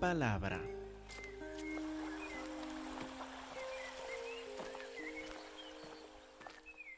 palabra. 0.00 0.58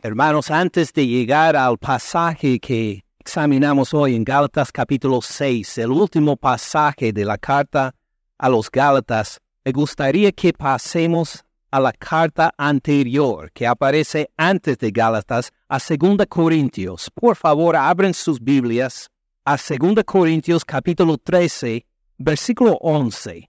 Hermanos, 0.03 0.51
antes 0.51 0.93
de 0.93 1.07
llegar 1.07 1.57
al 1.57 1.79
pasaje 1.79 2.59
que 2.59 3.05
examinamos 3.19 3.93
hoy 3.93 4.15
en 4.15 4.25
Gálatas 4.25 4.73
capítulo 4.73 5.21
6, 5.21 5.79
el 5.79 5.91
último 5.91 6.37
pasaje 6.37 7.13
de 7.13 7.25
la 7.25 7.39
carta 7.39 7.95
a 8.39 8.49
los 8.49 8.71
Gálatas, 8.71 9.41
me 9.65 9.73
gustaría 9.73 10.33
que 10.33 10.53
pasemos 10.53 11.45
a 11.71 11.81
la 11.81 11.93
carta 11.93 12.53
anterior 12.57 13.51
que 13.53 13.67
aparece 13.67 14.29
antes 14.37 14.79
de 14.79 14.91
Gálatas, 14.91 15.53
a 15.69 15.79
2 15.79 16.27
Corintios. 16.29 17.11
Por 17.15 17.37
favor, 17.37 17.77
abren 17.77 18.13
sus 18.13 18.41
Biblias 18.41 19.09
a 19.45 19.57
2 19.57 20.05
Corintios 20.05 20.65
capítulo 20.65 21.17
13, 21.17 21.87
versículo 22.19 22.79
11. 22.81 23.49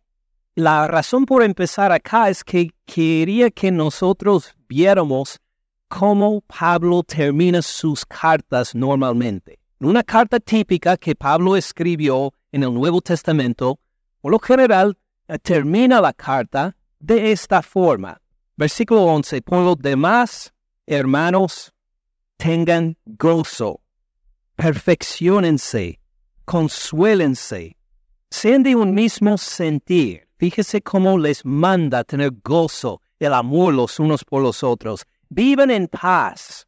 La 0.56 0.88
razón 0.88 1.26
por 1.26 1.44
empezar 1.44 1.92
acá 1.92 2.30
es 2.30 2.44
que 2.44 2.70
quería 2.86 3.50
que 3.50 3.72
nosotros 3.72 4.56
viéramos 4.68 5.40
cómo 5.88 6.42
Pablo 6.42 7.04
termina 7.04 7.62
sus 7.62 8.06
cartas 8.06 8.76
normalmente. 8.76 9.60
Una 9.80 10.04
carta 10.04 10.40
típica 10.40 10.96
que 10.98 11.16
Pablo 11.16 11.56
escribió 11.56 12.34
en 12.52 12.64
el 12.64 12.74
Nuevo 12.74 13.02
Testamento, 13.02 13.80
por 14.22 14.32
lo 14.32 14.40
general, 14.40 14.98
eh, 15.28 15.38
termina 15.40 16.00
la 16.00 16.14
carta 16.14 16.76
de 17.00 17.32
esta 17.32 17.62
forma. 17.62 18.22
Versículo 18.56 19.04
11, 19.06 19.42
por 19.42 19.60
lo 19.60 19.76
demás, 19.76 20.54
hermanos, 20.86 21.74
tengan 22.38 22.96
gozo, 23.06 23.82
perfeccionense, 24.56 26.00
consuélense, 26.46 27.76
sean 28.34 28.64
de 28.64 28.76
un 28.76 28.94
mismo 28.94 29.38
sentir. 29.38 30.28
Fíjese 30.38 30.82
cómo 30.82 31.20
les 31.20 31.46
manda 31.46 32.04
tener 32.04 32.32
gozo, 32.44 33.02
el 33.20 33.34
amor 33.34 33.74
los 33.74 34.00
unos 34.00 34.24
por 34.24 34.42
los 34.42 34.64
otros 34.64 35.06
vivan 35.30 35.72
en 35.72 35.88
paz. 35.88 36.68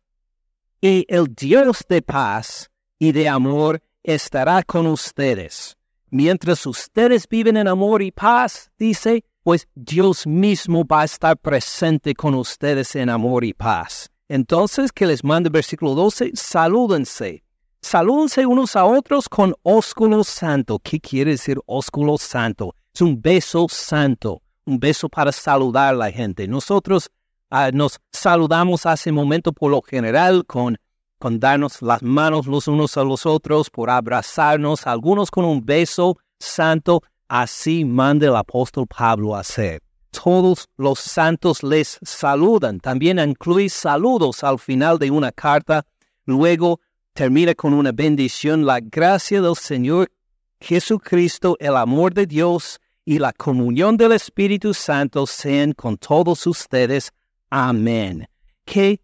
Y 0.82 1.06
el 1.08 1.34
Dios 1.34 1.84
de 1.90 2.02
paz 2.02 2.70
y 3.00 3.12
de 3.12 3.28
amor 3.28 3.82
estará 4.04 4.64
con 4.64 4.86
ustedes. 4.88 5.76
Mientras 6.10 6.66
ustedes 6.66 7.28
viven 7.28 7.58
en 7.58 7.68
amor 7.68 8.02
y 8.02 8.12
paz, 8.12 8.72
dice, 8.78 9.24
pues 9.44 9.68
Dios 9.74 10.28
mismo 10.28 10.86
va 10.86 11.02
a 11.02 11.06
estar 11.06 11.38
presente 11.38 12.14
con 12.14 12.36
ustedes 12.36 12.96
en 12.96 13.10
amor 13.10 13.44
y 13.44 13.54
paz. 13.54 14.10
Entonces, 14.28 14.92
que 14.92 15.08
les 15.08 15.24
mande 15.24 15.50
versículo 15.50 15.94
12, 15.96 16.32
salúdense. 16.36 17.45
Salúdense 17.86 18.46
unos 18.48 18.76
a 18.76 18.84
otros 18.86 19.30
con 19.30 19.54
ósculo 19.62 20.24
santo. 20.24 20.80
¿Qué 20.80 21.00
quiere 21.00 21.32
decir 21.32 21.60
ósculo 21.68 22.18
santo? 22.18 22.74
Es 22.92 23.02
un 23.02 23.22
beso 23.22 23.68
santo, 23.70 24.42
un 24.66 24.80
beso 24.80 25.08
para 25.08 25.32
saludar 25.32 25.94
a 25.94 25.98
la 25.98 26.12
gente. 26.12 26.48
Nosotros 26.48 27.12
Ah, 27.52 27.70
nos 27.72 28.00
saludamos 28.12 28.86
hace 28.88 29.12
momento 29.12 29.54
por 29.54 29.70
lo 29.70 29.82
general 29.82 30.46
con, 30.46 30.78
con 31.20 31.40
darnos 31.40 31.82
las 31.82 32.02
manos 32.02 32.48
los 32.48 32.68
unos 32.68 32.98
a 32.98 33.04
los 33.04 33.26
otros, 33.26 33.70
por 33.70 33.90
abrazarnos, 33.90 34.88
algunos 34.88 35.30
con 35.30 35.46
un 35.46 35.64
beso 35.64 36.18
santo. 36.40 37.04
Así 37.28 37.86
manda 37.86 38.26
el 38.26 38.36
apóstol 38.36 38.88
Pablo 38.88 39.36
a 39.36 39.42
hacer. 39.42 39.82
Todos 40.10 40.68
los 40.76 41.00
santos 41.00 41.62
les 41.62 42.00
saludan. 42.02 42.80
También 42.80 43.20
incluye 43.20 43.70
saludos 43.70 44.44
al 44.44 44.58
final 44.58 44.98
de 44.98 45.12
una 45.12 45.32
carta. 45.32 45.86
Luego 46.26 46.80
termina 47.16 47.56
con 47.56 47.74
una 47.74 47.92
bendición. 47.92 48.66
La 48.66 48.80
gracia 48.82 49.42
del 49.42 49.56
Señor 49.56 50.12
Jesucristo, 50.60 51.56
el 51.60 51.76
amor 51.78 52.14
de 52.14 52.28
Dios 52.28 52.80
y 53.06 53.20
la 53.20 53.32
comunión 53.32 53.96
del 53.98 54.12
Espíritu 54.12 54.74
Santo 54.74 55.26
sean 55.26 55.72
con 55.72 55.98
todos 55.98 56.46
ustedes. 56.46 57.12
Amén. 57.50 58.28
¿Qué, 58.66 59.00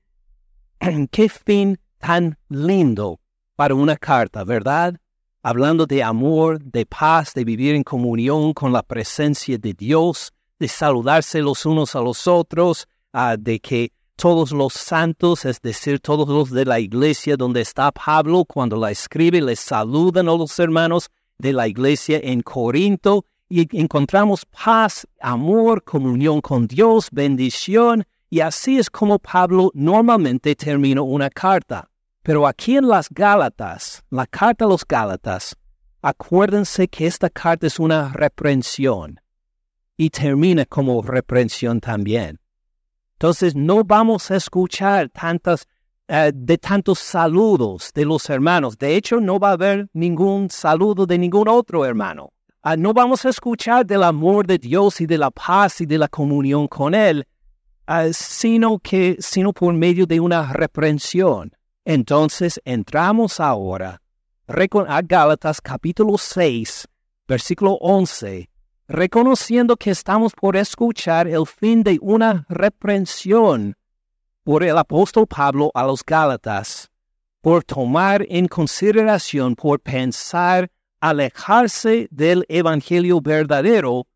qué 1.11 1.29
fin 1.29 1.79
tan 1.99 2.37
lindo 2.49 3.19
para 3.55 3.75
una 3.75 3.95
carta, 3.95 4.43
¿verdad? 4.43 4.95
Hablando 5.41 5.85
de 5.85 6.03
amor, 6.03 6.61
de 6.61 6.85
paz, 6.85 7.33
de 7.33 7.45
vivir 7.45 7.75
en 7.75 7.83
comunión 7.83 8.53
con 8.53 8.73
la 8.73 8.83
presencia 8.83 9.57
de 9.57 9.73
Dios, 9.73 10.33
de 10.59 10.67
saludarse 10.67 11.41
los 11.41 11.65
unos 11.65 11.95
a 11.95 12.01
los 12.01 12.27
otros, 12.27 12.87
ah, 13.13 13.37
de 13.39 13.59
que 13.59 13.93
todos 14.15 14.51
los 14.51 14.73
santos, 14.73 15.45
es 15.45 15.61
decir, 15.61 15.99
todos 15.99 16.27
los 16.27 16.51
de 16.51 16.65
la 16.65 16.79
iglesia 16.79 17.37
donde 17.37 17.61
está 17.61 17.91
Pablo 17.91 18.45
cuando 18.45 18.75
la 18.75 18.91
escribe, 18.91 19.41
les 19.41 19.59
saludan 19.59 20.27
a 20.29 20.35
los 20.35 20.57
hermanos 20.59 21.09
de 21.37 21.53
la 21.53 21.67
iglesia 21.67 22.19
en 22.23 22.41
Corinto 22.41 23.25
y 23.49 23.67
encontramos 23.77 24.45
paz, 24.45 25.07
amor, 25.19 25.83
comunión 25.83 26.39
con 26.39 26.67
Dios, 26.67 27.09
bendición 27.11 28.05
y 28.29 28.39
así 28.39 28.79
es 28.79 28.89
como 28.89 29.19
Pablo 29.19 29.71
normalmente 29.73 30.55
termina 30.55 31.01
una 31.01 31.29
carta. 31.29 31.89
Pero 32.23 32.47
aquí 32.47 32.77
en 32.77 32.87
las 32.87 33.09
Gálatas, 33.09 34.03
la 34.09 34.25
carta 34.25 34.65
a 34.65 34.67
los 34.67 34.85
Gálatas, 34.87 35.55
acuérdense 36.01 36.87
que 36.87 37.07
esta 37.07 37.29
carta 37.29 37.67
es 37.67 37.79
una 37.79 38.13
reprensión 38.13 39.19
y 39.97 40.09
termina 40.09 40.65
como 40.65 41.01
reprensión 41.01 41.79
también. 41.79 42.40
Entonces 43.21 43.55
no 43.55 43.83
vamos 43.83 44.31
a 44.31 44.35
escuchar 44.37 45.07
tantas, 45.09 45.67
eh, 46.07 46.31
de 46.33 46.57
tantos 46.57 46.97
saludos 46.97 47.91
de 47.93 48.03
los 48.03 48.27
hermanos. 48.31 48.79
De 48.79 48.95
hecho, 48.95 49.19
no 49.19 49.37
va 49.37 49.49
a 49.49 49.53
haber 49.53 49.87
ningún 49.93 50.49
saludo 50.49 51.05
de 51.05 51.19
ningún 51.19 51.47
otro 51.47 51.85
hermano. 51.85 52.33
Ah, 52.63 52.75
no 52.75 52.95
vamos 52.95 53.23
a 53.23 53.29
escuchar 53.29 53.85
del 53.85 54.01
amor 54.01 54.47
de 54.47 54.57
Dios 54.57 55.01
y 55.01 55.05
de 55.05 55.19
la 55.19 55.29
paz 55.29 55.81
y 55.81 55.85
de 55.85 55.99
la 55.99 56.07
comunión 56.07 56.67
con 56.67 56.95
Él, 56.95 57.27
Ah, 57.85 58.07
sino 58.11 58.79
que 58.79 59.17
sino 59.19 59.53
por 59.53 59.71
medio 59.75 60.07
de 60.07 60.19
una 60.19 60.51
reprensión. 60.51 61.51
Entonces 61.85 62.59
entramos 62.65 63.39
ahora 63.39 64.01
a 64.47 65.01
Gálatas 65.03 65.61
capítulo 65.61 66.17
6, 66.17 66.87
versículo 67.27 67.73
11, 67.81 68.49
reconociendo 68.91 69.77
que 69.77 69.89
estamos 69.89 70.33
por 70.33 70.57
escuchar 70.57 71.25
el 71.27 71.47
fin 71.47 71.81
de 71.81 71.97
una 72.01 72.45
reprensión 72.49 73.77
por 74.43 74.63
el 74.63 74.77
apóstol 74.77 75.27
Pablo 75.27 75.71
a 75.73 75.85
los 75.85 76.03
Gálatas, 76.03 76.91
por 77.39 77.63
tomar 77.63 78.25
en 78.27 78.47
consideración, 78.47 79.55
por 79.55 79.79
pensar 79.79 80.69
alejarse 80.99 82.07
del 82.11 82.45
evangelio 82.49 83.21
verdadero, 83.21 84.07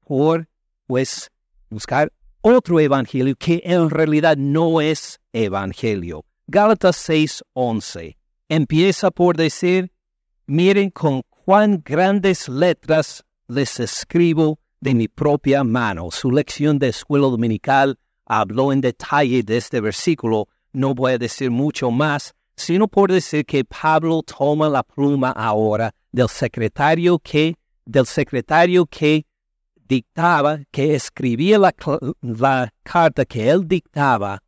por 0.00 0.48
pues 0.86 1.30
buscar 1.68 2.10
otro 2.40 2.80
evangelio 2.80 3.36
que 3.36 3.60
en 3.64 3.90
realidad 3.90 4.36
no 4.38 4.80
es 4.80 5.20
evangelio. 5.32 6.24
Gálatas 6.46 6.96
6:11 7.08 8.16
empieza 8.48 9.10
por 9.10 9.36
decir, 9.36 9.92
miren 10.46 10.90
con 10.90 11.22
cuán 11.28 11.82
grandes 11.84 12.48
letras 12.48 13.24
les 13.52 13.80
escribo 13.80 14.58
de 14.80 14.94
mi 14.94 15.08
propia 15.08 15.62
mano. 15.62 16.10
Su 16.10 16.30
lección 16.30 16.78
de 16.78 16.88
escuela 16.88 17.26
dominical 17.26 17.98
habló 18.24 18.72
en 18.72 18.80
detalle 18.80 19.42
de 19.42 19.58
este 19.58 19.80
versículo. 19.80 20.48
No 20.72 20.94
voy 20.94 21.12
a 21.12 21.18
decir 21.18 21.50
mucho 21.50 21.90
más, 21.90 22.34
sino 22.56 22.88
por 22.88 23.12
decir 23.12 23.44
que 23.44 23.64
Pablo 23.64 24.22
toma 24.22 24.68
la 24.68 24.82
pluma 24.82 25.30
ahora 25.30 25.94
del 26.10 26.28
secretario 26.28 27.18
que, 27.18 27.56
del 27.84 28.06
secretario 28.06 28.86
que 28.86 29.26
dictaba, 29.86 30.60
que 30.70 30.94
escribía 30.94 31.58
la, 31.58 32.72
carta 32.82 33.24
que 33.26 33.50
él 33.50 33.68
dictaba, 33.68 34.42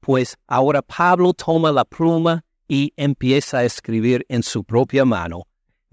pues 0.00 0.36
ahora 0.46 0.82
Pablo 0.82 1.32
toma 1.32 1.72
la 1.72 1.84
pluma 1.84 2.44
y 2.68 2.92
empieza 2.96 3.58
a 3.58 3.64
escribir 3.64 4.26
en 4.28 4.42
su 4.42 4.62
propia 4.64 5.04
mano. 5.04 5.44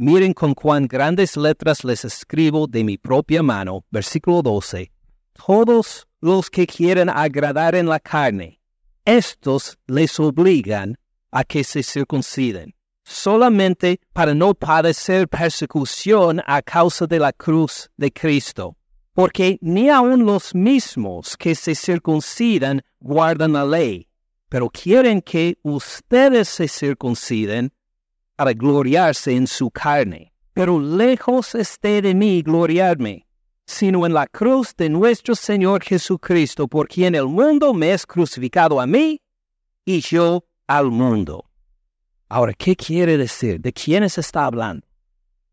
Miren 0.02 0.34
con 0.34 0.54
cuán 0.54 0.88
grandes 0.88 1.36
letras 1.36 1.84
les 1.84 2.06
escribo 2.06 2.68
de 2.68 2.86
mi 2.86 2.98
propia 2.98 3.44
mano. 3.44 3.84
Versículo 3.92 4.42
12. 4.42 4.94
Todos 5.34 6.08
los 6.22 6.50
que 6.50 6.66
quieren 6.66 7.10
agradar 7.10 7.76
en 7.76 7.90
la 7.90 8.00
carne, 8.00 8.62
estos 9.04 9.78
les 9.88 10.18
obligan 10.18 10.98
a 11.32 11.44
que 11.44 11.66
se 11.66 11.84
circunciden, 11.84 12.74
solamente 13.04 14.00
para 14.14 14.34
no 14.34 14.54
padecer 14.54 15.28
persecución 15.28 16.42
a 16.48 16.62
causa 16.62 17.06
de 17.06 17.20
la 17.20 17.34
cruz 17.34 17.90
de 17.98 18.10
Cristo 18.10 18.78
porque 19.14 19.58
ni 19.60 19.90
aun 19.90 20.26
los 20.26 20.56
mismos 20.56 21.36
que 21.36 21.54
se 21.54 21.76
circuncidan 21.76 22.82
guardan 23.02 23.52
la 23.52 23.66
ley, 23.66 24.08
pero 24.48 24.70
quieren 24.70 25.22
que 25.22 25.58
ustedes 25.62 26.48
se 26.48 26.70
circunciden 26.70 27.74
para 28.40 28.54
gloriarse 28.54 29.36
en 29.36 29.46
su 29.48 29.70
carne. 29.70 30.32
Pero 30.54 30.80
lejos 30.80 31.56
esté 31.56 32.02
de 32.02 32.16
mí 32.16 32.42
gloriarme, 32.42 33.28
sino 33.66 34.06
en 34.06 34.14
la 34.14 34.28
cruz 34.28 34.74
de 34.78 34.88
nuestro 34.88 35.36
Señor 35.36 35.84
Jesucristo, 35.84 36.66
por 36.66 36.88
quien 36.88 37.16
el 37.16 37.26
mundo 37.26 37.74
me 37.74 37.92
es 37.92 38.06
crucificado 38.06 38.80
a 38.80 38.88
mí 38.88 39.22
y 39.84 40.00
yo 40.00 40.46
al 40.68 40.90
mundo. 40.90 41.50
Ahora, 42.30 42.54
¿qué 42.54 42.78
quiere 42.78 43.18
decir? 43.18 43.60
¿De 43.60 43.74
quiénes 43.74 44.18
está 44.18 44.46
hablando? 44.46 44.88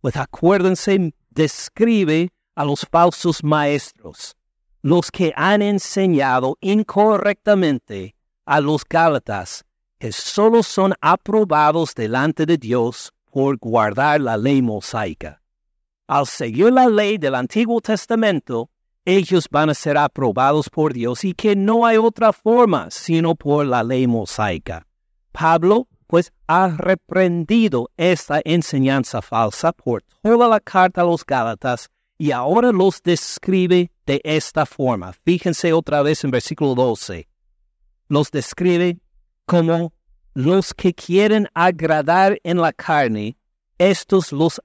Pues 0.01 0.15
acuérdense 0.17 1.13
describe 1.31 2.31
a 2.55 2.65
los 2.65 2.87
falsos 2.89 3.43
maestros, 3.43 4.37
los 4.83 5.11
que 5.11 5.33
han 5.35 5.61
enseñado 5.61 6.57
incorrectamente 6.61 8.15
a 8.45 8.61
los 8.61 8.85
Gálatas 8.89 9.66
que 9.99 10.13
solo 10.13 10.63
son 10.63 10.95
aprobados 11.01 11.95
delante 11.95 12.47
de 12.47 12.59
Dios 12.59 13.13
por 13.31 13.57
guardar 13.59 14.21
la 14.21 14.37
ley 14.37 14.63
mosaica. 14.63 15.41
Al 16.07 16.27
seguir 16.27 16.73
la 16.73 16.89
ley 16.89 17.19
del 17.19 17.35
Antiguo 17.35 17.81
Testamento, 17.81 18.71
ellos 19.05 19.47
van 19.51 19.71
a 19.71 19.75
ser 19.75 19.97
aprobados 19.97 20.69
por 20.69 20.93
Dios 20.93 21.25
y 21.25 21.33
que 21.33 21.57
no 21.57 21.87
hay 21.87 21.97
otra 21.97 22.33
forma 22.33 22.89
sino 22.91 23.35
por 23.35 23.67
la 23.67 23.83
ley 23.83 24.07
mosaica. 24.07 24.87
Pablo 25.33 25.89
pues 26.07 26.33
ha 26.47 26.69
reprendido 26.69 27.91
esta 27.97 28.41
enseñanza 28.45 29.23
falsa 29.23 29.73
por 29.73 30.03
toda 30.23 30.49
la 30.49 30.61
carta 30.61 31.01
a 31.01 31.05
los 31.05 31.25
Gálatas 31.25 31.91
y 32.19 32.31
ahora 32.31 32.73
los 32.73 33.03
describe 33.03 33.91
de 34.07 34.21
esta 34.25 34.67
forma. 34.67 35.13
Fíjense 35.13 35.73
otra 35.73 36.03
vez 36.03 36.25
en 36.25 36.31
versículo 36.31 36.75
12. 36.75 37.29
Los 38.09 38.31
describe 38.31 38.99
como 39.47 39.93
los 40.35 40.75
que 40.75 40.93
quieren 40.93 41.49
agradar 41.55 42.39
en 42.43 42.59
la 42.59 42.73
carne, 42.73 43.39
estos 43.79 44.33
los, 44.33 44.61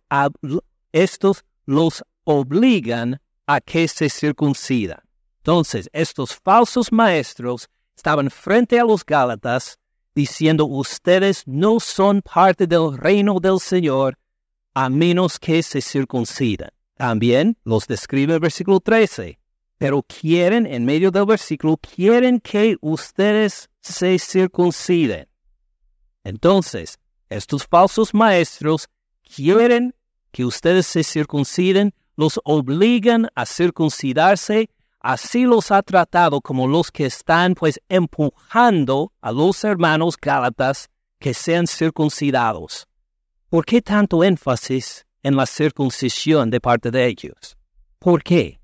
estos 0.91 1.45
los 1.65 2.03
obligan 2.25 3.21
a 3.47 3.61
que 3.61 3.87
se 3.87 4.09
circuncidan. 4.09 4.99
Entonces, 5.37 5.89
estos 5.93 6.35
falsos 6.35 6.91
maestros 6.91 7.69
estaban 7.95 8.29
frente 8.29 8.79
a 8.79 8.83
los 8.83 9.05
Gálatas 9.05 9.77
diciendo, 10.13 10.65
ustedes 10.65 11.43
no 11.45 11.79
son 11.79 12.21
parte 12.21 12.67
del 12.67 12.97
reino 12.97 13.39
del 13.39 13.59
Señor 13.59 14.17
a 14.73 14.89
menos 14.89 15.39
que 15.39 15.63
se 15.63 15.81
circuncidan. 15.81 16.69
También 16.95 17.57
los 17.63 17.87
describe 17.87 18.35
el 18.35 18.39
versículo 18.39 18.79
13, 18.79 19.39
pero 19.77 20.03
quieren, 20.03 20.67
en 20.67 20.85
medio 20.85 21.11
del 21.11 21.25
versículo, 21.25 21.77
quieren 21.77 22.39
que 22.39 22.77
ustedes 22.81 23.70
se 23.81 24.17
circunciden. 24.19 25.27
Entonces, 26.23 26.99
estos 27.29 27.65
falsos 27.65 28.13
maestros 28.13 28.89
quieren 29.23 29.95
que 30.31 30.45
ustedes 30.45 30.87
se 30.87 31.03
circunciden, 31.03 31.93
los 32.15 32.39
obligan 32.43 33.27
a 33.35 33.45
circuncidarse 33.45 34.69
Así 35.03 35.45
los 35.45 35.71
ha 35.71 35.81
tratado 35.81 36.41
como 36.41 36.67
los 36.67 36.91
que 36.91 37.07
están 37.07 37.55
pues 37.55 37.81
empujando 37.89 39.11
a 39.19 39.31
los 39.31 39.63
hermanos 39.63 40.15
Gálatas 40.15 40.89
que 41.17 41.33
sean 41.33 41.65
circuncidados. 41.65 42.87
¿Por 43.49 43.65
qué 43.65 43.81
tanto 43.81 44.23
énfasis 44.23 45.07
en 45.23 45.35
la 45.35 45.47
circuncisión 45.47 46.51
de 46.51 46.61
parte 46.61 46.91
de 46.91 47.07
ellos? 47.07 47.57
¿Por 47.97 48.21
qué? 48.21 48.61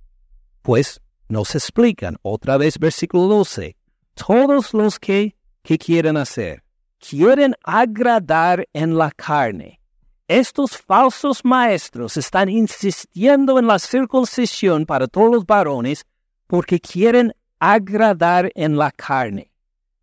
Pues 0.62 1.02
nos 1.28 1.56
explican 1.56 2.18
otra 2.22 2.58
vez 2.58 2.78
versículo 2.78 3.24
12. 3.24 3.76
Todos 4.18 4.74
los 4.74 5.00
que, 5.00 5.36
¿qué 5.62 5.78
quieren 5.78 6.18
hacer? 6.18 6.64
Quieren 6.98 7.56
agradar 7.64 8.68
en 8.74 8.98
la 8.98 9.12
carne. 9.12 9.80
Estos 10.28 10.76
falsos 10.76 11.46
maestros 11.46 12.18
están 12.18 12.50
insistiendo 12.50 13.60
en 13.60 13.68
la 13.68 13.78
circuncisión 13.78 14.88
para 14.88 15.08
todos 15.08 15.32
los 15.32 15.46
varones 15.46 16.04
porque 16.48 16.80
quieren 16.80 17.32
agradar 17.60 18.52
en 18.56 18.76
la 18.76 18.92
carne. 18.92 19.52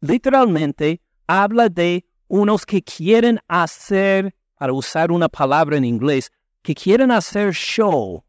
Literalmente 0.00 1.00
habla 1.26 1.68
de 1.68 2.06
unos 2.28 2.64
que 2.64 2.82
quieren 2.82 3.40
hacer, 3.48 4.34
para 4.56 4.72
usar 4.72 5.10
una 5.10 5.28
palabra 5.28 5.76
en 5.76 5.84
inglés, 5.84 6.30
que 6.62 6.74
quieren 6.74 7.10
hacer 7.10 7.52
show 7.52 8.24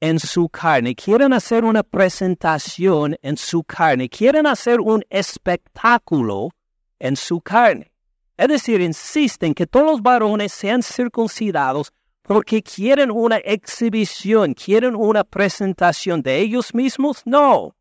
en 0.00 0.18
su 0.18 0.48
carne, 0.48 0.94
quieren 0.94 1.32
hacer 1.32 1.64
una 1.64 1.82
presentación 1.82 3.16
en 3.22 3.36
su 3.36 3.64
carne, 3.64 4.08
quieren 4.08 4.46
hacer 4.46 4.80
un 4.80 5.04
espectáculo 5.08 6.50
en 6.98 7.16
su 7.16 7.40
carne. 7.40 7.90
Es 8.36 8.48
decir, 8.48 8.80
insisten 8.80 9.54
que 9.54 9.66
todos 9.66 9.86
los 9.86 10.02
varones 10.02 10.52
sean 10.52 10.82
circuncidados 10.82 11.92
porque 12.22 12.62
quieren 12.62 13.10
una 13.10 13.36
exhibición, 13.38 14.52
quieren 14.52 14.94
una 14.96 15.24
presentación 15.24 16.22
de 16.22 16.40
ellos 16.40 16.74
mismos, 16.74 17.22
no, 17.24 17.74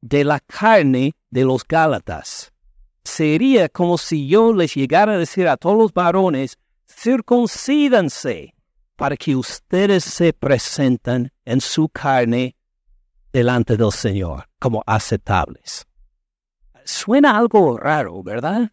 de 0.00 0.24
la 0.24 0.40
carne 0.40 1.12
de 1.30 1.44
los 1.44 1.64
Gálatas. 1.64 2.52
Sería 3.04 3.68
como 3.68 3.98
si 3.98 4.26
yo 4.26 4.52
les 4.52 4.74
llegara 4.74 5.12
a 5.12 5.18
decir 5.18 5.46
a 5.46 5.58
todos 5.58 5.76
los 5.76 5.92
varones, 5.92 6.58
circuncídanse 6.88 8.53
para 8.96 9.16
que 9.16 9.34
ustedes 9.34 10.04
se 10.04 10.32
presenten 10.32 11.32
en 11.44 11.60
su 11.60 11.88
carne 11.88 12.56
delante 13.32 13.76
del 13.76 13.92
Señor 13.92 14.48
como 14.58 14.82
aceptables. 14.86 15.86
Suena 16.84 17.36
algo 17.36 17.76
raro, 17.76 18.22
¿verdad? 18.22 18.70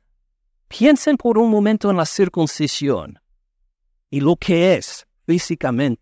Piensen 0.68 1.18
por 1.18 1.38
un 1.38 1.50
momento 1.50 1.89
en 1.89 1.97
la 1.97 2.06
circuncisión 2.06 3.19
y 4.09 4.19
lo 4.19 4.35
que 4.35 4.75
es 4.75 5.07
físicamente. 5.25 6.01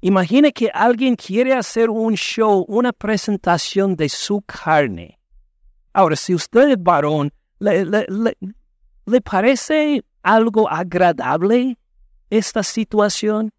Imagine 0.00 0.52
que 0.52 0.70
alguien 0.74 1.16
quiere 1.16 1.54
hacer 1.54 1.88
un 1.88 2.14
show, 2.14 2.64
una 2.68 2.92
presentación 2.92 3.96
de 3.96 4.08
su 4.08 4.42
carne. 4.42 5.18
Ahora, 5.94 6.16
si 6.16 6.34
usted 6.34 6.70
es 6.70 6.82
varón, 6.82 7.32
¿le, 7.58 7.86
le, 7.86 9.20
parece 9.22 10.02
algo 10.22 10.68
agradable 10.68 11.78
esta 12.38 12.62
situación 12.62 13.50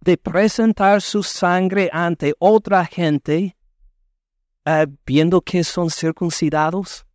de 0.00 0.16
presentar 0.16 1.00
su 1.00 1.22
sangre 1.22 1.88
ante 1.92 2.34
otra 2.38 2.84
gente 2.84 3.56
eh, 4.64 4.86
viendo 5.06 5.40
que 5.40 5.64
son 5.64 5.90
circuncidados? 5.90 7.06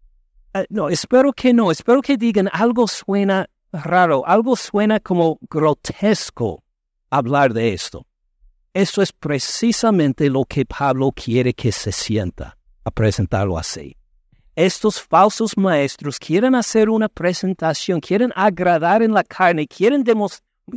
Eh, 0.53 0.65
no, 0.69 0.89
espero 0.89 1.33
que 1.33 1.53
no, 1.53 1.71
espero 1.71 2.01
que 2.01 2.17
digan 2.17 2.49
algo 2.51 2.87
suena 2.87 3.47
raro, 3.71 4.25
algo 4.25 4.55
suena 4.55 4.99
como 4.99 5.37
grotesco 5.49 6.63
hablar 7.09 7.53
de 7.53 7.73
esto. 7.73 8.05
Eso 8.73 9.01
es 9.01 9.11
precisamente 9.11 10.29
lo 10.29 10.45
que 10.45 10.65
Pablo 10.65 11.11
quiere 11.11 11.53
que 11.53 11.71
se 11.71 11.91
sienta 11.91 12.57
a 12.83 12.91
presentarlo 12.91 13.57
así. 13.57 13.95
Estos 14.55 15.01
falsos 15.01 15.57
maestros 15.57 16.19
quieren 16.19 16.53
hacer 16.53 16.89
una 16.89 17.07
presentación, 17.07 17.99
quieren 17.99 18.31
agradar 18.35 19.01
en 19.01 19.13
la 19.13 19.23
carne, 19.23 19.67
quieren, 19.67 20.03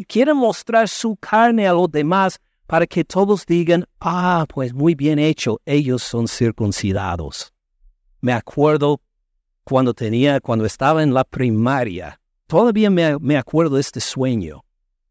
quieren 0.07 0.37
mostrar 0.37 0.89
su 0.89 1.17
carne 1.17 1.67
a 1.67 1.73
los 1.73 1.91
demás 1.91 2.39
para 2.67 2.87
que 2.87 3.05
todos 3.05 3.45
digan, 3.45 3.85
ah, 4.01 4.47
pues 4.49 4.73
muy 4.73 4.95
bien 4.95 5.19
hecho, 5.19 5.61
ellos 5.67 6.03
son 6.03 6.27
circuncidados. 6.27 7.53
Me 8.21 8.33
acuerdo 8.33 9.01
cuando 9.65 9.95
tenía, 9.95 10.41
cuando 10.41 10.65
estaba 10.65 11.03
en 11.03 11.13
la 11.13 11.25
primaria, 11.25 12.21
todavía 12.47 12.91
me, 12.91 13.37
acuerdo 13.37 13.77
de 13.77 13.81
este 13.81 14.01
sueño. 14.01 14.65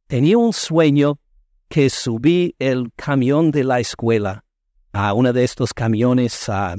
Tenía 0.08 0.38
un 0.38 0.54
sueño 0.54 1.20
que 1.70 1.90
subí 1.90 2.56
el 2.60 2.92
camión 2.96 3.52
de 3.52 3.64
la 3.64 3.80
escuela 3.80 4.44
a 4.92 5.14
uno 5.14 5.32
de 5.32 5.44
estos 5.44 5.74
camiones 5.74 6.50
ah, 6.50 6.76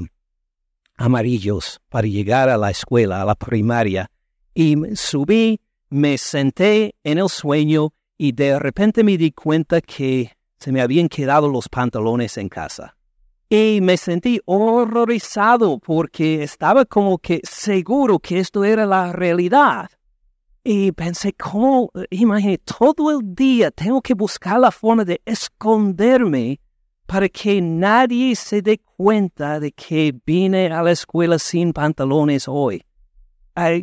amarillos 0.97 1.79
para 1.89 2.07
llegar 2.07 2.49
a 2.49 2.57
la 2.57 2.69
escuela, 2.69 3.21
a 3.21 3.25
la 3.25 3.35
primaria, 3.35 4.09
y 4.53 4.75
subí, 4.95 5.59
me 5.93 6.17
senté 6.17 6.95
en 7.03 7.19
el 7.19 7.29
sueño 7.29 7.93
y 8.17 8.31
de 8.31 8.57
repente 8.57 9.03
me 9.03 9.15
di 9.15 9.31
cuenta 9.31 9.79
que 9.79 10.31
se 10.57 10.71
me 10.71 10.81
habían 10.81 11.07
quedado 11.07 11.47
los 11.47 11.69
pantalones 11.69 12.37
en 12.37 12.49
casa. 12.49 12.97
Y 13.47 13.79
me 13.79 13.95
sentí 13.97 14.41
horrorizado 14.45 15.77
porque 15.77 16.41
estaba 16.41 16.85
como 16.85 17.19
que 17.19 17.41
seguro 17.43 18.17
que 18.17 18.39
esto 18.39 18.63
era 18.63 18.87
la 18.87 19.11
realidad. 19.11 19.91
Y 20.63 20.93
pensé, 20.93 21.33
¿cómo? 21.33 21.91
Imagínate, 22.09 22.63
todo 22.65 23.11
el 23.11 23.35
día 23.35 23.69
tengo 23.69 24.01
que 24.01 24.15
buscar 24.15 24.59
la 24.59 24.71
forma 24.71 25.05
de 25.05 25.21
esconderme 25.25 26.59
para 27.05 27.29
que 27.29 27.61
nadie 27.61 28.35
se 28.35 28.63
dé 28.63 28.81
cuenta 28.97 29.59
de 29.59 29.71
que 29.71 30.15
vine 30.25 30.71
a 30.71 30.81
la 30.81 30.91
escuela 30.91 31.37
sin 31.37 31.71
pantalones 31.71 32.47
hoy. 32.47 32.83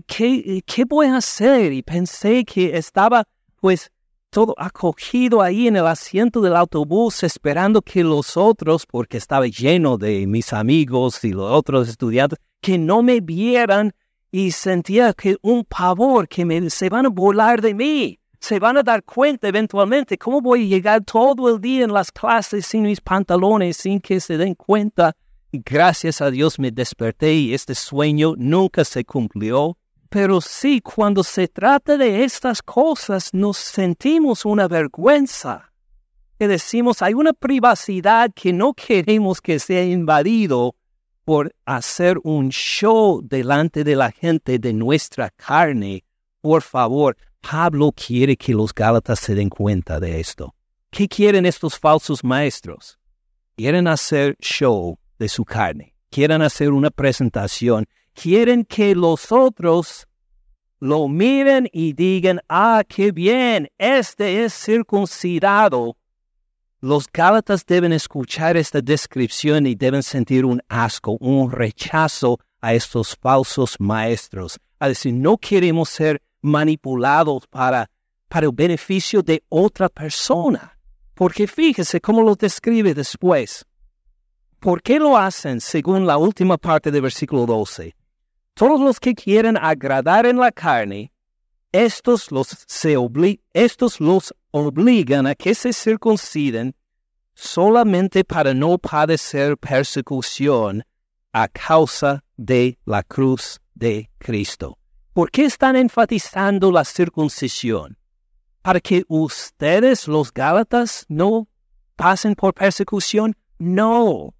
¿Qué, 0.07 0.63
¿Qué 0.67 0.85
voy 0.85 1.07
a 1.07 1.17
hacer? 1.17 1.73
Y 1.73 1.83
pensé 1.83 2.45
que 2.45 2.77
estaba, 2.77 3.25
pues, 3.61 3.91
todo 4.31 4.55
acogido 4.57 5.43
ahí 5.43 5.67
en 5.67 5.77
el 5.77 5.87
asiento 5.87 6.41
del 6.41 6.57
autobús, 6.57 7.23
esperando 7.25 7.83
que 7.83 8.05
los 8.05 8.37
otros, 8.37 8.87
porque 8.87 9.17
estaba 9.17 9.47
lleno 9.47 9.99
de 9.99 10.27
mis 10.27 10.53
amigos 10.53 11.23
y 11.25 11.33
los 11.33 11.51
otros 11.51 11.89
estudiantes, 11.89 12.39
que 12.61 12.79
no 12.79 13.03
me 13.03 13.21
vieran 13.21 13.93
y 14.31 14.53
sentía 14.53 15.13
que 15.13 15.37
un 15.43 15.65
pavor 15.65 16.29
que 16.29 16.45
me, 16.45 16.71
se 16.71 16.89
van 16.89 17.07
a 17.07 17.09
burlar 17.09 17.61
de 17.61 17.75
mí. 17.75 18.19
Se 18.39 18.59
van 18.59 18.79
a 18.79 18.83
dar 18.83 19.03
cuenta 19.03 19.49
eventualmente 19.49 20.17
cómo 20.17 20.41
voy 20.41 20.65
a 20.65 20.69
llegar 20.69 21.05
todo 21.05 21.49
el 21.55 21.61
día 21.61 21.85
en 21.85 21.93
las 21.93 22.11
clases 22.11 22.65
sin 22.67 22.83
mis 22.83 23.01
pantalones, 23.01 23.77
sin 23.77 24.01
que 24.01 24.19
se 24.19 24.39
den 24.39 24.55
cuenta. 24.55 25.15
Gracias 25.53 26.21
a 26.21 26.31
Dios 26.31 26.61
me 26.61 26.71
desperté 26.71 27.35
y 27.35 27.55
este 27.55 27.75
sueño 27.75 28.35
nunca 28.37 28.85
se 28.85 29.05
cumplió. 29.05 29.77
Pero 30.09 30.41
sí, 30.41 30.81
cuando 30.81 31.25
se 31.25 31.49
trata 31.49 31.97
de 31.97 32.23
estas 32.23 32.63
cosas, 32.63 33.35
nos 33.35 33.57
sentimos 33.57 34.45
una 34.45 34.69
vergüenza. 34.69 35.73
que 36.39 36.49
decimos 36.49 37.03
hay 37.03 37.13
una 37.15 37.35
privacidad 37.35 38.31
que 38.35 38.53
no 38.53 38.73
queremos 38.73 39.43
que 39.43 39.59
sea 39.59 39.85
invadido 39.85 40.75
por 41.25 41.55
hacer 41.67 42.19
un 42.23 42.49
show 42.49 43.21
delante 43.23 43.85
de 43.85 43.95
la 43.95 44.11
gente 44.11 44.59
de 44.59 44.73
nuestra 44.73 45.31
carne. 45.31 46.05
Por 46.41 46.63
favor, 46.63 47.17
Pablo 47.41 47.93
quiere 47.93 48.37
que 48.37 48.55
los 48.55 48.73
Gálatas 48.73 49.21
se 49.21 49.35
den 49.35 49.51
cuenta 49.51 50.01
de 50.01 50.19
esto. 50.19 50.55
¿Qué 50.91 51.09
quieren 51.09 51.45
estos 51.45 51.79
falsos 51.79 52.25
maestros? 52.25 52.99
Quieren 53.57 53.87
hacer 53.87 54.37
show 54.41 54.99
de 55.21 55.29
su 55.29 55.45
carne, 55.45 55.95
quieren 56.11 56.41
hacer 56.41 56.73
una 56.73 56.91
presentación, 56.91 57.87
quieren 58.15 58.65
que 58.65 58.95
los 58.95 59.31
otros 59.31 60.09
lo 60.81 61.09
miren 61.09 61.69
y 61.73 61.93
digan, 61.93 62.41
ah, 62.49 62.83
qué 62.89 63.13
bien, 63.13 63.69
este 63.77 64.45
es 64.45 64.55
circuncidado. 64.55 65.99
Los 66.81 67.07
Gálatas 67.13 67.67
deben 67.67 67.93
escuchar 67.93 68.57
esta 68.57 68.81
descripción 68.81 69.67
y 69.67 69.75
deben 69.75 70.03
sentir 70.03 70.47
un 70.47 70.63
asco, 70.71 71.19
un 71.21 71.53
rechazo 71.53 72.41
a 72.63 72.73
estos 72.73 73.15
falsos 73.21 73.77
maestros. 73.79 74.59
A 74.79 74.89
decir, 74.89 75.13
no 75.13 75.37
queremos 75.37 75.91
ser 75.91 76.23
manipulados 76.41 77.47
para, 77.49 77.91
para 78.27 78.47
el 78.47 78.53
beneficio 78.55 79.23
de 79.23 79.45
otra 79.51 79.91
persona. 79.91 80.79
Porque 81.13 81.47
fíjese 81.47 82.01
cómo 82.01 82.23
lo 82.23 82.35
describe 82.35 82.95
después. 82.95 83.67
¿Por 84.61 84.83
qué 84.83 84.99
lo 84.99 85.17
hacen 85.17 85.61
según 85.61 86.07
la 86.07 86.19
última 86.19 86.59
parte 86.59 86.91
del 86.91 87.03
versículo 87.03 87.47
12? 87.47 87.95
Todos 88.55 88.81
los 88.81 89.01
que 89.01 89.15
quieren 89.15 89.57
agradar 89.57 90.27
en 90.27 90.37
la 90.37 90.53
carne, 90.53 91.13
estos 91.73 92.31
los, 92.31 92.49
se 92.67 92.97
estos 93.55 94.01
los 94.01 94.35
obligan 94.51 95.27
a 95.27 95.35
que 95.35 95.55
se 95.55 95.73
circunciden 95.73 96.75
solamente 97.35 98.23
para 98.23 98.53
no 98.53 98.77
padecer 98.77 99.57
persecución 99.57 100.85
a 101.33 101.49
causa 101.49 102.23
de 102.37 102.79
la 102.85 103.03
cruz 103.03 103.61
de 103.75 104.11
Cristo. 104.19 104.77
¿Por 105.15 105.31
qué 105.31 105.47
están 105.47 105.75
enfatizando 105.77 106.71
la 106.71 106.85
circuncisión? 106.85 107.97
para 108.63 108.81
que 108.81 109.05
ustedes, 109.09 110.07
los 110.07 110.33
Gálatas, 110.33 111.07
no 111.09 111.49
pasen 111.97 112.35
por 112.35 112.55
persecución? 112.55 113.35
No, 113.59 114.35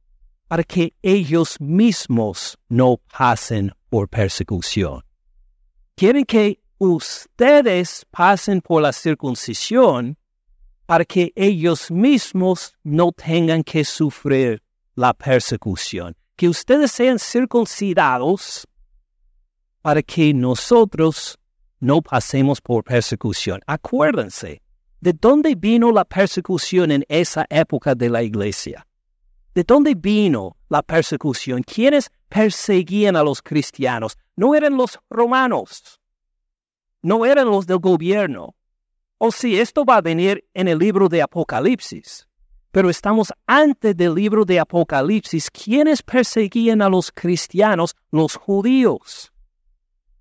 para 0.51 0.65
que 0.65 0.93
ellos 1.01 1.61
mismos 1.61 2.59
no 2.69 2.97
pasen 3.17 3.73
por 3.89 4.09
persecución. 4.09 5.05
Quieren 5.95 6.25
que 6.25 6.61
ustedes 6.79 8.05
pasen 8.11 8.61
por 8.61 8.83
la 8.83 8.93
circuncisión 8.93 10.19
para 10.87 11.05
que 11.05 11.33
ellos 11.37 11.89
mismos 11.93 12.75
no 12.83 13.13
tengan 13.13 13.63
que 13.63 13.85
sufrir 13.85 14.61
la 14.97 15.15
persecución. 15.15 16.17
Que 16.35 16.49
ustedes 16.49 16.91
sean 16.91 17.21
circuncidados 17.21 18.67
para 19.83 20.03
que 20.03 20.35
nosotros 20.35 21.39
no 21.79 22.03
pasemos 22.03 22.61
por 22.61 22.83
persecución. 22.83 23.61
Acuérdense, 23.69 24.63
¿de 25.01 25.13
dónde 25.13 25.55
vino 25.55 25.93
la 25.93 26.05
persecución 26.05 26.91
en 26.91 27.05
esa 27.09 27.47
época 27.51 27.95
de 27.95 28.11
la 28.11 28.25
iglesia? 28.25 28.85
¿De 29.61 29.65
dónde 29.65 29.95
vino 29.95 30.57
la 30.71 30.81
persecución? 30.81 31.63
¿Quiénes 31.63 32.11
perseguían 32.31 33.15
a 33.15 33.23
los 33.23 33.43
cristianos? 33.43 34.17
No 34.35 34.55
eran 34.55 34.75
los 34.75 34.99
romanos, 35.11 36.01
no 37.03 37.27
eran 37.27 37.47
los 37.47 37.67
del 37.67 37.77
gobierno. 37.77 38.55
O 39.19 39.31
si 39.31 39.61
esto 39.61 39.85
va 39.85 39.97
a 39.97 40.01
venir 40.01 40.49
en 40.55 40.67
el 40.67 40.79
libro 40.79 41.11
de 41.11 41.21
Apocalipsis. 41.21 42.27
Pero 42.71 42.89
estamos 42.89 43.35
antes 43.47 43.95
del 43.95 44.15
libro 44.15 44.47
de 44.47 44.61
Apocalipsis. 44.61 45.51
¿Quiénes 45.51 46.03
perseguían 46.03 46.81
a 46.81 46.89
los 46.89 47.13
cristianos? 47.13 47.95
Los 48.11 48.37
judíos. 48.37 49.31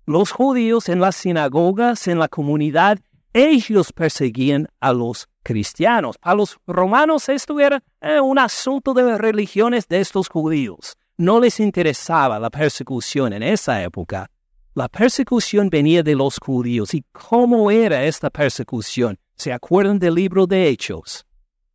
Los 0.04 0.32
judíos 0.32 0.90
en 0.90 1.00
las 1.00 1.16
sinagogas, 1.16 2.08
en 2.08 2.18
la 2.18 2.28
comunidad, 2.28 2.98
ellos 3.32 3.90
perseguían 3.94 4.68
a 4.80 4.92
los 4.92 5.29
cristianos. 5.42 6.16
A 6.22 6.34
los 6.34 6.58
romanos 6.66 7.28
esto 7.28 7.58
era 7.60 7.82
eh, 8.00 8.20
un 8.20 8.38
asunto 8.38 8.94
de 8.94 9.02
las 9.02 9.20
religiones 9.20 9.88
de 9.88 10.00
estos 10.00 10.28
judíos. 10.28 10.96
No 11.16 11.40
les 11.40 11.60
interesaba 11.60 12.38
la 12.38 12.50
persecución 12.50 13.32
en 13.32 13.42
esa 13.42 13.82
época. 13.82 14.30
La 14.74 14.88
persecución 14.88 15.68
venía 15.68 16.02
de 16.02 16.14
los 16.14 16.38
judíos. 16.38 16.94
¿Y 16.94 17.04
cómo 17.12 17.70
era 17.70 18.04
esta 18.04 18.30
persecución? 18.30 19.18
¿Se 19.36 19.52
acuerdan 19.52 19.98
del 19.98 20.14
libro 20.14 20.46
de 20.46 20.68
Hechos? 20.68 21.26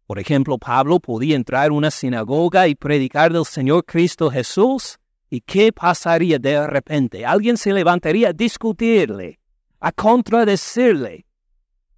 Por 0.08 0.20
ejemplo, 0.20 0.58
Pablo 0.58 1.00
podía 1.00 1.36
entrar 1.36 1.70
a 1.70 1.74
una 1.74 1.92
sinagoga 1.92 2.68
y 2.68 2.76
predicar 2.76 3.34
del 3.34 3.46
Señor 3.46 3.86
Cristo 3.86 4.30
Jesús 4.30 4.98
¿Y 5.30 5.42
qué 5.42 5.74
pasaría 5.74 6.40
de 6.40 6.66
repente? 6.68 7.26
Alguien 7.26 7.58
se 7.58 7.74
levantaría 7.74 8.30
a 8.30 8.34
discutirle, 8.34 9.40
a 9.80 9.92
contradecirle, 9.92 11.25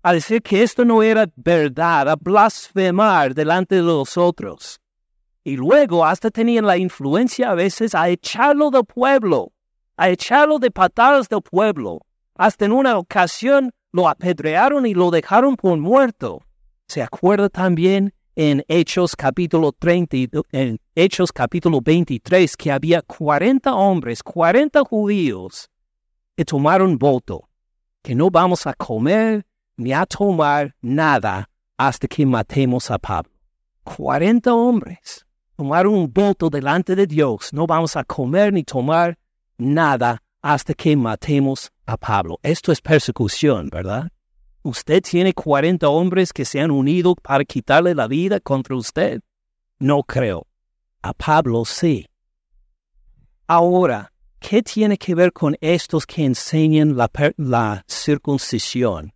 a 0.08 0.14
decir 0.14 0.42
que 0.42 0.64
esto 0.64 0.86
no 0.86 1.04
era 1.04 1.28
verdad, 1.36 2.08
a 2.08 2.16
blasfemar 2.16 3.36
delante 3.36 3.76
de 3.76 3.82
los 3.82 4.16
otros. 4.16 4.80
Y 5.44 5.58
luego 5.58 6.06
hasta 6.06 6.32
tenían 6.32 6.66
la 6.66 6.78
influencia 6.78 7.52
a 7.52 7.56
veces 7.56 7.94
a 7.94 8.08
echarlo 8.08 8.72
del 8.72 8.86
pueblo, 8.86 9.52
a 9.98 10.10
echarlo 10.10 10.60
de 10.60 10.72
patadas 10.72 11.28
del 11.28 11.42
pueblo. 11.42 12.06
Hasta 12.36 12.64
en 12.64 12.72
una 12.72 12.98
ocasión 12.98 13.74
lo 13.92 14.08
apedrearon 14.08 14.86
y 14.86 14.94
lo 14.94 15.12
dejaron 15.12 15.58
por 15.58 15.78
muerto. 15.78 16.42
¿Se 16.88 17.04
acuerda 17.04 17.50
también 17.50 18.14
en 18.38 18.64
Hechos 18.70 19.14
capítulo 19.14 19.74
30, 19.74 20.42
en 20.54 20.80
Hechos 20.96 21.34
capítulo 21.34 21.82
23, 21.82 22.56
que 22.56 22.72
había 22.72 23.02
40 23.02 23.76
hombres, 23.76 24.24
40 24.24 24.86
judíos, 24.86 25.70
que 26.38 26.46
tomaron 26.46 26.98
voto, 26.98 27.50
que 28.02 28.16
no 28.16 28.32
vamos 28.32 28.66
a 28.68 28.74
comer 28.74 29.46
ni 29.78 29.94
a 29.94 30.06
tomar 30.06 30.76
nada 30.82 31.48
hasta 31.78 32.08
que 32.08 32.26
matemos 32.26 32.92
a 32.92 32.98
Pablo. 32.98 33.32
40 33.84 34.54
hombres 34.54 35.26
tomaron 35.56 35.94
un 35.94 36.12
voto 36.12 36.50
delante 36.50 36.96
de 36.96 37.08
Dios, 37.08 37.54
no 37.54 37.66
vamos 37.66 37.96
a 37.96 38.04
comer 38.04 38.52
ni 38.54 38.64
tomar 38.64 39.18
nada 39.58 40.22
hasta 40.42 40.74
que 40.74 40.96
matemos 40.96 41.72
a 41.86 41.98
Pablo. 41.98 42.40
Esto 42.44 42.72
es 42.72 42.82
persecución, 42.82 43.70
¿verdad? 43.70 44.12
¿Usted 44.64 45.02
tiene 45.02 45.34
40 45.34 45.88
hombres 45.88 46.34
que 46.34 46.44
se 46.44 46.60
han 46.60 46.72
unido 46.72 47.16
para 47.16 47.46
quitarle 47.46 47.96
la 47.96 48.08
vida 48.08 48.40
contra 48.40 48.76
usted? 48.76 49.22
No 49.80 50.04
creo. 50.04 50.46
A 51.02 51.14
Pablo 51.14 51.64
sí. 51.64 52.06
Ahora, 53.48 54.12
¿qué 54.40 54.62
tiene 54.62 54.98
que 54.98 55.16
ver 55.16 55.32
con 55.32 55.56
estos 55.62 56.06
que 56.06 56.26
enseñan 56.26 56.98
la, 56.98 57.10
la 57.38 57.86
circuncisión? 57.88 59.14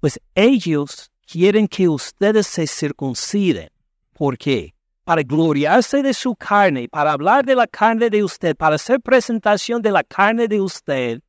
Pues 0.00 0.20
ellos 0.34 1.10
quieren 1.26 1.68
que 1.68 1.88
ustedes 1.88 2.46
se 2.46 2.66
circunciden. 2.66 3.68
¿Por 4.12 4.38
qué? 4.38 4.74
Para 5.04 5.22
gloriarse 5.22 6.02
de 6.02 6.14
su 6.14 6.34
carne, 6.34 6.88
para 6.88 7.12
hablar 7.12 7.44
de 7.44 7.54
la 7.54 7.66
carne 7.66 8.10
de 8.10 8.22
usted, 8.22 8.56
para 8.56 8.76
hacer 8.76 9.00
presentación 9.00 9.80
de 9.82 9.90
la 9.90 10.04
carne 10.04 10.48
de 10.48 10.60
usted, 10.60 11.20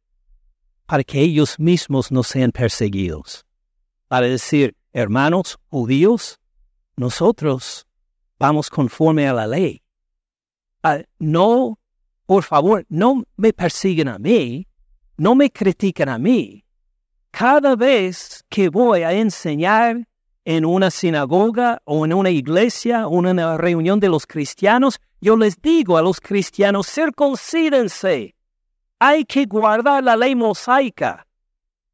para 0.85 1.03
que 1.03 1.21
ellos 1.21 1.59
mismos 1.59 2.11
no 2.11 2.23
sean 2.23 2.51
perseguidos. 2.51 3.45
Para 4.07 4.27
decir, 4.27 4.75
hermanos 4.91 5.57
judíos, 5.69 6.39
nosotros 6.95 7.87
vamos 8.39 8.69
conforme 8.69 9.27
a 9.27 9.33
la 9.33 9.47
ley. 9.47 9.81
Ah, 10.83 11.03
no, 11.19 11.77
por 12.25 12.43
favor, 12.43 12.85
no 12.89 13.23
me 13.37 13.53
persiguen 13.53 14.07
a 14.07 14.17
mí, 14.17 14.67
no 15.17 15.35
me 15.35 15.51
critiquen 15.51 16.09
a 16.09 16.17
mí. 16.17 16.63
Cada 17.31 17.75
vez 17.75 18.43
que 18.49 18.69
voy 18.69 19.03
a 19.03 19.13
enseñar 19.13 20.07
en 20.45 20.65
una 20.65 20.91
sinagoga 20.91 21.81
o 21.85 22.05
en 22.05 22.13
una 22.13 22.29
iglesia 22.29 23.07
o 23.07 23.19
en 23.19 23.27
una 23.27 23.57
reunión 23.57 23.99
de 23.99 24.09
los 24.09 24.25
cristianos, 24.25 24.99
yo 25.21 25.37
les 25.37 25.61
digo 25.61 25.97
a 25.97 26.01
los 26.01 26.19
cristianos, 26.19 26.87
circuncídense 26.87 28.35
hay 28.99 29.23
que 29.23 29.45
guardar 29.45 30.03
la 30.03 30.15
ley 30.17 30.35
mosaica. 30.35 31.25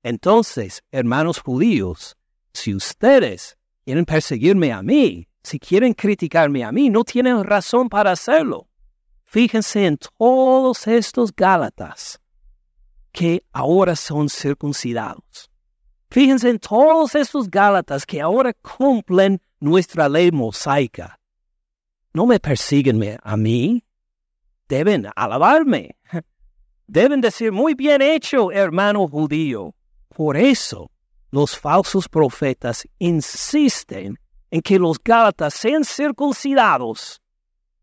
Entonces, 0.01 0.83
hermanos 0.91 1.39
judíos, 1.39 2.17
si 2.51 2.73
ustedes 2.73 3.57
quieren 3.85 4.05
perseguirme 4.05 4.71
a 4.71 4.81
mí, 4.81 5.27
si 5.43 5.59
quieren 5.59 5.93
criticarme 5.93 6.63
a 6.63 6.71
mí, 6.71 6.89
no 6.89 7.03
tienen 7.03 7.43
razón 7.43 7.89
para 7.89 8.11
hacerlo. 8.11 8.67
Fíjense 9.23 9.85
en 9.85 9.97
todos 9.97 10.87
estos 10.87 11.35
Gálatas 11.35 12.19
que 13.15 13.45
ahora 13.53 13.95
son 13.95 14.27
circuncidados. 14.27 15.49
Fíjense 16.11 16.49
en 16.49 16.59
todos 16.59 17.15
estos 17.15 17.49
Gálatas 17.49 18.05
que 18.05 18.19
ahora 18.19 18.53
cumplen 18.53 19.41
nuestra 19.61 20.09
ley 20.09 20.31
mosaica. 20.31 21.17
No 22.13 22.25
me 22.25 22.41
persiguen 22.41 23.17
a 23.23 23.37
mí, 23.37 23.85
deben 24.67 25.07
alabarme. 25.15 25.95
Deben 26.87 27.21
decir, 27.21 27.53
muy 27.53 27.73
bien 27.73 28.01
hecho, 28.01 28.51
hermano 28.51 29.07
judío. 29.07 29.73
Por 30.09 30.35
eso 30.35 30.91
los 31.31 31.57
falsos 31.57 32.09
profetas 32.09 32.85
insisten 32.99 34.19
en 34.51 34.61
que 34.61 34.77
los 34.77 34.97
Gálatas 35.01 35.53
sean 35.53 35.85
circuncidados 35.85 37.21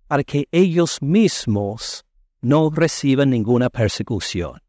para 0.07 0.23
que 0.23 0.47
ellos 0.53 1.01
mismos 1.01 2.05
no 2.43 2.71
reciban 2.71 3.31
ninguna 3.31 3.71
persecución. 3.71 4.62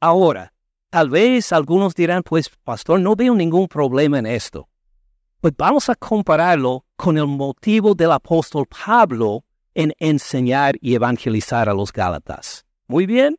Ahora, 0.00 0.52
tal 0.90 1.08
vez 1.08 1.52
algunos 1.52 1.94
dirán, 1.94 2.22
pues, 2.22 2.50
pastor, 2.64 3.00
no 3.00 3.16
veo 3.16 3.34
ningún 3.34 3.66
problema 3.66 4.18
en 4.18 4.26
esto. 4.26 4.68
Pues 5.40 5.54
vamos 5.56 5.88
a 5.88 5.94
compararlo 5.94 6.84
con 6.96 7.16
el 7.16 7.26
motivo 7.26 7.94
del 7.94 8.12
apóstol 8.12 8.66
Pablo 8.66 9.44
en 9.74 9.92
enseñar 9.98 10.74
y 10.80 10.94
evangelizar 10.94 11.68
a 11.68 11.74
los 11.74 11.92
Gálatas. 11.92 12.64
Muy 12.88 13.06
bien, 13.06 13.38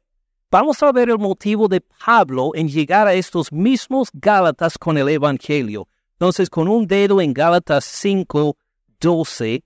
vamos 0.49 0.81
a 0.83 0.91
ver 0.91 1.09
el 1.09 1.19
motivo 1.19 1.67
de 1.67 1.81
Pablo 1.81 2.51
en 2.53 2.69
llegar 2.69 3.07
a 3.07 3.13
estos 3.13 3.51
mismos 3.51 4.09
Gálatas 4.13 4.77
con 4.77 4.97
el 4.97 5.09
Evangelio. 5.09 5.87
Entonces, 6.13 6.49
con 6.49 6.67
un 6.67 6.87
dedo 6.87 7.21
en 7.21 7.33
Gálatas 7.33 7.85
5, 7.85 8.55
12, 8.99 9.63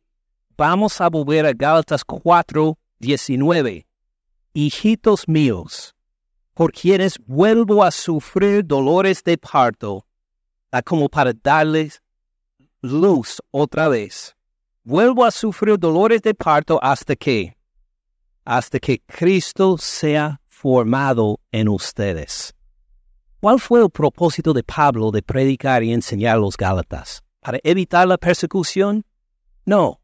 vamos 0.57 0.99
a 0.99 1.09
volver 1.09 1.45
a 1.45 1.53
Gálatas 1.53 2.03
4, 2.03 2.77
19. 2.99 3.87
Hijitos 4.53 5.27
míos, 5.27 5.95
por 6.53 6.71
quienes 6.71 7.17
vuelvo 7.25 7.83
a 7.83 7.91
sufrir 7.91 8.65
dolores 8.65 9.23
de 9.23 9.37
parto, 9.37 10.05
como 10.85 11.09
para 11.09 11.33
darles 11.33 12.01
luz 12.81 13.41
otra 13.51 13.87
vez. 13.87 14.35
Vuelvo 14.83 15.25
a 15.25 15.31
sufrir 15.31 15.77
dolores 15.77 16.21
de 16.21 16.33
parto 16.33 16.79
hasta 16.81 17.15
que, 17.15 17.55
hasta 18.43 18.79
que 18.79 18.99
Cristo 18.99 19.77
sea 19.77 20.41
formado 20.47 21.39
en 21.51 21.69
ustedes. 21.69 22.53
¿Cuál 23.39 23.59
fue 23.59 23.81
el 23.81 23.89
propósito 23.89 24.53
de 24.53 24.63
Pablo 24.63 25.11
de 25.11 25.21
predicar 25.21 25.83
y 25.83 25.93
enseñar 25.93 26.35
a 26.35 26.39
los 26.39 26.55
Gálatas? 26.57 27.23
¿Para 27.39 27.59
evitar 27.63 28.07
la 28.07 28.17
persecución? 28.17 29.03
No, 29.65 29.99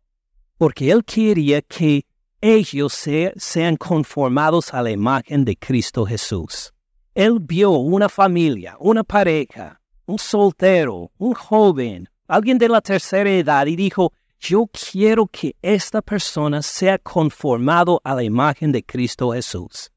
porque 0.57 0.91
él 0.91 1.03
quería 1.05 1.61
que 1.61 2.05
ellos 2.41 2.93
sean 3.37 3.77
conformados 3.77 4.73
a 4.73 4.81
la 4.81 4.91
imagen 4.91 5.43
de 5.43 5.55
Cristo 5.55 6.05
Jesús. 6.05 6.73
Él 7.15 7.39
vio 7.41 7.71
una 7.71 8.09
familia, 8.09 8.75
una 8.79 9.03
pareja, 9.03 9.81
un 10.05 10.19
soltero, 10.19 11.11
un 11.17 11.33
joven, 11.33 12.07
alguien 12.27 12.57
de 12.57 12.69
la 12.69 12.81
tercera 12.81 13.29
edad 13.29 13.65
y 13.65 13.75
dijo, 13.75 14.13
yo 14.39 14.67
quiero 14.67 15.25
que 15.25 15.55
esta 15.61 16.01
persona 16.01 16.61
sea 16.61 16.99
conformado 16.99 17.99
a 18.03 18.13
la 18.13 18.23
imagen 18.23 18.71
de 18.71 18.83
Cristo 18.83 19.31
Jesús. 19.31 19.91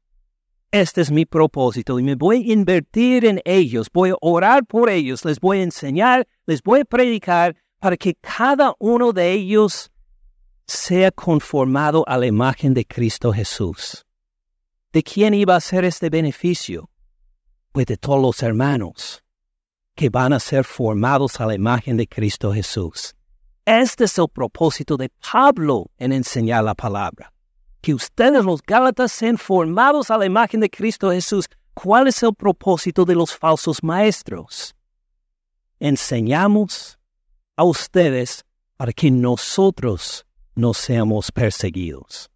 Este 0.71 1.01
es 1.01 1.11
mi 1.11 1.25
propósito 1.25 1.99
y 1.99 2.03
me 2.03 2.15
voy 2.15 2.49
a 2.49 2.53
invertir 2.53 3.25
en 3.25 3.41
ellos, 3.45 3.87
voy 3.93 4.11
a 4.11 4.15
orar 4.21 4.65
por 4.65 4.89
ellos, 4.89 5.25
les 5.25 5.39
voy 5.39 5.59
a 5.59 5.63
enseñar, 5.63 6.27
les 6.45 6.63
voy 6.63 6.79
a 6.79 6.85
predicar 6.85 7.55
para 7.79 7.97
que 7.97 8.15
cada 8.15 8.73
uno 8.79 9.11
de 9.11 9.31
ellos 9.31 9.90
sea 10.67 11.11
conformado 11.11 12.03
a 12.07 12.17
la 12.17 12.27
imagen 12.27 12.73
de 12.73 12.85
Cristo 12.85 13.31
Jesús. 13.33 14.05
¿De 14.91 15.03
quién 15.03 15.33
iba 15.33 15.55
a 15.55 15.61
ser 15.61 15.85
este 15.85 16.09
beneficio? 16.09 16.89
Pues 17.71 17.85
de 17.85 17.97
todos 17.97 18.21
los 18.21 18.43
hermanos 18.43 19.23
que 19.95 20.09
van 20.09 20.33
a 20.33 20.39
ser 20.39 20.63
formados 20.63 21.39
a 21.39 21.45
la 21.45 21.55
imagen 21.55 21.97
de 21.97 22.07
Cristo 22.07 22.53
Jesús. 22.53 23.15
Este 23.65 24.05
es 24.05 24.17
el 24.17 24.27
propósito 24.27 24.97
de 24.97 25.09
Pablo 25.31 25.91
en 25.97 26.11
enseñar 26.11 26.63
la 26.63 26.73
palabra. 26.73 27.31
Que 27.81 27.93
ustedes 27.93 28.43
los 28.43 28.61
Gálatas 28.61 29.11
sean 29.11 29.37
formados 29.37 30.11
a 30.11 30.17
la 30.17 30.25
imagen 30.25 30.59
de 30.59 30.69
Cristo 30.69 31.11
Jesús. 31.11 31.45
¿Cuál 31.73 32.07
es 32.07 32.21
el 32.23 32.33
propósito 32.33 33.05
de 33.05 33.15
los 33.15 33.35
falsos 33.35 33.83
maestros? 33.83 34.75
Enseñamos 35.79 36.99
a 37.55 37.63
ustedes 37.63 38.45
para 38.77 38.91
que 38.91 39.09
nosotros 39.09 40.25
no 40.55 40.73
seamos 40.73 41.31
perseguidos. 41.31 42.29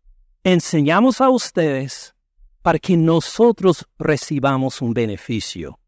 Enseñamos 0.44 1.22
a 1.22 1.30
ustedes 1.30 2.14
para 2.62 2.80
que 2.80 2.98
nosotros 2.98 3.86
recibamos 3.98 4.82
un 4.82 4.94
beneficio. 4.94 5.80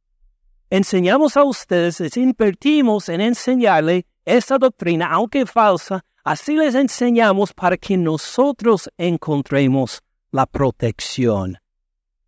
Enseñamos 0.70 1.38
a 1.38 1.44
ustedes, 1.44 2.00
les 2.00 2.18
invertimos 2.18 3.10
en 3.10 3.22
enseñarle 3.22 4.06
esta 4.26 4.58
doctrina, 4.58 5.08
aunque 5.10 5.46
falsa, 5.46 6.04
así 6.24 6.56
les 6.56 6.76
enseñamos 6.76 7.54
para 7.54 7.78
que 7.78 7.96
nosotros 7.96 8.90
encontremos 8.98 10.02
la 10.32 10.46
protección 10.46 11.58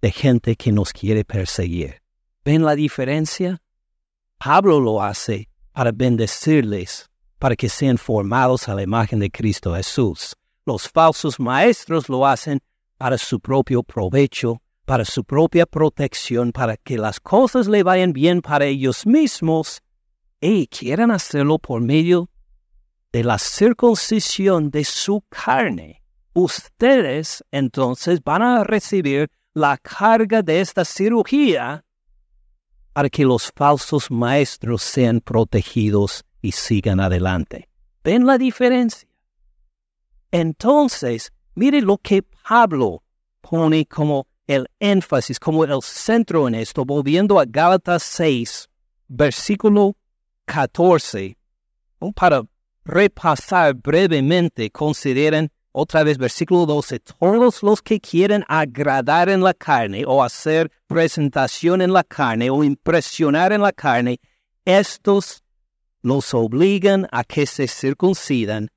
de 0.01 0.11
gente 0.11 0.55
que 0.55 0.71
nos 0.71 0.93
quiere 0.93 1.25
perseguir. 1.25 2.01
¿Ven 2.45 2.63
la 2.63 2.75
diferencia? 2.75 3.61
Pablo 4.37 4.79
lo 4.79 5.03
hace 5.03 5.49
para 5.73 5.91
bendecirles 5.91 7.08
para 7.39 7.55
que 7.55 7.69
sean 7.69 7.97
formados 7.97 8.67
a 8.67 8.75
la 8.75 8.83
imagen 8.83 9.19
de 9.19 9.31
Cristo 9.31 9.73
Jesús. 9.73 10.35
Los 10.65 10.87
falsos 10.87 11.39
maestros 11.39 12.09
lo 12.09 12.27
hacen 12.27 12.59
para 12.97 13.17
su 13.17 13.39
propio 13.39 13.81
provecho, 13.81 14.61
para 14.85 15.05
su 15.05 15.23
propia 15.23 15.65
protección, 15.65 16.51
para 16.51 16.75
que 16.75 16.97
las 16.97 17.19
cosas 17.19 17.67
le 17.67 17.81
vayan 17.81 18.11
bien 18.11 18.41
para 18.41 18.65
ellos 18.65 19.05
mismos 19.05 19.81
y 20.41 20.67
quieren 20.67 21.11
hacerlo 21.11 21.59
por 21.59 21.81
medio 21.81 22.29
de 23.11 23.23
la 23.23 23.39
circuncisión 23.39 24.69
de 24.69 24.83
su 24.83 25.23
carne. 25.29 26.03
Ustedes 26.33 27.43
entonces 27.51 28.21
van 28.23 28.41
a 28.41 28.63
recibir 28.63 29.29
la 29.53 29.77
carga 29.77 30.41
de 30.41 30.61
esta 30.61 30.85
cirugía 30.85 31.83
para 32.93 33.09
que 33.09 33.23
los 33.23 33.51
falsos 33.55 34.11
maestros 34.11 34.83
sean 34.83 35.21
protegidos 35.21 36.23
y 36.41 36.51
sigan 36.51 36.99
adelante. 36.99 37.69
¿Ven 38.03 38.25
la 38.25 38.37
diferencia? 38.37 39.07
Entonces, 40.31 41.31
mire 41.55 41.81
lo 41.81 41.97
que 41.97 42.23
Pablo 42.23 43.03
pone 43.41 43.85
como 43.85 44.27
el 44.47 44.67
énfasis, 44.79 45.39
como 45.39 45.63
el 45.63 45.81
centro 45.81 46.47
en 46.47 46.55
esto, 46.55 46.85
volviendo 46.85 47.39
a 47.39 47.45
Gálatas 47.45 48.03
6, 48.03 48.67
versículo 49.07 49.95
14, 50.45 51.37
para 52.15 52.43
repasar 52.83 53.75
brevemente, 53.75 54.71
consideren 54.71 55.51
otra 55.71 56.03
vez 56.03 56.17
versículo 56.17 56.65
12, 56.65 56.99
todos 56.99 57.61
los 57.61 57.81
que 57.81 57.99
quieren 57.99 58.43
agradar 58.47 59.29
en 59.29 59.41
la 59.41 59.53
carne 59.53 60.03
o 60.05 60.23
hacer 60.23 60.71
presentación 60.87 61.81
en 61.81 61.93
la 61.93 62.03
carne 62.03 62.49
o 62.49 62.63
impresionar 62.63 63.53
en 63.53 63.61
la 63.61 63.71
carne, 63.71 64.19
estos 64.65 65.43
los 66.01 66.33
obligan 66.33 67.07
a 67.11 67.23
que 67.23 67.45
se 67.45 67.67
circuncidan 67.67 68.69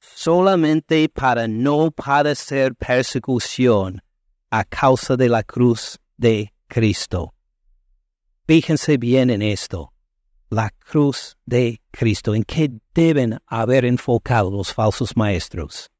solamente 0.00 1.08
para 1.08 1.48
no 1.48 1.90
padecer 1.90 2.74
persecución 2.74 4.02
a 4.50 4.64
causa 4.64 5.16
de 5.16 5.28
la 5.28 5.42
cruz 5.42 5.98
de 6.16 6.52
Cristo. 6.66 7.34
Fíjense 8.46 8.96
bien 8.96 9.30
en 9.30 9.42
esto, 9.42 9.92
la 10.50 10.70
cruz 10.70 11.36
de 11.44 11.82
Cristo, 11.90 12.34
en 12.34 12.44
qué 12.44 12.70
deben 12.94 13.38
haber 13.46 13.84
enfocado 13.84 14.50
los 14.50 14.72
falsos 14.72 15.16
maestros, 15.16 15.90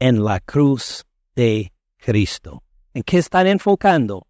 en 0.00 0.24
la 0.24 0.40
cruz 0.40 1.04
de 1.34 1.72
Cristo. 1.98 2.62
¿En 2.92 3.02
qué 3.02 3.18
están 3.18 3.46
enfocando? 3.46 4.26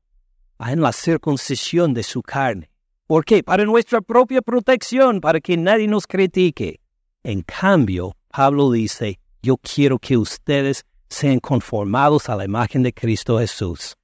Ah, 0.58 0.72
en 0.72 0.80
la 0.80 0.92
circuncisión 0.92 1.94
de 1.94 2.02
su 2.02 2.22
carne. 2.22 2.70
¿Por 3.06 3.24
qué? 3.24 3.44
Para 3.44 3.64
nuestra 3.64 4.00
propia 4.00 4.42
protección, 4.42 5.20
para 5.20 5.40
que 5.40 5.56
nadie 5.56 5.86
nos 5.86 6.08
critique. 6.08 6.80
En 7.22 7.42
cambio, 7.42 8.16
Pablo 8.28 8.72
dice, 8.72 9.20
yo 9.42 9.56
quiero 9.58 10.00
que 10.00 10.16
ustedes 10.16 10.84
sean 11.08 11.38
conformados 11.38 12.28
a 12.28 12.34
la 12.34 12.44
imagen 12.44 12.82
de 12.82 12.92
Cristo 12.92 13.38
Jesús. 13.38 13.94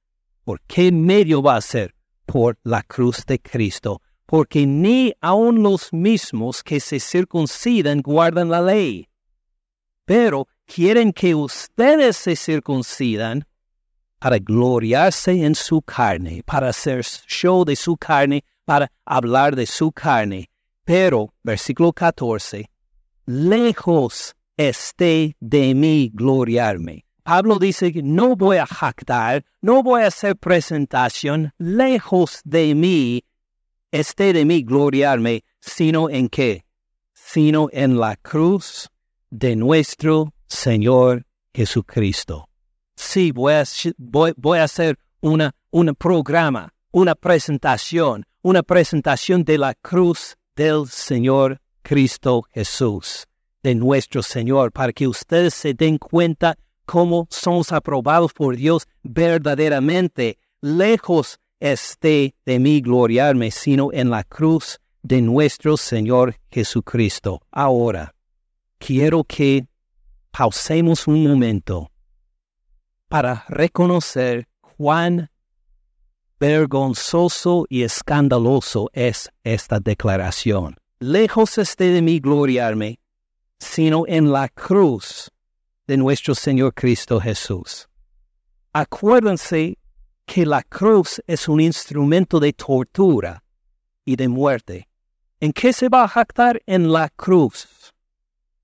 ¿Por 0.45 0.61
qué 0.61 0.89
medio 0.91 1.41
va 1.41 1.57
a 1.57 1.61
ser? 1.61 1.93
Por 2.25 2.57
la 2.63 2.81
cruz 2.81 3.25
de 3.25 3.39
Cristo. 3.39 4.01
Porque 4.25 4.65
ni 4.65 5.13
aun 5.19 5.61
los 5.61 5.91
mismos 5.91 6.63
que 6.63 6.79
se 6.79 7.01
circuncidan 7.01 8.01
guardan 8.01 8.49
la 8.49 8.61
ley. 8.61 9.09
Pero 10.05 10.47
quieren 10.65 11.11
que 11.11 11.35
ustedes 11.35 12.15
se 12.15 12.37
circuncidan 12.37 13.45
para 14.17 14.39
gloriarse 14.39 15.43
en 15.43 15.55
su 15.55 15.81
carne, 15.81 16.41
para 16.45 16.69
hacer 16.69 17.03
show 17.03 17.65
de 17.65 17.75
su 17.75 17.97
carne, 17.97 18.45
para 18.65 18.91
hablar 19.05 19.55
de 19.55 19.65
su 19.65 19.91
carne. 19.91 20.49
Pero, 20.85 21.33
versículo 21.43 21.93
14, 21.93 22.69
lejos 23.25 24.35
esté 24.57 25.35
de 25.39 25.73
mí 25.73 26.11
gloriarme. 26.13 27.05
Pablo 27.23 27.57
dice 27.57 27.93
que 27.93 28.03
no 28.03 28.35
voy 28.35 28.57
a 28.57 28.65
jactar, 28.65 29.45
no 29.61 29.81
voy 29.81 30.03
a 30.03 30.07
hacer 30.07 30.35
presentación, 30.35 31.53
lejos 31.57 32.41
de 32.43 32.75
mí 32.75 33.23
esté 33.93 34.33
de 34.33 34.43
mí 34.43 34.63
gloriarme, 34.63 35.45
sino 35.59 36.09
en 36.09 36.27
qué? 36.27 36.65
Sino 37.13 37.69
en 37.71 37.99
la 37.99 38.15
cruz 38.17 38.89
de 39.29 39.55
nuestro 39.55 40.33
Señor 40.47 41.25
Jesucristo. 41.53 42.49
Sí, 42.95 43.31
voy 43.31 43.53
a, 43.53 43.63
voy, 43.97 44.59
a 44.59 44.63
hacer 44.63 44.97
una, 45.21 45.55
un 45.69 45.93
programa, 45.95 46.72
una 46.93 47.15
presentación, 47.15 48.23
una 48.43 48.61
presentación 48.61 49.43
de 49.43 49.57
la 49.57 49.73
cruz 49.73 50.37
del 50.55 50.87
Señor 50.87 51.59
Cristo 51.81 52.43
Jesús, 52.51 53.25
de 53.63 53.73
nuestro 53.73 54.21
Señor, 54.21 54.71
para 54.71 54.93
que 54.93 55.07
ustedes 55.07 55.55
se 55.55 55.73
den 55.73 55.97
cuenta 55.97 56.55
cómo 56.85 57.25
somos 57.31 57.71
aprobados 57.71 58.31
por 58.31 58.55
Dios 58.55 58.87
verdaderamente. 59.01 60.37
Lejos 60.61 61.39
esté 61.59 62.35
de 62.45 62.59
mí 62.59 62.79
gloriarme, 62.79 63.49
sino 63.49 63.91
en 63.91 64.11
la 64.11 64.23
cruz 64.23 64.79
de 65.01 65.19
nuestro 65.23 65.77
Señor 65.77 66.35
Jesucristo. 66.51 67.41
Ahora, 67.51 68.13
quiero 68.77 69.23
que 69.23 69.65
pausemos 70.29 71.07
un 71.07 71.27
momento 71.27 71.89
para 73.09 73.45
reconocer 73.47 74.47
cuán 74.77 75.31
vergonzoso 76.43 77.65
y 77.69 77.83
escandaloso 77.83 78.89
es 78.91 79.29
esta 79.45 79.79
declaración. 79.79 80.75
Lejos 80.99 81.57
esté 81.57 81.85
de 81.85 82.01
mí 82.01 82.19
gloriarme, 82.19 82.99
sino 83.59 84.03
en 84.07 84.29
la 84.29 84.49
cruz 84.49 85.31
de 85.87 85.95
nuestro 85.95 86.35
Señor 86.35 86.73
Cristo 86.73 87.21
Jesús. 87.21 87.87
Acuérdense 88.73 89.77
que 90.25 90.45
la 90.45 90.63
cruz 90.63 91.21
es 91.27 91.47
un 91.47 91.61
instrumento 91.61 92.41
de 92.41 92.51
tortura 92.51 93.41
y 94.03 94.17
de 94.17 94.27
muerte. 94.27 94.89
¿En 95.39 95.53
qué 95.53 95.71
se 95.71 95.87
va 95.87 96.03
a 96.03 96.09
jactar? 96.09 96.61
En 96.65 96.91
la 96.91 97.07
cruz 97.07 97.93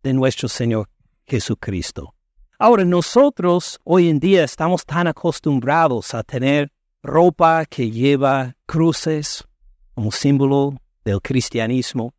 de 0.04 0.12
nuestro 0.12 0.50
Señor 0.50 0.90
Jesucristo. 1.26 2.14
Ahora, 2.58 2.84
nosotros 2.84 3.80
hoy 3.86 4.10
en 4.10 4.20
día 4.20 4.44
estamos 4.44 4.86
tan 4.86 5.08
acostumbrados 5.08 6.14
a 6.14 6.24
tener 6.24 6.74
ropa 7.04 7.66
que 7.66 7.90
lleva 7.92 8.56
cruces 8.66 9.46
como 9.96 10.12
símbolo 10.12 10.76
del 11.04 11.22
cristianismo, 11.22 12.14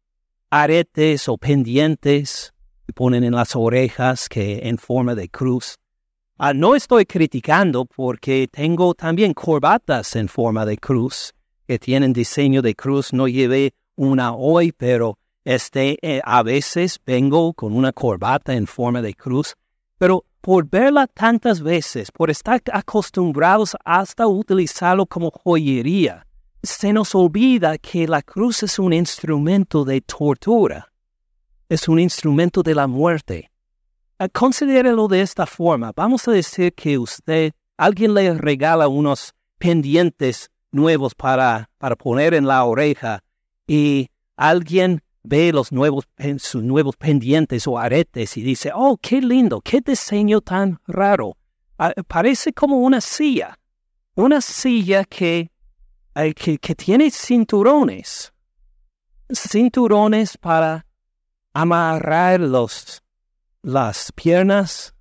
aretes 0.51 1.29
o 1.29 1.37
pendientes 1.37 2.53
que 2.87 2.93
ponen 2.93 3.25
en 3.25 3.35
las 3.35 3.55
orejas 3.57 4.29
que 4.29 4.69
en 4.69 4.79
forma 4.79 5.15
de 5.15 5.29
cruz. 5.29 5.77
Ah, 6.37 6.55
no 6.55 6.75
estoy 6.75 7.05
criticando 7.05 7.85
porque 7.85 8.49
tengo 8.51 8.95
también 8.95 9.35
corbatas 9.35 10.17
en 10.17 10.29
forma 10.29 10.65
de 10.65 10.79
cruz 10.79 11.35
que 11.67 11.79
tienen 11.79 12.13
diseño 12.13 12.63
de 12.63 12.75
cruz. 12.75 13.13
No 13.13 13.29
llevé 13.29 13.75
una 13.95 14.35
hoy, 14.35 14.73
pero 14.73 15.19
este, 15.45 15.99
eh, 16.01 16.21
a 16.25 16.43
veces 16.43 16.99
vengo 17.05 17.53
con 17.53 17.75
una 17.75 17.93
corbata 17.93 18.55
en 18.55 18.67
forma 18.67 19.03
de 19.03 19.15
cruz. 19.15 19.55
Pero 19.99 20.25
por 20.41 20.69
verla 20.69 21.07
tantas 21.07 21.63
veces, 21.63 22.11
por 22.11 22.31
estar 22.31 22.61
acostumbrados 22.73 23.77
hasta 23.85 24.27
utilizarlo 24.27 25.07
como 25.07 25.31
joyería, 25.31 26.27
se 26.63 26.93
nos 26.93 27.15
olvida 27.15 27.79
que 27.79 28.07
la 28.07 28.23
cruz 28.23 28.63
es 28.63 28.79
un 28.79 28.93
instrumento 28.93 29.85
de 29.85 30.01
tortura, 30.01 30.93
es 31.69 31.89
un 31.89 31.99
instrumento 31.99 32.63
de 32.63 32.75
la 32.75 32.87
muerte. 32.87 33.51
Ah, 34.19 34.29
considérelo 34.29 35.09
de 35.09 35.23
esta 35.23 35.47
forma. 35.47 35.93
Vamos 35.97 36.29
a 36.29 36.33
decir 36.33 36.75
que 36.75 36.99
usted, 36.99 37.53
alguien 37.79 38.13
le 38.13 38.35
regala 38.35 38.89
unos 38.89 39.33
pendientes 39.59 40.51
nuevos 40.73 41.15
para, 41.15 41.71
para 41.79 41.97
poner 41.97 42.35
en 42.35 42.47
la 42.47 42.65
oreja 42.65 43.23
y 43.67 44.09
alguien 44.37 45.03
ve 45.23 45.53
los 45.53 45.73
nuevos, 45.73 46.09
sus 46.39 46.63
nuevos 46.63 46.97
pendientes 46.97 47.67
o 47.67 47.79
aretes 47.79 48.37
y 48.37 48.43
dice, 48.43 48.71
oh, 48.75 48.99
qué 49.01 49.21
lindo, 49.21 49.61
qué 49.61 49.81
diseño 49.81 50.41
tan 50.41 50.81
raro. 50.87 51.37
Ah, 51.79 51.93
parece 52.07 52.53
como 52.53 52.79
una 52.79 53.01
silla, 53.01 53.59
una 54.15 54.41
silla 54.41 55.05
que, 55.05 55.51
eh, 56.15 56.35
que, 56.35 56.75
tiene 56.75 57.11
cinturones, 57.11 58.33
cinturones 59.33 60.37
para 60.37 60.87
amarrar 61.55 62.41
los, 62.41 63.03
las 63.63 64.13
piernas, 64.13 64.95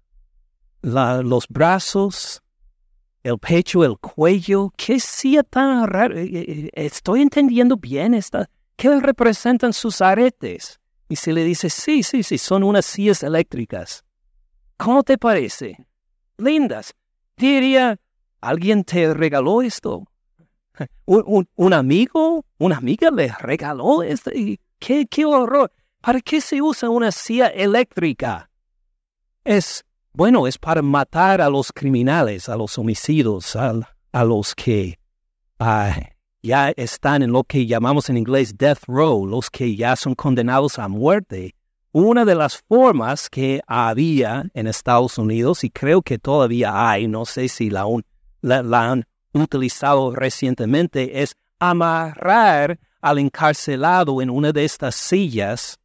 los 0.81 1.47
brazos, 1.49 2.41
el 3.23 3.37
pecho, 3.37 3.83
el 3.83 3.97
cuello. 3.97 4.71
¿Qué 4.77 4.99
silla 4.99 5.43
tan 5.43 5.87
raro? 5.87 6.17
Eh, 6.17 6.29
eh, 6.31 6.69
estoy 6.73 7.21
entendiendo 7.21 7.75
bien 7.75 8.13
esta 8.13 8.49
¿Qué 8.79 8.97
representan 8.97 9.73
sus 9.73 9.99
aretes? 9.99 10.79
Y 11.09 11.17
se 11.17 11.33
le 11.33 11.43
dice, 11.43 11.69
sí, 11.69 12.01
sí, 12.01 12.23
sí, 12.23 12.37
son 12.37 12.63
unas 12.63 12.85
sillas 12.85 13.23
eléctricas. 13.23 14.05
¿Cómo 14.77 15.03
te 15.03 15.17
parece? 15.17 15.85
Lindas. 16.37 16.93
Diría, 17.35 17.99
¿alguien 18.39 18.85
te 18.85 19.13
regaló 19.13 19.61
esto? 19.61 20.05
¿Un, 21.05 21.73
amigo? 21.73 22.45
¿Una 22.57 22.77
amiga 22.77 23.11
le 23.11 23.27
regaló 23.37 24.01
esto? 24.01 24.31
¿Qué, 24.79 25.07
¿Qué 25.07 25.25
horror? 25.25 25.73
¿Para 25.99 26.21
qué 26.21 26.39
se 26.39 26.61
usa 26.61 26.89
una 26.89 27.11
silla 27.11 27.47
eléctrica? 27.47 28.49
Es, 29.43 29.83
bueno, 30.13 30.47
es 30.47 30.57
para 30.57 30.81
matar 30.81 31.41
a 31.41 31.49
los 31.49 31.73
criminales, 31.73 32.47
a 32.47 32.55
los 32.55 32.77
homicidios, 32.77 33.57
a, 33.57 33.73
a 34.13 34.23
los 34.23 34.55
que 34.55 34.97
ya 36.41 36.69
están 36.71 37.21
en 37.21 37.31
lo 37.31 37.43
que 37.43 37.65
llamamos 37.65 38.09
en 38.09 38.17
inglés 38.17 38.57
death 38.57 38.83
row, 38.87 39.25
los 39.25 39.49
que 39.49 39.75
ya 39.75 39.95
son 39.95 40.15
condenados 40.15 40.79
a 40.79 40.87
muerte. 40.87 41.55
Una 41.91 42.23
de 42.23 42.35
las 42.35 42.57
formas 42.67 43.29
que 43.29 43.61
había 43.67 44.45
en 44.53 44.67
Estados 44.67 45.17
Unidos, 45.17 45.63
y 45.63 45.69
creo 45.69 46.01
que 46.01 46.19
todavía 46.19 46.89
hay, 46.89 47.07
no 47.07 47.25
sé 47.25 47.49
si 47.49 47.69
la, 47.69 47.85
han 48.43 49.05
utilizado 49.33 50.15
recientemente, 50.15 51.21
es 51.21 51.35
amarrar 51.59 52.79
al 53.01 53.19
encarcelado 53.19 54.21
en 54.21 54.29
una 54.29 54.51
de 54.51 54.65
estas 54.65 54.95
sillas 54.95 55.79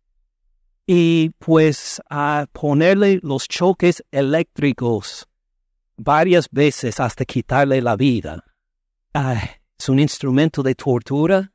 y 0.87 1.31
pues 1.39 2.03
a 2.11 2.47
ponerle 2.53 3.19
los 3.23 3.49
choques 3.49 4.05
eléctricos 4.11 5.27
varias 5.97 6.49
veces 6.51 7.01
hasta 7.01 7.25
quitarle 7.25 7.81
la 7.81 7.97
vida. 7.97 8.45
Es 9.79 9.89
un 9.89 9.99
instrumento 9.99 10.63
de 10.63 10.75
tortura 10.75 11.53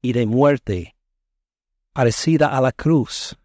y 0.00 0.12
de 0.12 0.26
muerte, 0.26 0.94
parecida 1.92 2.56
a 2.56 2.60
la 2.60 2.72
cruz. 2.72 3.36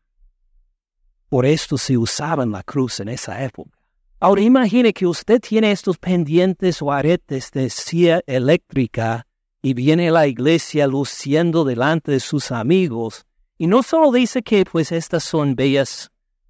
Por 1.29 1.45
esto 1.45 1.77
se 1.77 1.97
usaba 1.97 2.45
la 2.45 2.63
cruz 2.63 2.99
en 2.99 3.09
esa 3.09 3.43
época. 3.43 3.71
Ahora 4.19 4.41
imagine 4.41 4.93
que 4.93 5.05
usted 5.05 5.41
tiene 5.41 5.71
estos 5.71 5.97
pendientes 5.97 6.81
o 6.81 6.91
aretes 6.91 7.51
de 7.51 7.69
silla 7.69 8.21
eléctrica 8.25 9.27
y 9.61 9.73
viene 9.73 10.09
a 10.09 10.11
la 10.13 10.27
iglesia 10.27 10.87
luciendo 10.87 11.65
delante 11.65 12.11
de 12.11 12.19
sus 12.21 12.51
amigos 12.51 13.25
y 13.57 13.67
no 13.67 13.83
solo 13.83 14.11
dice 14.11 14.41
que 14.41 14.63
pues 14.63 14.91
estas 14.91 15.23
son 15.23 15.55
bellas 15.55 16.09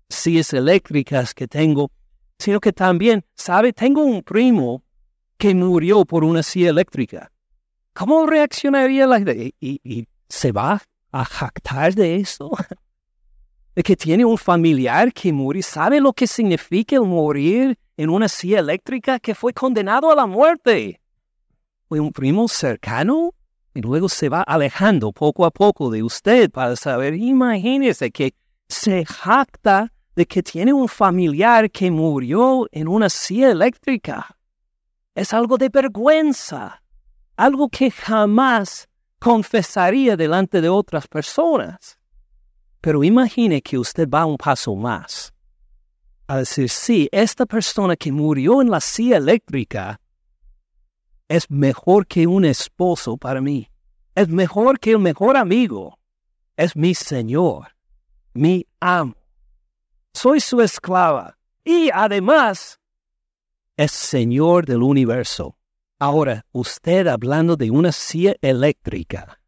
sillas 0.10 0.54
eléctricas 0.54 1.34
que 1.34 1.48
tengo, 1.48 1.92
sino 2.38 2.60
que 2.60 2.74
también, 2.74 3.26
sabe, 3.36 3.74
tengo 3.74 4.04
un 4.04 4.22
primo 4.22 4.84
que 5.38 5.56
murió 5.56 6.06
por 6.06 6.24
una 6.24 6.44
silla 6.44 6.70
eléctrica. 6.70 7.33
¿Cómo 7.94 8.26
reaccionaría 8.26 9.06
la 9.06 9.18
gente? 9.18 9.54
¿Y, 9.60 10.08
se 10.28 10.52
va 10.52 10.82
a 11.12 11.26
jactar 11.26 11.94
de 11.94 12.16
eso? 12.16 12.50
De 13.76 13.82
que 13.82 13.96
tiene 13.96 14.24
un 14.26 14.38
familiar 14.38 15.12
que 15.14 15.34
murió. 15.34 15.64
¿Sabe 15.64 16.00
lo 16.00 16.14
que 16.14 16.28
significa 16.28 16.96
el 16.96 17.04
morir 17.04 17.78
en 17.98 18.10
una 18.10 18.28
silla 18.28 18.60
eléctrica 18.60 19.20
que 19.20 19.34
fue 19.34 19.52
condenado 19.52 20.12
a 20.12 20.16
la 20.16 20.28
muerte? 20.28 21.02
Fue 21.88 22.00
un 22.00 22.12
primo 22.12 22.48
cercano 22.48 23.34
y 23.74 23.82
luego 23.82 24.10
se 24.10 24.30
va 24.30 24.44
alejando 24.44 25.12
poco 25.12 25.46
a 25.46 25.52
poco 25.52 25.90
de 25.90 26.04
usted 26.04 26.52
para 26.52 26.76
saber. 26.76 27.16
Imagínese 27.16 28.12
que 28.12 28.36
se 28.68 29.06
jacta 29.06 29.92
de 30.16 30.28
que 30.28 30.44
tiene 30.44 30.72
un 30.72 30.88
familiar 30.88 31.72
que 31.72 31.90
murió 31.90 32.68
en 32.72 32.88
una 32.88 33.10
silla 33.10 33.50
eléctrica. 33.50 34.38
Es 35.16 35.34
algo 35.34 35.58
de 35.58 35.70
vergüenza 35.70 36.83
algo 37.36 37.70
que 37.70 37.92
jamás 37.92 38.88
confesaría 39.20 40.16
delante 40.18 40.62
de 40.62 40.70
otras 40.70 41.08
personas. 41.08 41.98
Pero 42.82 43.04
imagine 43.04 43.62
que 43.62 43.78
usted 43.78 44.10
va 44.10 44.26
un 44.26 44.38
paso 44.38 44.76
más 44.76 45.34
a 46.28 46.38
decir, 46.38 46.70
sí, 46.70 47.10
esta 47.12 47.46
persona 47.46 47.96
que 47.96 48.12
murió 48.12 48.62
en 48.62 48.70
la 48.70 48.80
silla 48.80 49.18
eléctrica 49.18 50.00
es 51.28 51.50
mejor 51.50 52.08
que 52.08 52.28
un 52.28 52.46
esposo 52.46 53.18
para 53.18 53.42
mí, 53.42 53.70
es 54.16 54.28
mejor 54.30 54.80
que 54.80 54.92
el 54.92 55.00
mejor 55.00 55.38
amigo, 55.38 55.98
es 56.56 56.76
mi 56.76 56.94
Señor, 56.94 57.68
mi 58.34 58.66
amo. 58.80 59.16
Soy 60.14 60.40
su 60.40 60.62
esclava 60.62 61.38
y 61.64 61.90
además 61.92 62.80
es 63.78 63.92
Señor 63.92 64.66
del 64.66 64.84
universo. 64.84 65.58
Ahora, 66.06 66.46
usted 66.52 67.08
hablando 67.08 67.56
de 67.56 67.72
una 67.72 67.94
silla 67.94 68.36
eléctrica 68.42 69.40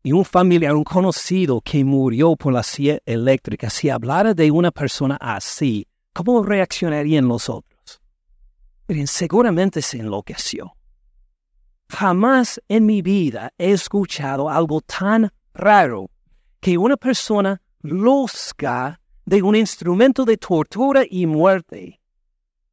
y 0.00 0.12
un 0.12 0.24
familiar, 0.24 0.76
un 0.76 0.84
conocido 0.84 1.60
que 1.60 1.84
murió 1.84 2.36
por 2.36 2.52
la 2.52 2.62
silla 2.62 3.00
eléctrica, 3.04 3.68
si 3.68 3.90
hablara 3.90 4.32
de 4.32 4.48
una 4.52 4.70
persona 4.70 5.18
así, 5.20 5.88
¿cómo 6.12 6.44
reaccionarían 6.44 7.26
los 7.26 7.48
otros? 7.48 8.00
Miren, 8.86 9.08
seguramente 9.08 9.82
se 9.82 9.98
enloqueció. 9.98 10.72
Jamás 11.88 12.60
en 12.68 12.86
mi 12.86 13.02
vida 13.02 13.52
he 13.58 13.72
escuchado 13.72 14.48
algo 14.48 14.80
tan 14.82 15.32
raro 15.52 16.12
que 16.60 16.78
una 16.78 16.96
persona 16.96 17.60
luzca 17.82 19.00
de 19.26 19.42
un 19.42 19.56
instrumento 19.56 20.24
de 20.24 20.36
tortura 20.36 21.02
y 21.10 21.26
muerte. 21.26 22.00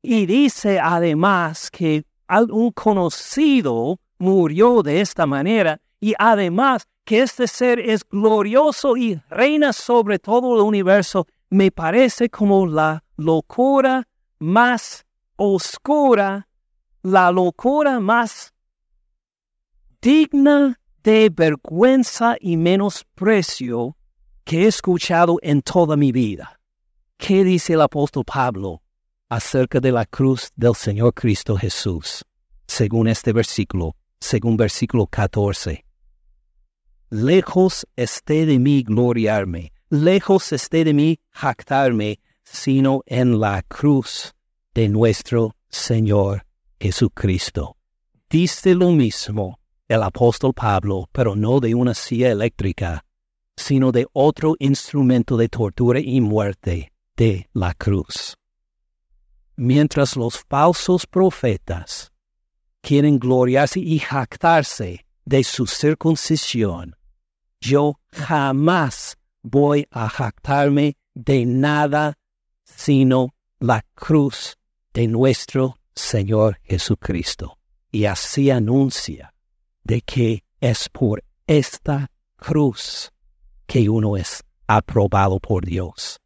Y 0.04 0.28
dice 0.28 0.80
además 0.80 1.72
que 1.72 2.06
un 2.30 2.72
conocido 2.72 4.00
murió 4.18 4.82
de 4.84 5.02
esta 5.02 5.26
manera 5.26 5.82
y 6.00 6.14
además 6.18 6.88
que 7.04 7.22
este 7.22 7.48
ser 7.48 7.80
es 7.80 8.04
glorioso 8.04 8.98
y 8.98 9.22
reina 9.30 9.74
sobre 9.74 10.20
todo 10.20 10.56
el 10.56 10.62
universo, 10.62 11.28
me 11.50 11.72
parece 11.72 12.30
como 12.30 12.66
la 12.66 13.04
locura 13.16 14.08
más 14.40 15.06
oscura, 15.36 16.48
la 17.04 17.32
locura 17.32 18.00
más 18.00 18.54
digna 20.02 20.80
de 21.04 21.32
vergüenza 21.32 22.36
y 22.40 22.58
menosprecio 22.58 23.96
que 24.44 24.64
he 24.64 24.68
escuchado 24.68 25.38
en 25.42 25.62
toda 25.62 25.96
mi 25.96 26.12
vida. 26.12 26.60
¿Qué 27.18 27.44
dice 27.44 27.74
el 27.74 27.82
apóstol 27.82 28.24
Pablo 28.26 28.82
acerca 29.36 29.82
de 29.82 29.92
la 29.92 30.06
cruz 30.06 30.50
del 30.56 30.76
Señor 30.76 31.14
Cristo 31.14 31.58
Jesús? 31.58 32.24
Según 32.68 33.08
este 33.10 33.34
versículo, 33.34 33.96
según 34.20 34.56
versículo 34.56 35.08
14. 35.08 35.84
Lejos 37.10 37.86
esté 37.98 38.46
de 38.46 38.58
mí 38.60 38.84
gloriarme, 38.84 39.74
lejos 39.90 40.54
esté 40.54 40.86
de 40.86 40.94
mí 40.94 41.20
jactarme, 41.32 42.20
sino 42.44 43.02
en 43.06 43.40
la 43.40 43.62
cruz 43.64 44.34
de 44.74 44.88
nuestro 44.88 45.56
Señor 45.70 46.46
Jesucristo. 46.80 47.76
Dice 48.30 48.74
lo 48.74 48.92
mismo 48.92 49.60
el 49.88 50.02
apóstol 50.02 50.54
Pablo, 50.54 51.10
pero 51.12 51.36
no 51.36 51.60
de 51.60 51.76
una 51.76 51.94
silla 51.94 52.32
eléctrica, 52.32 53.06
sino 53.58 53.92
de 53.92 54.08
otro 54.14 54.56
instrumento 54.60 55.36
de 55.36 55.50
tortura 55.50 56.00
y 56.00 56.22
muerte, 56.22 56.94
de 57.18 57.50
la 57.54 57.74
cruz. 57.74 58.36
Mientras 59.58 60.16
los 60.16 60.40
falsos 60.50 61.06
profetas 61.06 62.12
quieren 62.82 63.20
gloriarse 63.20 63.80
y 63.80 64.00
jactarse 64.00 65.06
de 65.24 65.44
su 65.44 65.66
circuncisión, 65.66 66.96
yo 67.62 68.00
jamás 68.12 69.18
voy 69.42 69.88
a 69.92 70.10
jactarme 70.10 70.98
de 71.14 71.46
nada 71.46 72.18
sino 72.64 73.34
la 73.60 73.86
cruz 73.94 74.58
de 74.94 75.08
nuestro 75.08 75.78
Señor 75.96 76.60
Jesucristo. 76.64 77.58
Y 77.92 78.06
así 78.06 78.52
anuncia 78.52 79.34
de 79.84 80.02
que 80.02 80.44
es 80.60 80.90
por 80.90 81.24
esta 81.48 82.12
cruz 82.36 83.12
que 83.66 83.90
uno 83.90 84.18
es 84.18 84.44
aprobado 84.68 85.40
por 85.40 85.66
Dios. 85.66 86.20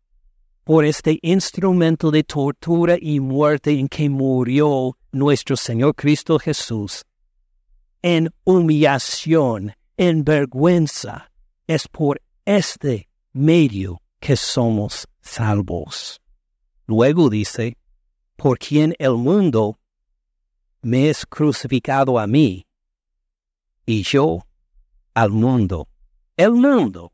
Por 0.70 0.86
este 0.86 1.18
instrumento 1.24 2.12
de 2.12 2.24
tortura 2.24 2.96
y 3.02 3.20
muerte 3.20 3.72
en 3.72 3.88
que 3.88 4.08
murió 4.08 4.96
nuestro 5.12 5.58
Señor 5.58 5.96
Cristo 5.96 6.38
Jesús, 6.38 7.08
en 8.04 8.30
humillación, 8.44 9.74
en 9.98 10.24
vergüenza, 10.24 11.32
es 11.66 11.88
por 11.88 12.22
este 12.46 13.10
medio 13.34 14.00
que 14.20 14.36
somos 14.36 15.08
salvos. 15.22 16.22
Luego 16.86 17.32
dice, 17.32 17.76
por 18.36 18.60
quien 18.60 18.94
el 19.00 19.16
mundo 19.16 19.80
me 20.84 21.10
es 21.10 21.26
crucificado 21.26 22.20
a 22.20 22.28
mí, 22.28 22.68
y 23.88 24.04
yo 24.04 24.46
al 25.16 25.32
mundo. 25.32 25.88
El 26.38 26.52
mundo. 26.52 27.12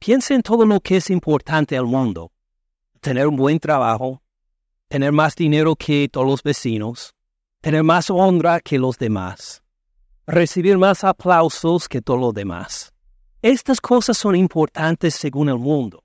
Piensa 0.00 0.34
en 0.34 0.42
todo 0.42 0.66
lo 0.66 0.80
que 0.80 0.96
es 0.96 1.08
importante 1.08 1.76
al 1.76 1.86
mundo. 1.86 2.32
Tener 3.00 3.26
un 3.26 3.36
buen 3.36 3.58
trabajo, 3.58 4.20
tener 4.88 5.10
más 5.10 5.34
dinero 5.34 5.74
que 5.74 6.06
todos 6.12 6.26
los 6.26 6.42
vecinos, 6.42 7.14
tener 7.62 7.82
más 7.82 8.10
honra 8.10 8.60
que 8.60 8.78
los 8.78 8.98
demás, 8.98 9.62
recibir 10.26 10.76
más 10.76 11.02
aplausos 11.02 11.88
que 11.88 12.02
todos 12.02 12.20
los 12.20 12.34
demás. 12.34 12.92
Estas 13.40 13.80
cosas 13.80 14.18
son 14.18 14.36
importantes 14.36 15.14
según 15.14 15.48
el 15.48 15.56
mundo. 15.56 16.04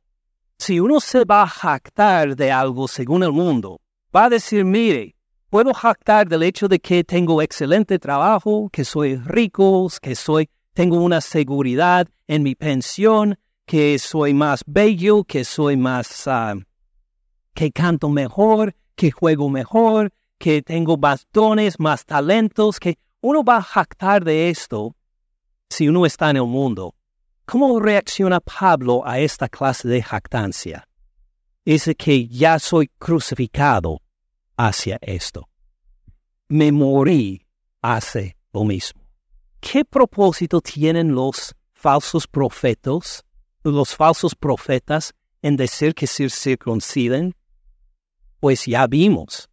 Si 0.58 0.80
uno 0.80 1.02
se 1.02 1.26
va 1.26 1.44
a 1.44 1.48
jactar 1.48 2.34
de 2.34 2.50
algo 2.50 2.88
según 2.88 3.24
el 3.24 3.34
mundo, 3.34 3.82
va 4.16 4.26
a 4.26 4.30
decir, 4.30 4.64
mire, 4.64 5.18
puedo 5.50 5.74
jactar 5.74 6.30
del 6.30 6.44
hecho 6.44 6.70
de 6.70 6.80
que 6.80 7.04
tengo 7.04 7.42
excelente 7.42 8.00
trabajo, 8.00 8.70
que 8.72 8.86
soy 8.86 9.18
rico, 9.18 9.90
que 10.02 10.16
soy, 10.16 10.50
tengo 10.74 11.02
una 11.02 11.20
seguridad 11.20 12.08
en 12.26 12.42
mi 12.42 12.56
pensión, 12.56 13.38
que 13.66 14.00
soy 14.00 14.34
más 14.34 14.64
bello, 14.66 15.26
que 15.26 15.44
soy 15.44 15.76
más, 15.76 16.26
ah, 16.28 16.56
que 17.56 17.72
canto 17.72 18.10
mejor, 18.10 18.76
que 18.96 19.10
juego 19.10 19.50
mejor, 19.50 20.12
que 20.38 20.62
tengo 20.62 20.98
más 20.98 21.26
dones, 21.34 21.80
más 21.80 22.06
talentos, 22.06 22.80
que 22.80 23.00
uno 23.22 23.44
va 23.44 23.58
a 23.58 23.62
jactar 23.64 24.24
de 24.24 24.50
esto 24.50 24.96
si 25.70 25.88
uno 25.88 26.06
está 26.06 26.30
en 26.30 26.38
el 26.38 26.46
mundo. 26.46 26.94
¿Cómo 27.46 27.80
reacciona 27.80 28.40
Pablo 28.40 29.04
a 29.06 29.20
esta 29.20 29.48
clase 29.48 29.88
de 29.88 30.04
jactancia? 30.04 30.88
Dice 31.64 31.96
que 31.96 32.28
ya 32.28 32.60
soy 32.60 32.92
crucificado 33.00 34.02
hacia 34.58 35.00
esto. 35.02 35.48
Me 36.50 36.72
morí 36.72 37.48
hace 37.82 38.36
lo 38.54 38.66
mismo. 38.66 39.02
¿Qué 39.60 39.86
propósito 39.86 40.62
tienen 40.62 41.16
los 41.16 41.56
falsos 41.74 42.28
profetas, 42.28 43.24
los 43.64 43.96
falsos 43.96 44.36
profetas 44.36 45.14
en 45.42 45.56
decir 45.56 45.96
que 45.96 46.06
se 46.06 46.30
circunciden? 46.30 47.34
Pues 48.46 48.68
ya 48.68 48.86
vimos, 48.86 49.50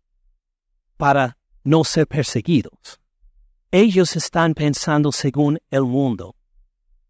para 0.98 1.38
no 1.64 1.82
ser 1.82 2.06
perseguidos. 2.06 3.00
Ellos 3.70 4.14
están 4.16 4.52
pensando 4.52 5.10
según 5.10 5.58
el 5.70 5.84
mundo. 5.84 6.36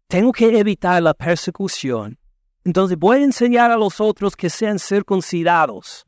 Tengo 0.07 0.31
que 0.31 0.57
evitar 0.57 1.03
la 1.03 1.13
persecución. 1.13 2.17
Entonces 2.63 2.97
voy 2.97 3.17
a 3.17 3.23
enseñar 3.25 3.69
a 3.69 3.75
los 3.75 3.99
otros 3.99 4.37
que 4.37 4.49
sean 4.49 4.79
circuncidados 4.79 6.05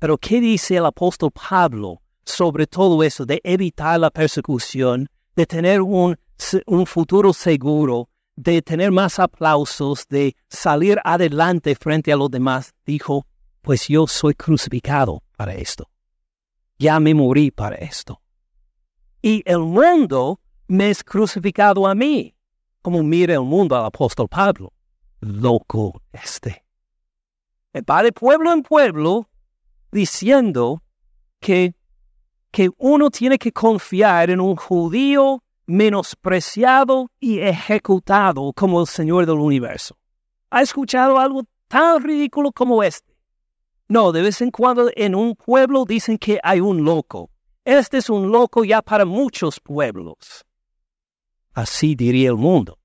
pero 0.00 0.18
¿qué 0.18 0.40
dice 0.40 0.78
el 0.78 0.86
apóstol 0.86 1.30
Pablo 1.30 2.02
sobre 2.24 2.66
todo 2.66 3.04
eso 3.04 3.24
de 3.24 3.40
evitar 3.44 4.00
la 4.00 4.10
persecución, 4.10 5.08
de 5.36 5.46
tener 5.46 5.82
un, 5.82 6.18
un 6.66 6.84
futuro 6.84 7.32
seguro, 7.32 8.08
de 8.34 8.60
tener 8.60 8.90
más 8.90 9.20
aplausos, 9.20 10.04
de 10.08 10.34
salir 10.48 10.98
adelante 11.04 11.76
frente 11.76 12.12
a 12.12 12.16
los 12.16 12.28
demás? 12.28 12.74
Dijo, 12.84 13.24
pues 13.62 13.88
yo 13.88 14.06
soy 14.06 14.34
crucificado 14.34 15.22
para 15.36 15.54
esto. 15.54 15.88
Ya 16.78 17.00
me 17.00 17.14
morí 17.14 17.50
para 17.50 17.76
esto. 17.76 18.20
Y 19.22 19.42
el 19.46 19.60
mundo 19.60 20.40
me 20.66 20.90
es 20.90 21.02
crucificado 21.04 21.86
a 21.86 21.94
mí, 21.94 22.34
como 22.82 23.02
mira 23.02 23.34
el 23.34 23.42
mundo 23.42 23.76
al 23.76 23.84
apóstol 23.84 24.28
Pablo. 24.28 24.72
Loco 25.20 26.02
este. 26.12 26.64
Va 27.88 28.02
de 28.02 28.12
pueblo 28.12 28.52
en 28.52 28.62
pueblo 28.62 29.28
diciendo 29.92 30.82
que, 31.38 31.74
que 32.50 32.68
uno 32.78 33.10
tiene 33.10 33.38
que 33.38 33.52
confiar 33.52 34.30
en 34.30 34.40
un 34.40 34.56
judío 34.56 35.44
menospreciado 35.66 37.10
y 37.20 37.38
ejecutado 37.38 38.52
como 38.54 38.80
el 38.80 38.88
Señor 38.88 39.26
del 39.26 39.38
universo. 39.38 39.96
¿Ha 40.50 40.62
escuchado 40.62 41.18
algo 41.18 41.44
tan 41.68 42.02
ridículo 42.02 42.50
como 42.50 42.82
este? 42.82 43.11
No, 43.92 44.10
de 44.10 44.22
vez 44.22 44.40
en 44.40 44.50
cuando 44.50 44.90
en 44.96 45.14
un 45.14 45.34
pueblo 45.36 45.84
dicen 45.84 46.16
que 46.16 46.40
hay 46.42 46.60
un 46.60 46.82
loco. 46.82 47.28
Este 47.62 47.98
es 47.98 48.08
un 48.08 48.32
loco 48.32 48.64
ya 48.64 48.80
para 48.80 49.04
muchos 49.04 49.60
pueblos. 49.60 50.46
Así 51.52 51.94
diría 51.94 52.30
el 52.30 52.36
mundo. 52.36 52.78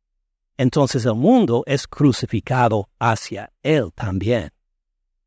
Entonces 0.57 1.05
el 1.05 1.15
mundo 1.15 1.63
es 1.65 1.87
crucificado 1.87 2.89
hacia 2.99 3.49
él 3.63 3.93
también. 3.95 4.51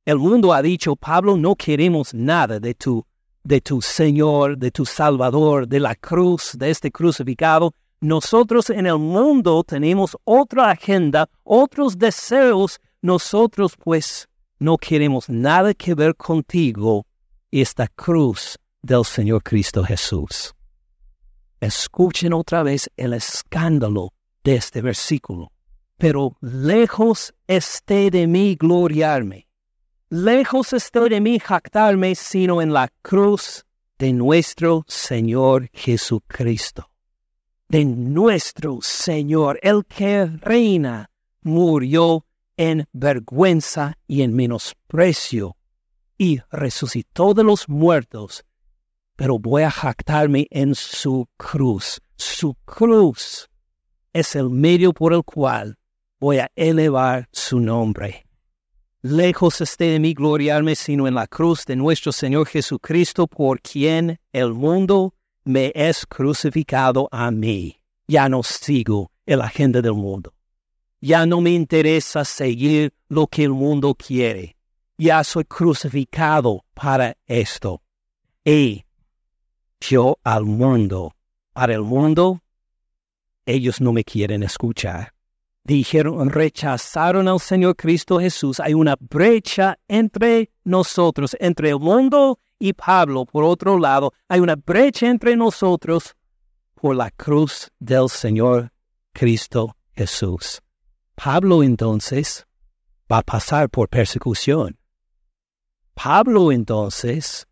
El 0.05 0.19
mundo 0.19 0.53
ha 0.53 0.61
dicho, 0.61 0.97
Pablo, 0.97 1.38
no 1.38 1.57
queremos 1.57 2.12
nada 2.12 2.61
de 2.61 2.75
tu, 2.75 3.07
de 3.43 3.62
tu 3.62 3.81
Señor, 3.81 4.59
de 4.59 4.71
tu 4.71 4.85
Salvador, 4.85 5.66
de 5.66 5.81
la 5.81 5.95
cruz, 5.95 6.59
de 6.59 6.69
este 6.69 6.90
crucificado. 6.90 7.73
Nosotros 8.03 8.69
en 8.69 8.85
el 8.85 8.99
mundo 8.99 9.64
tenemos 9.64 10.14
otra 10.25 10.73
agenda, 10.73 11.27
otros 11.43 11.97
deseos. 11.97 12.79
Nosotros 13.01 13.79
pues 13.83 14.29
no 14.61 14.79
queremos 14.79 15.29
nada 15.29 15.75
que 15.75 15.94
ver 15.94 16.14
contigo, 16.14 17.05
esta 17.51 17.88
cruz 17.88 18.57
del 18.81 19.05
Señor 19.05 19.42
Cristo 19.42 19.83
Jesús. 19.83 20.55
Escuchen 21.59 22.33
otra 22.33 22.62
vez 22.62 22.88
el 22.96 23.14
escándalo 23.14 24.12
de 24.44 24.55
este 24.55 24.81
versículo. 24.81 25.51
Pero 25.96 26.37
lejos 26.40 27.35
esté 27.49 28.11
de 28.11 28.29
mí 28.29 28.55
gloriarme 28.55 29.49
Lejos 30.12 30.73
estoy 30.73 31.09
de 31.09 31.20
mí 31.20 31.38
jactarme, 31.38 32.16
sino 32.16 32.61
en 32.61 32.73
la 32.73 32.88
cruz 33.01 33.64
de 33.96 34.12
nuestro 34.12 34.85
Señor 34.88 35.70
Jesucristo. 35.73 36.90
De 37.68 37.85
nuestro 37.85 38.81
Señor, 38.83 39.61
el 39.62 39.87
que 39.87 40.27
reina, 40.27 41.09
murió 41.42 42.27
en 42.61 42.87
vergüenza 42.92 43.94
y 44.07 44.20
en 44.20 44.35
menosprecio, 44.35 45.57
y 46.18 46.40
resucitó 46.51 47.33
de 47.33 47.42
los 47.42 47.66
muertos, 47.70 48.44
pero 49.16 49.38
voy 49.38 49.62
a 49.62 49.70
jactarme 49.70 50.46
en 50.51 50.75
su 50.75 51.27
cruz. 51.38 52.03
Su 52.16 52.57
cruz 52.66 53.49
es 54.12 54.37
el 54.37 54.51
medio 54.51 54.92
por 54.92 55.14
el 55.14 55.25
cual 55.25 55.79
voy 56.20 56.37
a 56.37 56.51
elevar 56.55 57.31
su 57.33 57.61
nombre. 57.61 58.27
Lejos 59.01 59.62
esté 59.62 59.85
de 59.92 59.99
mí 59.99 60.12
gloriarme 60.12 60.75
sino 60.75 61.09
en 61.09 61.14
la 61.14 61.27
cruz 61.27 61.64
de 61.64 61.77
nuestro 61.77 62.12
Señor 62.12 62.46
Jesucristo, 62.46 63.27
por 63.27 63.62
quien 63.62 64.18
el 64.35 64.53
mundo 64.53 65.14
me 65.44 65.73
es 65.75 66.05
crucificado 66.05 67.09
a 67.11 67.31
mí. 67.31 67.81
Ya 68.07 68.29
no 68.29 68.42
sigo 68.42 69.12
el 69.25 69.40
agenda 69.40 69.81
del 69.81 69.94
mundo. 69.94 70.35
Ya 71.00 71.24
no 71.24 71.40
me 71.40 71.50
interesa 71.50 72.24
seguir 72.24 72.92
lo 73.08 73.26
que 73.26 73.44
el 73.44 73.50
mundo 73.50 73.94
quiere. 73.94 74.56
Ya 74.98 75.24
soy 75.24 75.44
crucificado 75.44 76.64
para 76.74 77.16
esto. 77.26 77.82
Y 78.44 78.84
yo 79.80 80.18
al 80.22 80.44
mundo, 80.44 81.14
para 81.54 81.74
el 81.74 81.82
mundo, 81.82 82.42
ellos 83.46 83.80
no 83.80 83.92
me 83.92 84.04
quieren 84.04 84.42
escuchar. 84.42 85.14
Dijeron, 85.64 86.30
rechazaron 86.30 87.28
al 87.28 87.40
Señor 87.40 87.76
Cristo 87.76 88.18
Jesús. 88.18 88.60
Hay 88.60 88.74
una 88.74 88.96
brecha 88.98 89.78
entre 89.88 90.50
nosotros, 90.64 91.36
entre 91.40 91.70
el 91.70 91.78
mundo 91.78 92.38
y 92.58 92.72
Pablo. 92.72 93.24
Por 93.24 93.44
otro 93.44 93.78
lado, 93.78 94.12
hay 94.28 94.40
una 94.40 94.56
brecha 94.56 95.08
entre 95.08 95.36
nosotros 95.36 96.14
por 96.74 96.96
la 96.96 97.10
cruz 97.10 97.70
del 97.78 98.08
Señor 98.08 98.70
Cristo 99.12 99.76
Jesús. 99.94 100.60
Pablo 101.14 101.62
entonces 101.62 102.46
va 103.11 103.18
a 103.18 103.23
pasar 103.23 103.68
por 103.68 103.88
persecución. 103.88 104.79
Pablo 105.94 106.53
entonces 106.53 107.46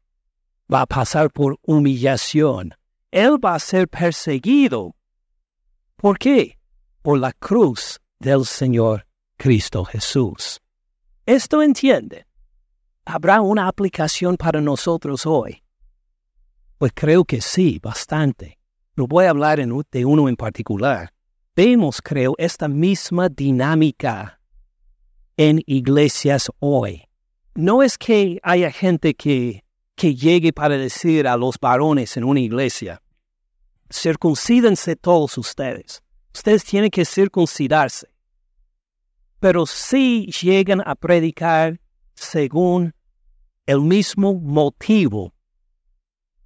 va 0.73 0.83
a 0.83 0.87
pasar 0.87 1.31
por 1.31 1.59
humillación. 1.63 2.75
Él 3.11 3.37
va 3.45 3.55
a 3.55 3.59
ser 3.59 3.89
perseguido. 3.89 4.95
¿Por 5.97 6.19
qué? 6.19 6.59
Por 7.03 7.19
la 7.19 7.33
cruz 7.33 8.01
del 8.19 8.45
Señor 8.45 9.07
Cristo 9.37 9.85
Jesús. 9.85 10.61
¿Esto 11.27 11.63
entiende? 11.63 12.27
¿Habrá 13.05 13.41
una 13.41 13.69
aplicación 13.69 14.37
para 14.37 14.61
nosotros 14.61 15.27
hoy? 15.27 15.63
Pues 16.79 16.93
creo 16.95 17.25
que 17.25 17.41
sí, 17.41 17.79
bastante. 17.83 18.59
Lo 18.95 19.07
voy 19.07 19.27
a 19.27 19.31
hablar 19.31 19.59
de 19.59 20.05
uno 20.05 20.29
en 20.29 20.37
particular 20.37 21.13
vemos, 21.59 22.01
creo, 22.01 22.37
esta 22.39 22.69
misma 22.69 23.29
dinámica 23.29 24.41
en 25.37 25.61
iglesias 25.67 26.49
hoy. 26.61 27.03
No 27.57 27.83
es 27.83 27.99
que 27.99 28.39
haya 28.45 28.71
gente 28.71 29.15
que, 29.15 29.65
que 29.97 30.15
llegue 30.15 30.53
para 30.53 30.79
decir 30.79 31.27
a 31.27 31.37
los 31.37 31.59
varones 31.59 32.17
en 32.17 32.23
una 32.23 32.39
iglesia, 32.39 33.03
circuncídense 33.93 34.95
todos 34.95 35.37
ustedes. 35.37 36.01
Ustedes 36.33 36.63
tienen 36.63 36.91
que 36.91 37.05
circuncidarse. 37.05 38.07
Pero 39.41 39.67
sí 39.67 40.31
llegan 40.41 40.81
a 40.87 40.95
predicar 40.95 41.81
según 42.15 42.95
el 43.67 43.81
mismo 43.81 44.35
motivo 44.35 45.35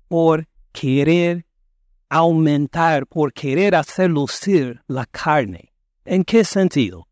por 0.08 0.48
querer 0.72 1.44
aumentar 2.12 3.06
por 3.06 3.32
querer 3.32 3.74
hacer 3.74 4.10
lucir 4.10 4.82
la 4.86 5.06
carne. 5.06 5.72
¿En 6.04 6.24
qué 6.24 6.44
sentido? 6.44 7.08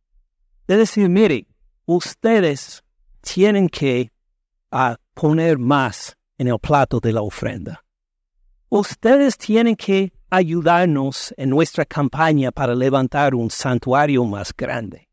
De 0.66 0.76
decir, 0.76 1.08
mire, 1.08 1.46
ustedes 1.86 2.84
tienen 3.22 3.70
que 3.70 4.10
ah, 4.70 4.98
poner 5.14 5.58
más 5.58 6.16
en 6.36 6.48
el 6.48 6.58
plato 6.58 7.00
de 7.00 7.14
la 7.14 7.22
ofrenda. 7.22 7.82
Ustedes 8.68 9.38
tienen 9.38 9.74
que 9.74 10.12
ayudarnos 10.28 11.32
en 11.38 11.48
nuestra 11.48 11.86
campaña 11.86 12.52
para 12.52 12.74
levantar 12.74 13.34
un 13.34 13.50
santuario 13.50 14.26
más 14.26 14.52
grande. 14.54 15.08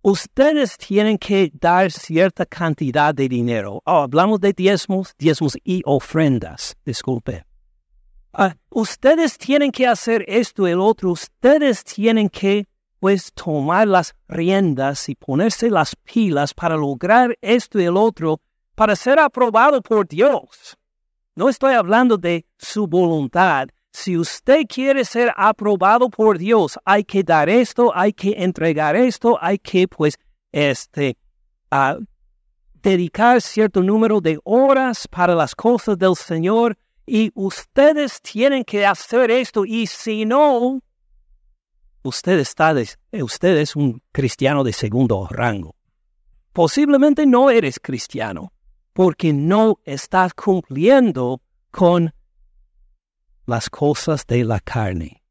Ustedes 0.00 0.78
tienen 0.78 1.18
que 1.18 1.52
dar 1.52 1.90
cierta 1.90 2.46
cantidad 2.46 3.14
de 3.14 3.28
dinero. 3.28 3.82
Oh, 3.84 3.98
hablamos 3.98 4.40
de 4.40 4.54
diezmos, 4.54 5.14
diezmos 5.18 5.58
y 5.62 5.82
ofrendas, 5.84 6.74
disculpe. 6.86 7.44
Ah, 8.36 8.56
ustedes 8.70 9.38
tienen 9.38 9.70
que 9.70 9.86
hacer 9.86 10.24
esto 10.26 10.66
y 10.66 10.72
el 10.72 10.80
otro, 10.80 11.12
ustedes 11.12 11.84
tienen 11.84 12.28
que 12.28 12.66
pues 12.98 13.32
tomar 13.32 13.86
las 13.86 14.14
riendas 14.26 15.08
y 15.08 15.14
ponerse 15.14 15.70
las 15.70 15.94
pilas 15.94 16.52
para 16.52 16.76
lograr 16.76 17.38
esto 17.40 17.78
y 17.78 17.84
el 17.84 17.96
otro, 17.96 18.40
para 18.74 18.96
ser 18.96 19.20
aprobado 19.20 19.80
por 19.82 20.08
Dios. 20.08 20.76
No 21.36 21.48
estoy 21.48 21.74
hablando 21.74 22.16
de 22.16 22.44
su 22.58 22.88
voluntad. 22.88 23.68
Si 23.92 24.16
usted 24.16 24.62
quiere 24.68 25.04
ser 25.04 25.32
aprobado 25.36 26.10
por 26.10 26.36
Dios, 26.36 26.76
hay 26.84 27.04
que 27.04 27.22
dar 27.22 27.48
esto, 27.48 27.92
hay 27.94 28.12
que 28.12 28.34
entregar 28.38 28.96
esto, 28.96 29.38
hay 29.40 29.58
que 29.58 29.86
pues 29.86 30.18
este 30.50 31.16
ah, 31.70 31.98
dedicar 32.82 33.40
cierto 33.40 33.80
número 33.80 34.20
de 34.20 34.40
horas 34.42 35.06
para 35.06 35.36
las 35.36 35.54
cosas 35.54 35.96
del 35.98 36.16
Señor 36.16 36.76
y 37.06 37.30
ustedes 37.34 38.20
tienen 38.22 38.64
que 38.64 38.86
hacer 38.86 39.30
esto 39.30 39.64
y 39.64 39.86
si 39.86 40.24
no, 40.24 40.80
usted, 42.02 42.38
está 42.38 42.74
usted 43.12 43.56
es 43.56 43.76
un 43.76 44.02
cristiano 44.12 44.64
de 44.64 44.72
segundo 44.72 45.26
rango. 45.28 45.76
Posiblemente 46.52 47.26
no 47.26 47.50
eres 47.50 47.78
cristiano 47.80 48.52
porque 48.92 49.32
no 49.32 49.80
estás 49.84 50.32
cumpliendo 50.34 51.42
con 51.70 52.14
las 53.46 53.68
cosas 53.68 54.26
de 54.26 54.44
la 54.44 54.60
carne, 54.60 55.22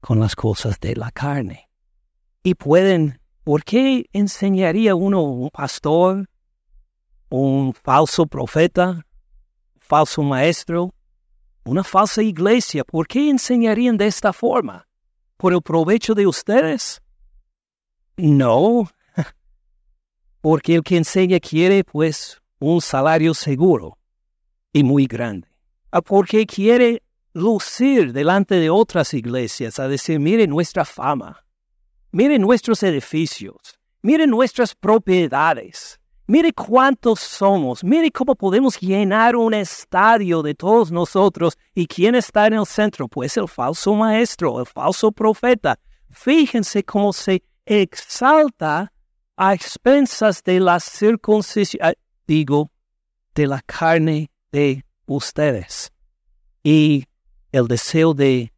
con 0.00 0.18
las 0.18 0.34
cosas 0.34 0.80
de 0.80 0.96
la 0.96 1.10
carne. 1.12 1.68
Y 2.42 2.54
pueden, 2.54 3.20
¿por 3.44 3.62
qué 3.62 4.06
enseñaría 4.12 4.94
uno 4.94 5.22
un 5.22 5.50
pastor, 5.50 6.28
un 7.28 7.74
falso 7.74 8.26
profeta, 8.26 9.06
falso 9.78 10.22
maestro, 10.22 10.94
una 11.64 11.84
falsa 11.84 12.22
iglesia, 12.22 12.84
¿por 12.84 13.06
qué 13.06 13.30
enseñarían 13.30 13.96
de 13.96 14.06
esta 14.06 14.32
forma? 14.32 14.86
¿Por 15.36 15.52
el 15.52 15.62
provecho 15.62 16.14
de 16.14 16.26
ustedes? 16.26 17.00
No, 18.16 18.90
porque 20.40 20.74
el 20.74 20.82
que 20.82 20.96
enseña 20.96 21.38
quiere 21.40 21.84
pues 21.84 22.40
un 22.58 22.80
salario 22.80 23.34
seguro 23.34 23.98
y 24.72 24.82
muy 24.84 25.06
grande. 25.06 25.48
Ah, 25.90 26.02
porque 26.02 26.46
quiere 26.46 27.02
lucir 27.32 28.12
delante 28.12 28.56
de 28.56 28.70
otras 28.70 29.14
iglesias 29.14 29.78
a 29.78 29.88
decir, 29.88 30.20
miren 30.20 30.50
nuestra 30.50 30.84
fama, 30.84 31.44
miren 32.12 32.42
nuestros 32.42 32.82
edificios, 32.82 33.78
miren 34.02 34.30
nuestras 34.30 34.74
propiedades, 34.74 35.99
Mire 36.30 36.52
cuántos 36.52 37.18
somos, 37.18 37.82
mire 37.82 38.08
cómo 38.12 38.36
podemos 38.36 38.78
llenar 38.78 39.34
un 39.34 39.52
estadio 39.52 40.42
de 40.42 40.54
todos 40.54 40.92
nosotros. 40.92 41.58
¿Y 41.74 41.88
quién 41.88 42.14
está 42.14 42.46
en 42.46 42.52
el 42.52 42.66
centro? 42.66 43.08
Pues 43.08 43.36
el 43.36 43.48
falso 43.48 43.96
maestro, 43.96 44.60
el 44.60 44.66
falso 44.66 45.10
profeta. 45.10 45.76
Fíjense 46.08 46.84
cómo 46.84 47.12
se 47.12 47.42
exalta 47.66 48.92
a 49.36 49.54
expensas 49.54 50.40
de 50.44 50.60
la 50.60 50.78
circuncisión, 50.78 51.84
ah, 51.84 51.94
digo, 52.28 52.70
de 53.34 53.48
la 53.48 53.60
carne 53.62 54.30
de 54.52 54.84
ustedes. 55.06 55.90
Y 56.62 57.06
el 57.50 57.66
deseo 57.66 58.14
de 58.14 58.52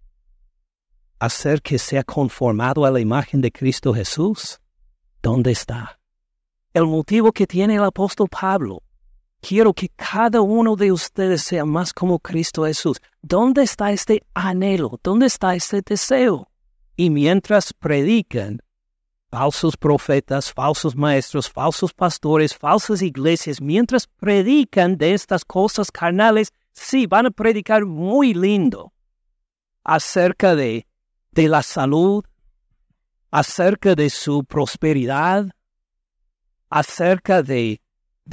hacer 1.19 1.63
que 1.63 1.79
sea 1.79 2.05
conformado 2.05 2.85
a 2.85 2.91
la 2.91 3.01
imagen 3.01 3.41
de 3.41 3.51
Cristo 3.51 3.95
Jesús, 3.95 4.61
¿dónde 5.23 5.53
está? 5.53 6.02
El 6.75 6.87
motivo 6.87 7.33
que 7.33 7.47
tiene 7.47 7.77
el 7.77 7.85
apóstol 7.85 8.29
Pablo. 8.29 8.83
Quiero 9.41 9.75
que 9.75 9.89
cada 9.89 10.41
uno 10.41 10.77
de 10.77 10.93
ustedes 10.93 11.43
sea 11.43 11.65
más 11.65 11.93
como 11.93 12.19
Cristo 12.19 12.65
Jesús. 12.65 12.99
¿Dónde 13.23 13.63
está 13.63 13.91
este 13.91 14.23
anhelo? 14.35 15.01
¿Dónde 15.03 15.27
está 15.27 15.55
este 15.55 15.83
deseo? 15.83 16.49
Y 16.97 17.11
mientras 17.11 17.73
predican, 17.73 18.61
falsos 19.31 19.77
profetas, 19.77 20.53
falsos 20.53 20.95
maestros, 20.95 21.51
falsos 21.51 21.93
pastores, 21.93 22.57
falsas 22.57 23.03
iglesias, 23.03 23.61
mientras 23.61 24.07
predican 24.07 24.97
de 24.97 25.15
estas 25.15 25.45
cosas 25.45 25.91
carnales, 25.91 26.53
sí, 26.73 27.07
van 27.07 27.27
a 27.27 27.31
predicar 27.31 27.85
muy 27.85 28.35
lindo 28.35 28.93
acerca 29.83 30.55
de, 30.55 30.87
de 31.33 31.49
la 31.49 31.63
salud, 31.63 32.25
acerca 33.31 33.95
de 33.95 34.11
su 34.11 34.45
prosperidad, 34.45 35.51
acerca 36.73 37.43
de, 37.43 37.83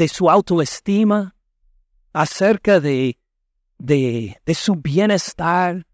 su 0.07 0.29
autoestima, 0.29 1.35
acerca 2.13 2.79
de, 2.79 3.17
de 3.77 4.53
su 4.53 4.75
bienestar, 4.75 5.85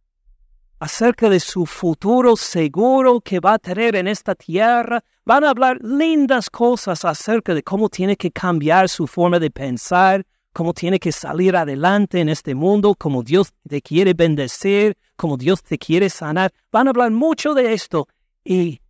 acerca 0.79 1.27
de 1.27 1.39
su 1.39 1.65
futuro 1.65 2.35
seguro 2.35 3.19
que 3.19 3.39
va 3.39 3.53
a 3.53 3.59
tener 3.59 3.95
en 3.95 4.07
esta 4.07 4.35
tierra. 4.35 5.03
Van 5.25 5.43
a 5.43 5.49
hablar 5.49 5.79
lindas 5.81 6.51
cosas 6.51 7.03
acerca 7.03 7.55
de 7.55 7.63
cómo 7.63 7.89
tiene 7.89 8.15
que 8.15 8.29
cambiar 8.29 8.89
su 8.89 9.07
forma 9.07 9.39
de 9.39 9.49
pensar, 9.49 10.23
cómo 10.53 10.71
tiene 10.71 10.99
que 10.99 11.11
salir 11.11 11.55
adelante 11.55 12.19
en 12.19 12.29
este 12.29 12.53
mundo, 12.53 12.93
cómo 12.93 13.23
Dios 13.23 13.53
te 13.67 13.81
quiere 13.81 14.13
bendecir, 14.13 14.95
cómo 15.15 15.35
Dios 15.35 15.63
te 15.63 15.79
quiere 15.79 16.11
sanar. 16.11 16.53
Van 16.71 16.85
a 16.85 16.91
hablar 16.91 17.09
mucho 17.09 17.55
de 17.55 17.73
esto. 17.73 18.07
¿Y 18.43 18.81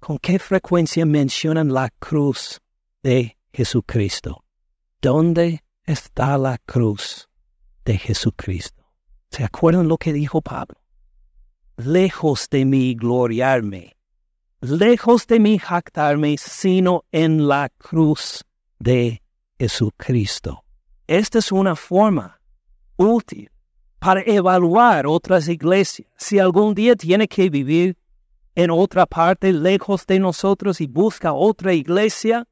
con 0.00 0.16
qué 0.16 0.38
frecuencia 0.38 1.04
mencionan 1.04 1.74
la 1.74 1.90
cruz 1.98 2.62
de 3.06 3.36
Jesucristo? 3.52 4.42
¿Dónde 5.00 5.62
está 5.84 6.36
la 6.36 6.58
cruz 6.58 7.28
de 7.84 7.98
Jesucristo? 7.98 8.82
¿Se 9.30 9.44
acuerdan 9.44 9.86
lo 9.86 9.96
que 9.96 10.12
dijo 10.12 10.42
Pablo? 10.42 10.76
lejos 11.76 12.48
de 12.50 12.64
mí 12.64 12.94
gloriarme, 12.94 13.96
lejos 14.60 15.26
de 15.26 15.38
mí 15.38 15.58
jactarme, 15.58 16.36
sino 16.38 17.04
en 17.12 17.46
la 17.46 17.68
cruz 17.76 18.44
de 18.78 19.22
Jesucristo. 19.58 20.64
Esta 21.06 21.38
es 21.38 21.52
una 21.52 21.76
forma 21.76 22.40
útil 22.96 23.50
para 23.98 24.22
evaluar 24.22 25.06
otras 25.06 25.48
iglesias. 25.48 26.08
Si 26.16 26.38
algún 26.38 26.74
día 26.74 26.96
tiene 26.96 27.28
que 27.28 27.50
vivir 27.50 27.96
en 28.54 28.70
otra 28.70 29.06
parte 29.06 29.52
lejos 29.52 30.06
de 30.06 30.18
nosotros 30.18 30.80
y 30.80 30.86
busca 30.86 31.32
otra 31.32 31.72
iglesia, 31.74 32.48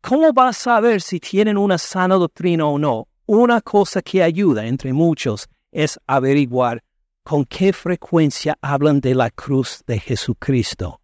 ¿cómo 0.00 0.32
va 0.32 0.48
a 0.48 0.52
saber 0.52 1.00
si 1.00 1.20
tienen 1.20 1.56
una 1.56 1.78
sana 1.78 2.14
doctrina 2.14 2.66
o 2.66 2.78
no? 2.78 3.08
Una 3.26 3.60
cosa 3.60 4.00
que 4.00 4.22
ayuda 4.22 4.66
entre 4.66 4.92
muchos 4.92 5.48
es 5.70 5.98
averiguar 6.06 6.82
con 7.22 7.44
qué 7.44 7.74
frecuencia 7.74 8.56
hablan 8.62 9.00
de 9.00 9.14
la 9.14 9.30
cruz 9.30 9.82
de 9.86 10.00
Jesucristo 10.00 11.00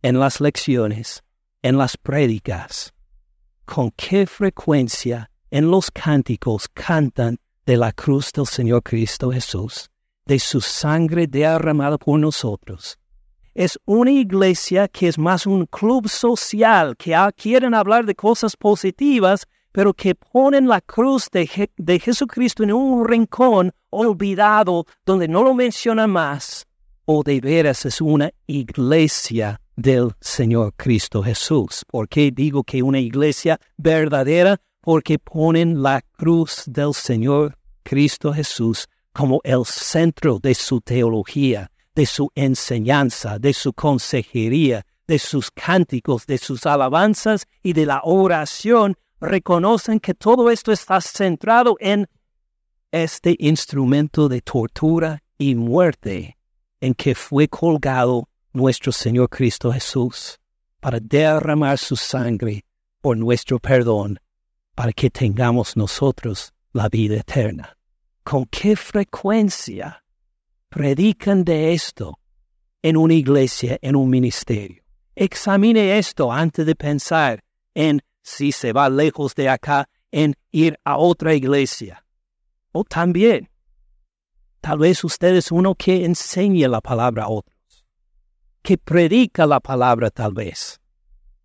en 0.00 0.20
las 0.20 0.40
lecciones, 0.40 1.24
en 1.62 1.76
las 1.76 1.96
prédicas, 1.96 2.94
con 3.64 3.90
qué 3.90 4.26
frecuencia 4.26 5.28
en 5.50 5.70
los 5.70 5.90
cánticos 5.90 6.68
cantan 6.68 7.38
de 7.66 7.76
la 7.76 7.92
cruz 7.92 8.30
del 8.32 8.46
Señor 8.46 8.82
Cristo 8.84 9.32
Jesús, 9.32 9.90
de 10.24 10.38
su 10.38 10.60
sangre 10.60 11.26
derramada 11.26 11.98
por 11.98 12.20
nosotros. 12.20 12.99
Es 13.60 13.78
una 13.84 14.10
iglesia 14.10 14.88
que 14.88 15.06
es 15.06 15.18
más 15.18 15.46
un 15.46 15.66
club 15.66 16.08
social, 16.08 16.96
que 16.96 17.14
quieren 17.36 17.74
hablar 17.74 18.06
de 18.06 18.14
cosas 18.14 18.56
positivas, 18.56 19.46
pero 19.70 19.92
que 19.92 20.14
ponen 20.14 20.66
la 20.66 20.80
cruz 20.80 21.28
de, 21.30 21.46
Jesucristo 21.98 22.62
en 22.62 22.72
un 22.72 23.06
rincón 23.06 23.70
olvidado 23.90 24.86
donde 25.04 25.28
no 25.28 25.42
lo 25.42 25.52
mencionan 25.52 26.08
más, 26.08 26.66
o 27.04 27.22
de 27.22 27.38
veras 27.38 27.84
es 27.84 28.00
una 28.00 28.30
iglesia 28.46 29.60
del 29.76 30.12
Señor 30.22 30.72
Cristo 30.78 31.22
Jesús. 31.22 31.84
¿Por 31.86 32.08
qué 32.08 32.30
digo 32.30 32.64
que 32.64 32.82
una 32.82 32.98
iglesia 32.98 33.60
verdadera? 33.76 34.56
Porque 34.80 35.18
ponen 35.18 35.82
la 35.82 36.00
cruz 36.16 36.62
del 36.66 36.94
Señor 36.94 37.58
Cristo 37.82 38.32
Jesús 38.32 38.88
como 39.12 39.42
el 39.44 39.66
centro 39.66 40.38
de 40.38 40.54
su 40.54 40.80
teología, 40.80 41.70
de 41.94 42.06
su 42.06 42.30
enseñanza, 42.34 43.38
de 43.38 43.52
su 43.52 43.72
consejería, 43.72 44.86
de 45.06 45.18
sus 45.18 45.50
cánticos, 45.50 46.26
de 46.26 46.38
sus 46.38 46.66
alabanzas 46.66 47.46
y 47.62 47.72
de 47.72 47.86
la 47.86 48.00
oración, 48.04 48.96
reconocen 49.20 50.00
que 50.00 50.14
todo 50.14 50.50
esto 50.50 50.72
está 50.72 51.00
centrado 51.00 51.76
en 51.80 52.06
este 52.92 53.36
instrumento 53.38 54.28
de 54.28 54.40
tortura 54.40 55.22
y 55.38 55.54
muerte 55.54 56.36
en 56.80 56.94
que 56.94 57.14
fue 57.14 57.48
colgado 57.48 58.28
nuestro 58.52 58.92
Señor 58.92 59.28
Cristo 59.28 59.72
Jesús 59.72 60.38
para 60.80 60.98
derramar 61.00 61.78
su 61.78 61.96
sangre 61.96 62.64
por 63.00 63.16
nuestro 63.16 63.58
perdón, 63.58 64.18
para 64.74 64.92
que 64.92 65.10
tengamos 65.10 65.76
nosotros 65.76 66.52
la 66.72 66.88
vida 66.88 67.16
eterna. 67.16 67.76
¿Con 68.22 68.46
qué 68.46 68.76
frecuencia 68.76 70.02
predican 70.70 71.44
de 71.44 71.74
esto 71.74 72.18
en 72.82 72.96
una 72.96 73.14
iglesia, 73.14 73.78
en 73.82 73.94
un 73.96 74.08
ministerio? 74.08 74.82
Examine 75.14 75.98
esto 75.98 76.32
antes 76.32 76.64
de 76.64 76.74
pensar 76.74 77.44
en 77.74 78.00
si 78.22 78.52
se 78.52 78.72
va 78.72 78.88
lejos 78.88 79.34
de 79.34 79.50
acá, 79.50 79.88
en 80.10 80.34
ir 80.50 80.78
a 80.84 80.96
otra 80.96 81.34
iglesia 81.34 82.02
o 82.72 82.84
también, 82.84 83.48
tal 84.60 84.78
vez 84.78 85.02
usted 85.04 85.34
es 85.34 85.50
uno 85.50 85.74
que 85.74 86.04
enseña 86.04 86.68
la 86.68 86.80
palabra 86.80 87.24
a 87.24 87.28
otros, 87.28 87.84
que 88.62 88.78
predica 88.78 89.46
la 89.46 89.60
palabra 89.60 90.10
tal 90.10 90.32
vez. 90.34 90.80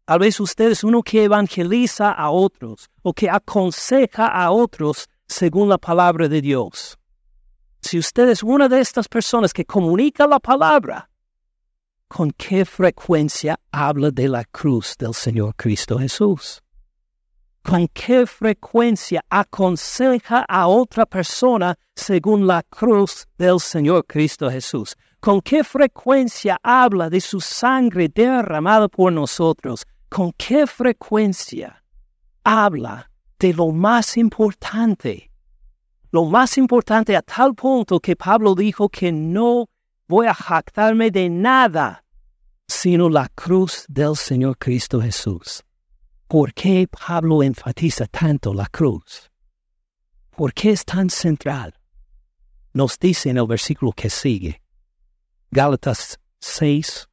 Tal 0.05 0.19
vez 0.19 0.39
usted 0.39 0.71
es 0.71 0.83
uno 0.83 1.01
que 1.01 1.23
evangeliza 1.23 2.11
a 2.11 2.29
otros 2.29 2.91
o 3.01 3.11
que 3.11 3.27
aconseja 3.27 4.27
a 4.27 4.51
otros 4.51 5.09
según 5.27 5.67
la 5.67 5.79
palabra 5.79 6.27
de 6.27 6.41
Dios. 6.41 6.99
Si 7.85 7.99
usted 7.99 8.29
es 8.29 8.41
una 8.41 8.67
de 8.67 8.79
estas 8.79 9.07
personas 9.07 9.53
que 9.53 9.63
comunica 9.63 10.25
la 10.25 10.39
palabra, 10.39 11.07
¿con 12.07 12.31
qué 12.31 12.65
frecuencia 12.65 13.59
habla 13.71 14.09
de 14.09 14.27
la 14.27 14.43
cruz 14.43 14.95
del 14.97 15.13
Señor 15.13 15.53
Cristo 15.55 15.99
Jesús? 15.99 16.63
con 17.61 17.87
qué 17.87 18.25
frecuencia 18.27 19.23
aconseja 19.29 20.45
a 20.47 20.67
otra 20.67 21.05
persona 21.05 21.75
según 21.95 22.47
la 22.47 22.63
cruz 22.63 23.27
del 23.37 23.59
Señor 23.59 24.05
Cristo 24.07 24.49
Jesús, 24.49 24.95
con 25.19 25.41
qué 25.41 25.63
frecuencia 25.63 26.59
habla 26.63 27.09
de 27.09 27.21
su 27.21 27.39
sangre 27.39 28.07
derramada 28.07 28.87
por 28.87 29.11
nosotros, 29.11 29.85
con 30.09 30.31
qué 30.33 30.65
frecuencia 30.67 31.83
habla 32.43 33.11
de 33.39 33.53
lo 33.53 33.71
más 33.71 34.15
importante, 34.17 35.31
lo 36.15 36.23
más 36.23 36.57
importante 36.57 37.13
a 37.17 37.21
tal 37.21 37.53
punto 37.53 37.99
que 37.99 38.15
Pablo 38.15 38.55
dijo 38.55 38.87
que 38.87 39.11
no 39.11 39.67
voy 40.07 40.27
a 40.27 40.33
jactarme 40.33 41.11
de 41.11 41.29
nada, 41.29 42.05
sino 42.69 43.09
la 43.09 43.27
cruz 43.35 43.83
del 43.89 44.15
Señor 44.15 44.57
Cristo 44.57 45.01
Jesús. 45.01 45.61
¿Por 46.29 46.53
qué 46.53 46.87
Pablo 46.87 47.43
enfatiza 47.43 48.07
tanto 48.07 48.53
la 48.53 48.65
cruz? 48.67 49.29
¿Por 50.29 50.53
qué 50.53 50.71
es 50.71 50.85
tan 50.85 51.09
central? 51.09 51.73
Nos 52.71 52.97
dice 52.97 53.31
en 53.31 53.37
el 53.37 53.47
versículo 53.47 53.91
que 53.91 54.09
sigue, 54.09 54.61
Gálatas 55.51 56.17
6, 56.39 57.09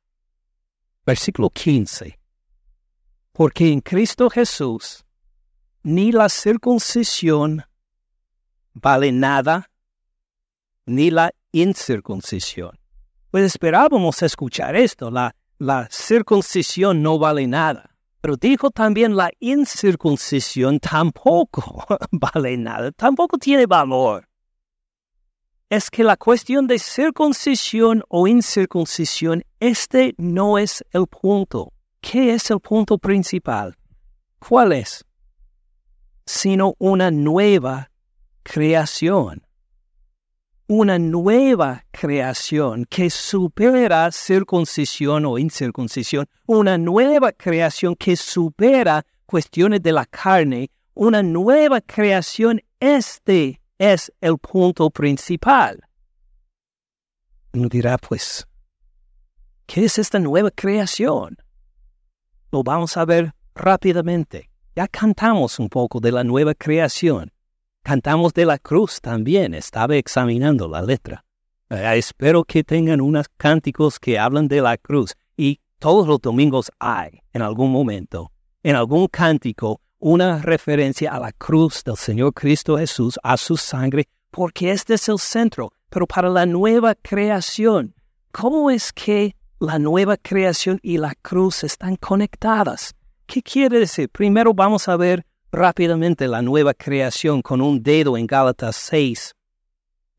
versículo 1.04 1.50
15. 1.50 2.20
Porque 3.32 3.72
en 3.72 3.80
Cristo 3.80 4.30
Jesús 4.30 5.04
ni 5.82 6.12
la 6.12 6.28
circuncisión 6.28 7.64
vale 8.74 9.12
nada, 9.12 9.70
ni 10.86 11.10
la 11.10 11.32
incircuncisión. 11.52 12.78
Pues 13.30 13.44
esperábamos 13.44 14.22
escuchar 14.22 14.76
esto, 14.76 15.10
la, 15.10 15.34
la 15.58 15.88
circuncisión 15.90 17.02
no 17.02 17.18
vale 17.18 17.46
nada. 17.46 17.96
Pero 18.20 18.36
dijo 18.36 18.70
también 18.70 19.16
la 19.16 19.30
incircuncisión 19.40 20.78
tampoco 20.78 21.84
vale 22.12 22.56
nada, 22.56 22.92
tampoco 22.92 23.38
tiene 23.38 23.66
valor. 23.66 24.28
Es 25.68 25.90
que 25.90 26.04
la 26.04 26.16
cuestión 26.16 26.66
de 26.66 26.78
circuncisión 26.78 28.02
o 28.08 28.28
incircuncisión, 28.28 29.42
este 29.58 30.14
no 30.18 30.58
es 30.58 30.84
el 30.90 31.06
punto. 31.06 31.72
¿Qué 32.00 32.34
es 32.34 32.50
el 32.50 32.60
punto 32.60 32.98
principal? 32.98 33.74
¿Cuál 34.38 34.72
es? 34.72 35.04
Sino 36.26 36.74
una 36.78 37.10
nueva 37.10 37.91
creación 38.42 39.42
una 40.72 40.98
nueva 40.98 41.84
creación 41.90 42.86
que 42.86 43.10
supera 43.10 44.10
circuncisión 44.10 45.26
o 45.26 45.38
incircuncisión, 45.38 46.26
una 46.46 46.78
nueva 46.78 47.32
creación 47.32 47.94
que 47.94 48.16
supera 48.16 49.04
cuestiones 49.26 49.82
de 49.82 49.92
la 49.92 50.06
carne, 50.06 50.70
una 50.94 51.22
nueva 51.22 51.80
creación. 51.80 52.62
Este 52.80 53.60
es 53.78 54.12
el 54.20 54.38
punto 54.38 54.90
principal. 54.90 55.80
Uno 57.52 57.68
dirá, 57.68 57.98
pues, 57.98 58.46
¿qué 59.66 59.84
es 59.84 59.98
esta 59.98 60.18
nueva 60.18 60.50
creación? 60.50 61.36
Lo 62.50 62.62
vamos 62.62 62.96
a 62.96 63.04
ver 63.04 63.32
rápidamente. 63.54 64.48
Ya 64.74 64.88
cantamos 64.88 65.58
un 65.58 65.68
poco 65.68 66.00
de 66.00 66.12
la 66.12 66.24
nueva 66.24 66.54
creación. 66.54 67.31
Cantamos 67.82 68.32
de 68.32 68.46
la 68.46 68.58
cruz 68.58 69.00
también, 69.00 69.54
estaba 69.54 69.96
examinando 69.96 70.68
la 70.68 70.82
letra. 70.82 71.24
Eh, 71.68 71.94
espero 71.96 72.44
que 72.44 72.62
tengan 72.62 73.00
unos 73.00 73.26
cánticos 73.36 73.98
que 73.98 74.18
hablan 74.18 74.46
de 74.46 74.60
la 74.60 74.76
cruz 74.76 75.14
y 75.36 75.58
todos 75.80 76.06
los 76.06 76.20
domingos 76.20 76.70
hay, 76.78 77.22
en 77.32 77.42
algún 77.42 77.72
momento, 77.72 78.30
en 78.62 78.76
algún 78.76 79.08
cántico, 79.08 79.80
una 79.98 80.40
referencia 80.40 81.12
a 81.12 81.18
la 81.18 81.32
cruz 81.32 81.82
del 81.82 81.96
Señor 81.96 82.32
Cristo 82.34 82.78
Jesús, 82.78 83.18
a 83.22 83.36
su 83.36 83.56
sangre, 83.56 84.06
porque 84.30 84.70
este 84.70 84.94
es 84.94 85.08
el 85.08 85.18
centro. 85.18 85.72
pero 85.88 86.06
para 86.06 86.30
la 86.30 86.46
nueva 86.46 86.94
creación. 86.94 87.94
¿Cómo 88.30 88.70
es 88.70 88.92
que 88.92 89.36
la 89.60 89.78
nueva 89.78 90.16
creación 90.16 90.78
y 90.82 90.96
la 90.96 91.14
cruz 91.20 91.64
están 91.64 91.96
conectadas? 91.96 92.94
¿Qué 93.26 93.42
quiere 93.42 93.80
decir? 93.80 94.08
Primero 94.08 94.54
vamos 94.54 94.88
a 94.88 94.96
ver 94.96 95.26
rápidamente 95.52 96.26
la 96.28 96.40
nueva 96.40 96.72
creación 96.72 97.42
con 97.42 97.60
un 97.60 97.82
dedo 97.82 98.16
en 98.16 98.26
Gálatas 98.26 98.74
6. 98.76 99.34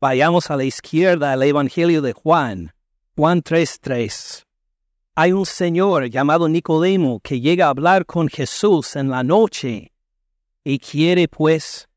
Vayamos 0.00 0.50
a 0.50 0.56
la 0.56 0.62
izquierda 0.62 1.32
al 1.32 1.42
Evangelio 1.42 2.00
de 2.02 2.12
Juan, 2.12 2.72
Juan 3.16 3.42
3:3. 3.42 4.44
Hay 5.16 5.32
un 5.32 5.44
señor 5.44 6.08
llamado 6.08 6.48
Nicodemo 6.48 7.20
que 7.20 7.40
llega 7.40 7.66
a 7.66 7.70
hablar 7.70 8.06
con 8.06 8.28
Jesús 8.28 8.94
en 8.96 9.10
la 9.10 9.24
noche 9.24 9.92
y 10.62 10.78
quiere 10.78 11.26
pues 11.26 11.88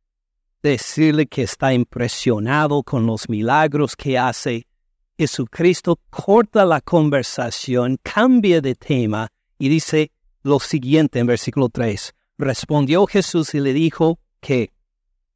decirle 0.64 1.28
que 1.28 1.44
está 1.44 1.74
impresionado 1.74 2.82
con 2.82 3.06
los 3.06 3.30
milagros 3.30 3.96
que 3.96 4.18
hace. 4.18 4.68
Jesucristo 5.16 6.00
corta 6.10 6.66
la 6.66 6.82
conversación, 6.82 7.98
cambia 8.02 8.62
de 8.62 8.76
tema 8.76 9.30
y 9.60 9.70
dice 9.70 10.12
lo 10.44 10.60
siguiente 10.60 11.20
en 11.20 11.28
versículo 11.28 11.70
3. 11.70 12.14
Respondió 12.38 13.08
Jesús 13.08 13.56
y 13.56 13.60
le 13.60 13.74
dijo 13.74 14.20
que, 14.40 14.72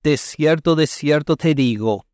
de 0.03 0.17
cierto, 0.17 0.75
de 0.75 0.85
cierto 0.85 1.35
te 1.35 1.55
digo, 1.55 2.05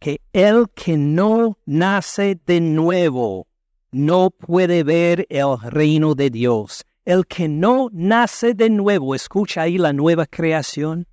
que 0.00 0.20
el 0.32 0.66
que 0.74 0.96
no 0.96 1.58
nace 1.64 2.40
de 2.46 2.60
nuevo 2.60 3.46
no 3.92 4.30
puede 4.30 4.82
ver 4.82 5.26
el 5.28 5.60
reino 5.62 6.14
de 6.14 6.30
Dios. 6.30 6.84
El 7.04 7.26
que 7.26 7.48
no 7.48 7.88
nace 7.92 8.54
de 8.54 8.70
nuevo, 8.70 9.14
escucha 9.14 9.62
ahí 9.62 9.78
la 9.78 9.92
nueva 9.92 10.26
creación. 10.26 11.06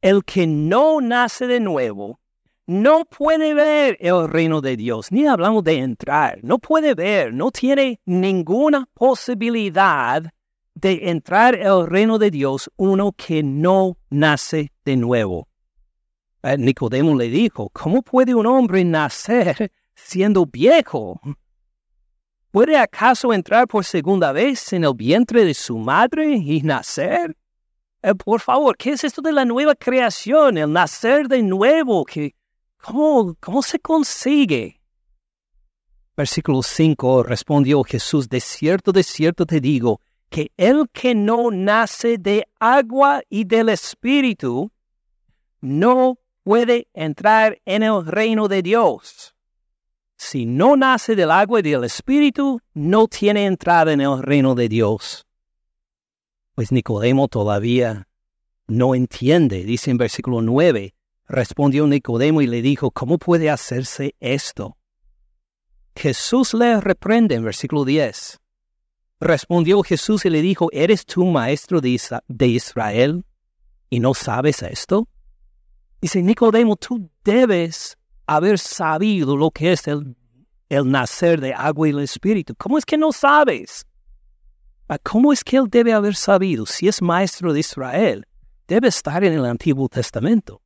El 0.00 0.24
que 0.24 0.46
no 0.46 1.00
nace 1.00 1.46
de 1.46 1.60
nuevo 1.60 2.20
no 2.66 3.04
puede 3.04 3.54
ver 3.54 3.96
el 4.00 4.28
reino 4.28 4.60
de 4.60 4.76
Dios, 4.76 5.12
ni 5.12 5.26
hablamos 5.26 5.64
de 5.64 5.78
entrar, 5.78 6.38
no 6.42 6.58
puede 6.58 6.94
ver, 6.94 7.34
no 7.34 7.50
tiene 7.50 8.00
ninguna 8.06 8.88
posibilidad 8.94 10.32
de 10.74 11.10
entrar 11.10 11.54
el 11.54 11.86
reino 11.86 12.18
de 12.18 12.30
Dios 12.30 12.70
uno 12.76 13.12
que 13.12 13.42
no 13.42 13.96
nace 14.10 14.72
de 14.84 14.96
nuevo. 14.96 15.48
Eh, 16.42 16.58
Nicodemo 16.58 17.16
le 17.16 17.28
dijo, 17.28 17.70
¿cómo 17.70 18.02
puede 18.02 18.34
un 18.34 18.46
hombre 18.46 18.84
nacer 18.84 19.72
siendo 19.94 20.44
viejo? 20.44 21.20
¿Puede 22.50 22.76
acaso 22.76 23.32
entrar 23.32 23.66
por 23.66 23.84
segunda 23.84 24.30
vez 24.32 24.72
en 24.72 24.84
el 24.84 24.94
vientre 24.94 25.44
de 25.44 25.54
su 25.54 25.78
madre 25.78 26.34
y 26.34 26.60
nacer? 26.60 27.36
Eh, 28.02 28.14
por 28.14 28.40
favor, 28.40 28.76
¿qué 28.76 28.90
es 28.90 29.04
esto 29.04 29.22
de 29.22 29.32
la 29.32 29.44
nueva 29.44 29.74
creación, 29.74 30.58
el 30.58 30.72
nacer 30.72 31.26
de 31.28 31.42
nuevo? 31.42 32.04
¿Cómo, 32.76 33.34
¿Cómo 33.40 33.62
se 33.62 33.78
consigue? 33.78 34.80
Versículo 36.16 36.62
5 36.62 37.22
respondió 37.22 37.82
Jesús, 37.82 38.28
de 38.28 38.40
cierto, 38.40 38.92
de 38.92 39.02
cierto 39.02 39.46
te 39.46 39.60
digo, 39.60 40.00
que 40.30 40.50
el 40.56 40.88
que 40.92 41.14
no 41.14 41.50
nace 41.50 42.18
de 42.18 42.46
agua 42.58 43.22
y 43.28 43.44
del 43.44 43.68
Espíritu 43.68 44.70
no 45.60 46.18
puede 46.42 46.88
entrar 46.92 47.60
en 47.64 47.82
el 47.82 48.04
reino 48.04 48.48
de 48.48 48.62
Dios. 48.62 49.34
Si 50.16 50.46
no 50.46 50.76
nace 50.76 51.16
del 51.16 51.30
agua 51.30 51.60
y 51.60 51.62
del 51.62 51.84
Espíritu, 51.84 52.60
no 52.72 53.08
tiene 53.08 53.46
entrada 53.46 53.92
en 53.92 54.00
el 54.00 54.22
reino 54.22 54.54
de 54.54 54.68
Dios. 54.68 55.26
Pues 56.54 56.70
Nicodemo 56.70 57.28
todavía 57.28 58.08
no 58.66 58.94
entiende, 58.94 59.64
dice 59.64 59.90
en 59.90 59.98
versículo 59.98 60.40
9. 60.40 60.94
Respondió 61.26 61.86
Nicodemo 61.86 62.42
y 62.42 62.46
le 62.46 62.62
dijo, 62.62 62.90
¿cómo 62.90 63.18
puede 63.18 63.50
hacerse 63.50 64.14
esto? 64.20 64.76
Jesús 65.96 66.54
le 66.54 66.80
reprende 66.80 67.34
en 67.34 67.44
versículo 67.44 67.84
10. 67.84 68.40
Respondió 69.20 69.82
Jesús 69.82 70.24
y 70.24 70.30
le 70.30 70.42
dijo, 70.42 70.68
¿eres 70.72 71.06
tú 71.06 71.24
maestro 71.24 71.80
de, 71.80 71.98
Israel 72.46 73.24
y 73.88 74.00
no 74.00 74.14
sabes 74.14 74.62
esto? 74.62 75.08
Dice 76.00 76.22
Nicodemo, 76.22 76.76
tú 76.76 77.10
debes 77.24 77.96
haber 78.26 78.58
sabido 78.58 79.36
lo 79.36 79.50
que 79.50 79.72
es 79.72 79.86
el, 79.88 80.16
el 80.68 80.90
nacer 80.90 81.40
de 81.40 81.54
agua 81.54 81.88
y 81.88 81.90
el 81.92 82.00
espíritu. 82.00 82.54
¿Cómo 82.56 82.76
es 82.76 82.84
que 82.84 82.98
no 82.98 83.12
sabes? 83.12 83.86
Ah, 84.88 84.98
¿Cómo 84.98 85.32
es 85.32 85.42
que 85.42 85.56
él 85.56 85.68
debe 85.68 85.92
haber 85.94 86.14
sabido? 86.14 86.66
Si 86.66 86.88
es 86.88 87.00
maestro 87.00 87.52
de 87.52 87.60
Israel, 87.60 88.26
debe 88.66 88.88
estar 88.88 89.24
en 89.24 89.32
el 89.32 89.46
Antiguo 89.46 89.88
Testamento. 89.88 90.60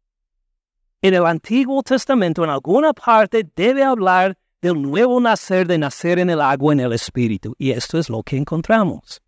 En 1.01 1.15
el 1.15 1.25
Antiguo 1.27 1.83
Testamento, 1.85 2.43
en 2.43 2.51
alguna 2.51 2.93
parte, 2.93 3.49
debe 3.55 3.85
hablar 3.85 4.37
del 4.61 4.81
nuevo 4.81 5.21
nacer 5.21 5.67
de 5.67 5.79
nacer 5.79 6.19
en 6.19 6.31
el 6.31 6.41
agua 6.41 6.73
en 6.73 6.81
el 6.81 6.93
espíritu. 6.93 7.55
Y 7.59 7.71
esto 7.71 7.99
es 7.99 8.09
lo 8.09 8.23
que 8.23 8.37
encontramos. 8.37 9.23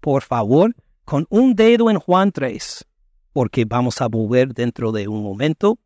Por 0.00 0.22
favor, 0.22 0.74
con 1.04 1.26
un 1.30 1.54
dedo 1.54 1.90
en 1.90 1.98
Juan 1.98 2.32
3, 2.32 2.84
porque 3.32 3.64
vamos 3.64 4.00
a 4.00 4.08
volver 4.08 4.52
dentro 4.52 4.92
de 4.92 5.08
un 5.08 5.22
momento, 5.22 5.78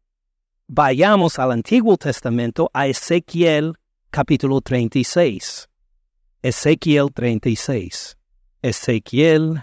vayamos 0.66 1.38
al 1.38 1.52
Antiguo 1.52 1.96
Testamento, 1.96 2.70
a 2.72 2.86
Ezequiel 2.86 3.74
capítulo 4.10 4.60
36. 4.60 5.68
Ezequiel 6.42 7.12
36. 7.12 8.16
Ezequiel, 8.62 9.62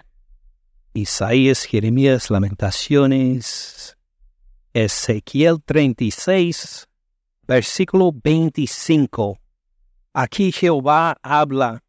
Isaías, 0.94 1.64
Jeremías, 1.64 2.30
Lamentaciones. 2.30 3.96
Ezequiel 4.74 5.62
36, 5.64 6.89
versículo 7.50 8.12
25. 8.14 9.40
Aquí 10.14 10.52
Jehová 10.52 11.18
habla 11.24 11.84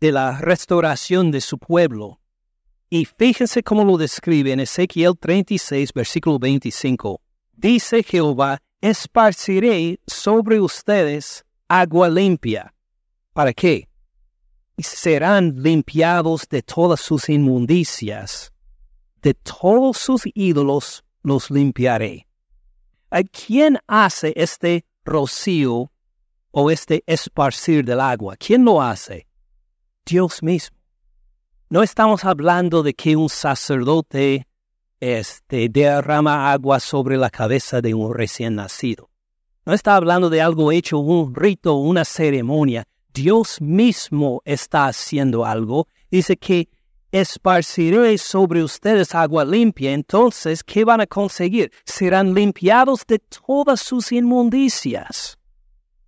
de 0.00 0.12
la 0.12 0.38
restauración 0.40 1.32
de 1.32 1.40
su 1.40 1.58
pueblo. 1.58 2.20
Y 2.88 3.06
fíjense 3.06 3.64
cómo 3.64 3.84
lo 3.84 3.96
describe 3.96 4.52
en 4.52 4.60
Ezequiel 4.60 5.18
36, 5.18 5.92
versículo 5.92 6.38
25. 6.38 7.20
Dice 7.56 8.04
Jehová, 8.04 8.62
esparciré 8.80 9.98
sobre 10.06 10.60
ustedes 10.60 11.44
agua 11.66 12.08
limpia. 12.08 12.72
¿Para 13.32 13.52
qué? 13.52 13.88
Serán 14.78 15.60
limpiados 15.60 16.48
de 16.48 16.62
todas 16.62 17.00
sus 17.00 17.28
inmundicias. 17.28 18.52
De 19.22 19.34
todos 19.34 19.98
sus 19.98 20.22
ídolos 20.34 21.02
los 21.24 21.50
limpiaré. 21.50 22.28
¿A 23.10 23.24
quién 23.24 23.76
hace 23.88 24.32
este 24.36 24.84
rocío 25.10 25.90
o 26.52 26.70
este 26.70 27.02
esparcir 27.06 27.84
del 27.84 28.00
agua. 28.00 28.36
¿Quién 28.36 28.64
lo 28.64 28.80
hace? 28.80 29.26
Dios 30.06 30.42
mismo. 30.42 30.76
No 31.68 31.82
estamos 31.82 32.24
hablando 32.24 32.82
de 32.82 32.94
que 32.94 33.16
un 33.16 33.28
sacerdote 33.28 34.46
este, 34.98 35.68
derrama 35.68 36.52
agua 36.52 36.80
sobre 36.80 37.16
la 37.16 37.30
cabeza 37.30 37.80
de 37.80 37.94
un 37.94 38.14
recién 38.14 38.54
nacido. 38.56 39.10
No 39.66 39.74
está 39.74 39.94
hablando 39.96 40.30
de 40.30 40.40
algo 40.40 40.72
hecho, 40.72 40.98
un 40.98 41.34
rito, 41.34 41.74
una 41.74 42.04
ceremonia. 42.04 42.84
Dios 43.12 43.60
mismo 43.60 44.42
está 44.44 44.86
haciendo 44.86 45.44
algo. 45.44 45.86
Dice 46.10 46.36
que 46.36 46.68
esparciré 47.12 48.16
sobre 48.18 48.62
ustedes 48.62 49.14
agua 49.14 49.44
limpia, 49.44 49.92
entonces, 49.92 50.62
¿qué 50.62 50.84
van 50.84 51.00
a 51.00 51.06
conseguir? 51.06 51.72
Serán 51.84 52.34
limpiados 52.34 53.04
de 53.06 53.18
todas 53.18 53.80
sus 53.80 54.12
inmundicias. 54.12 55.38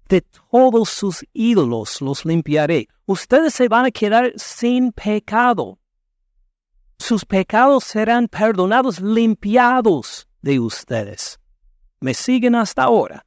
De 0.08 0.22
todos 0.50 0.88
sus 0.90 1.24
ídolos 1.32 2.00
los 2.00 2.24
limpiaré. 2.24 2.88
Ustedes 3.06 3.54
se 3.54 3.68
van 3.68 3.86
a 3.86 3.90
quedar 3.90 4.32
sin 4.36 4.92
pecado. 4.92 5.78
Sus 6.98 7.24
pecados 7.24 7.84
serán 7.84 8.28
perdonados, 8.28 9.00
limpiados 9.00 10.28
de 10.40 10.60
ustedes. 10.60 11.40
Me 12.00 12.14
siguen 12.14 12.54
hasta 12.54 12.84
ahora. 12.84 13.24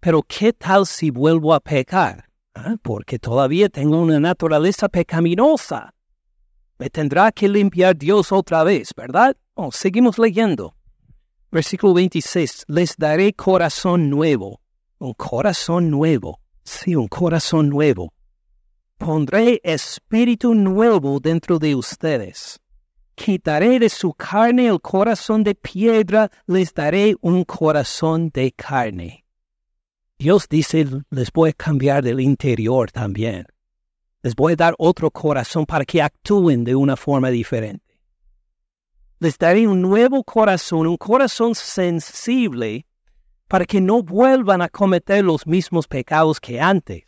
Pero 0.00 0.22
¿qué 0.22 0.52
tal 0.52 0.86
si 0.86 1.10
vuelvo 1.10 1.54
a 1.54 1.60
pecar? 1.60 2.28
¿Ah? 2.54 2.74
Porque 2.82 3.18
todavía 3.18 3.68
tengo 3.68 4.00
una 4.00 4.18
naturaleza 4.18 4.88
pecaminosa 4.88 5.94
me 6.82 6.90
tendrá 6.90 7.30
que 7.30 7.48
limpiar 7.48 7.96
Dios 7.96 8.32
otra 8.32 8.64
vez, 8.64 8.92
¿verdad? 8.96 9.36
Oh, 9.54 9.70
seguimos 9.70 10.18
leyendo. 10.18 10.74
Versículo 11.52 11.94
26, 11.94 12.64
les 12.66 12.96
daré 12.96 13.34
corazón 13.34 14.10
nuevo, 14.10 14.60
un 14.98 15.14
corazón 15.14 15.92
nuevo, 15.92 16.40
sí, 16.64 16.96
un 16.96 17.06
corazón 17.06 17.68
nuevo. 17.68 18.12
Pondré 18.98 19.60
espíritu 19.62 20.56
nuevo 20.56 21.20
dentro 21.20 21.60
de 21.60 21.76
ustedes. 21.76 22.58
Quitaré 23.14 23.78
de 23.78 23.88
su 23.88 24.12
carne 24.14 24.66
el 24.66 24.80
corazón 24.80 25.44
de 25.44 25.54
piedra, 25.54 26.32
les 26.48 26.74
daré 26.74 27.14
un 27.20 27.44
corazón 27.44 28.28
de 28.34 28.50
carne. 28.50 29.24
Dios 30.18 30.48
dice, 30.48 30.84
les 31.10 31.30
voy 31.30 31.50
a 31.50 31.52
cambiar 31.52 32.02
del 32.02 32.18
interior 32.18 32.90
también. 32.90 33.46
Les 34.22 34.34
voy 34.36 34.52
a 34.52 34.56
dar 34.56 34.74
otro 34.78 35.10
corazón 35.10 35.66
para 35.66 35.84
que 35.84 36.00
actúen 36.00 36.64
de 36.64 36.74
una 36.74 36.96
forma 36.96 37.28
diferente. 37.30 37.98
Les 39.18 39.36
daré 39.36 39.66
un 39.66 39.80
nuevo 39.80 40.22
corazón, 40.22 40.86
un 40.86 40.96
corazón 40.96 41.54
sensible, 41.54 42.86
para 43.48 43.66
que 43.66 43.80
no 43.80 44.02
vuelvan 44.02 44.62
a 44.62 44.68
cometer 44.68 45.24
los 45.24 45.46
mismos 45.46 45.86
pecados 45.86 46.40
que 46.40 46.60
antes, 46.60 47.04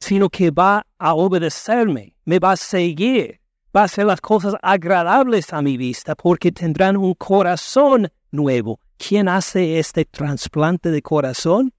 sino 0.00 0.30
que 0.30 0.50
va 0.50 0.86
a 0.96 1.14
obedecerme, 1.14 2.14
me 2.24 2.38
va 2.38 2.52
a 2.52 2.56
seguir, 2.56 3.40
va 3.76 3.82
a 3.82 3.84
hacer 3.84 4.06
las 4.06 4.20
cosas 4.20 4.54
agradables 4.62 5.52
a 5.52 5.60
mi 5.60 5.76
vista, 5.76 6.14
porque 6.14 6.52
tendrán 6.52 6.96
un 6.96 7.14
corazón 7.14 8.08
nuevo. 8.30 8.80
¿Quién 8.96 9.28
hace 9.28 9.78
este 9.78 10.04
trasplante 10.04 10.90
de 10.90 11.02
corazón? 11.02 11.72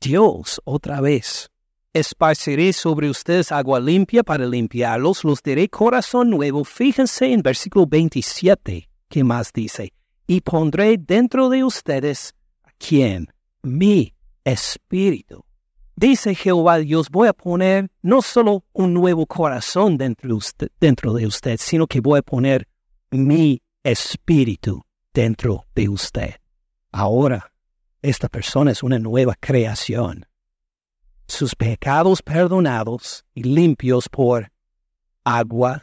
Dios 0.00 0.60
otra 0.64 1.00
vez. 1.00 1.50
Esparciré 1.94 2.72
sobre 2.72 3.08
ustedes 3.08 3.52
agua 3.52 3.78
limpia 3.78 4.24
para 4.24 4.44
limpiarlos, 4.46 5.22
los 5.22 5.40
daré 5.40 5.68
corazón 5.68 6.28
nuevo. 6.28 6.64
Fíjense 6.64 7.32
en 7.32 7.40
versículo 7.40 7.86
27, 7.86 8.90
¿qué 9.08 9.22
más 9.22 9.52
dice? 9.52 9.92
Y 10.26 10.40
pondré 10.40 10.96
dentro 10.98 11.48
de 11.48 11.62
ustedes, 11.62 12.34
¿a 12.64 12.70
quién? 12.78 13.28
Mi 13.62 14.12
espíritu. 14.42 15.44
Dice 15.94 16.34
Jehová 16.34 16.78
Dios, 16.78 17.10
voy 17.10 17.28
a 17.28 17.32
poner 17.32 17.88
no 18.02 18.22
solo 18.22 18.64
un 18.72 18.92
nuevo 18.92 19.24
corazón 19.26 19.96
dentro 19.96 20.30
de, 20.30 20.34
usted, 20.34 20.68
dentro 20.80 21.12
de 21.12 21.28
usted, 21.28 21.60
sino 21.60 21.86
que 21.86 22.00
voy 22.00 22.18
a 22.18 22.22
poner 22.22 22.66
mi 23.12 23.62
espíritu 23.84 24.82
dentro 25.12 25.64
de 25.76 25.88
usted. 25.88 26.34
Ahora, 26.90 27.52
esta 28.02 28.28
persona 28.28 28.72
es 28.72 28.82
una 28.82 28.98
nueva 28.98 29.36
creación 29.38 30.26
sus 31.26 31.54
pecados 31.54 32.22
perdonados 32.22 33.24
y 33.34 33.42
limpios 33.42 34.08
por 34.08 34.50
agua, 35.24 35.82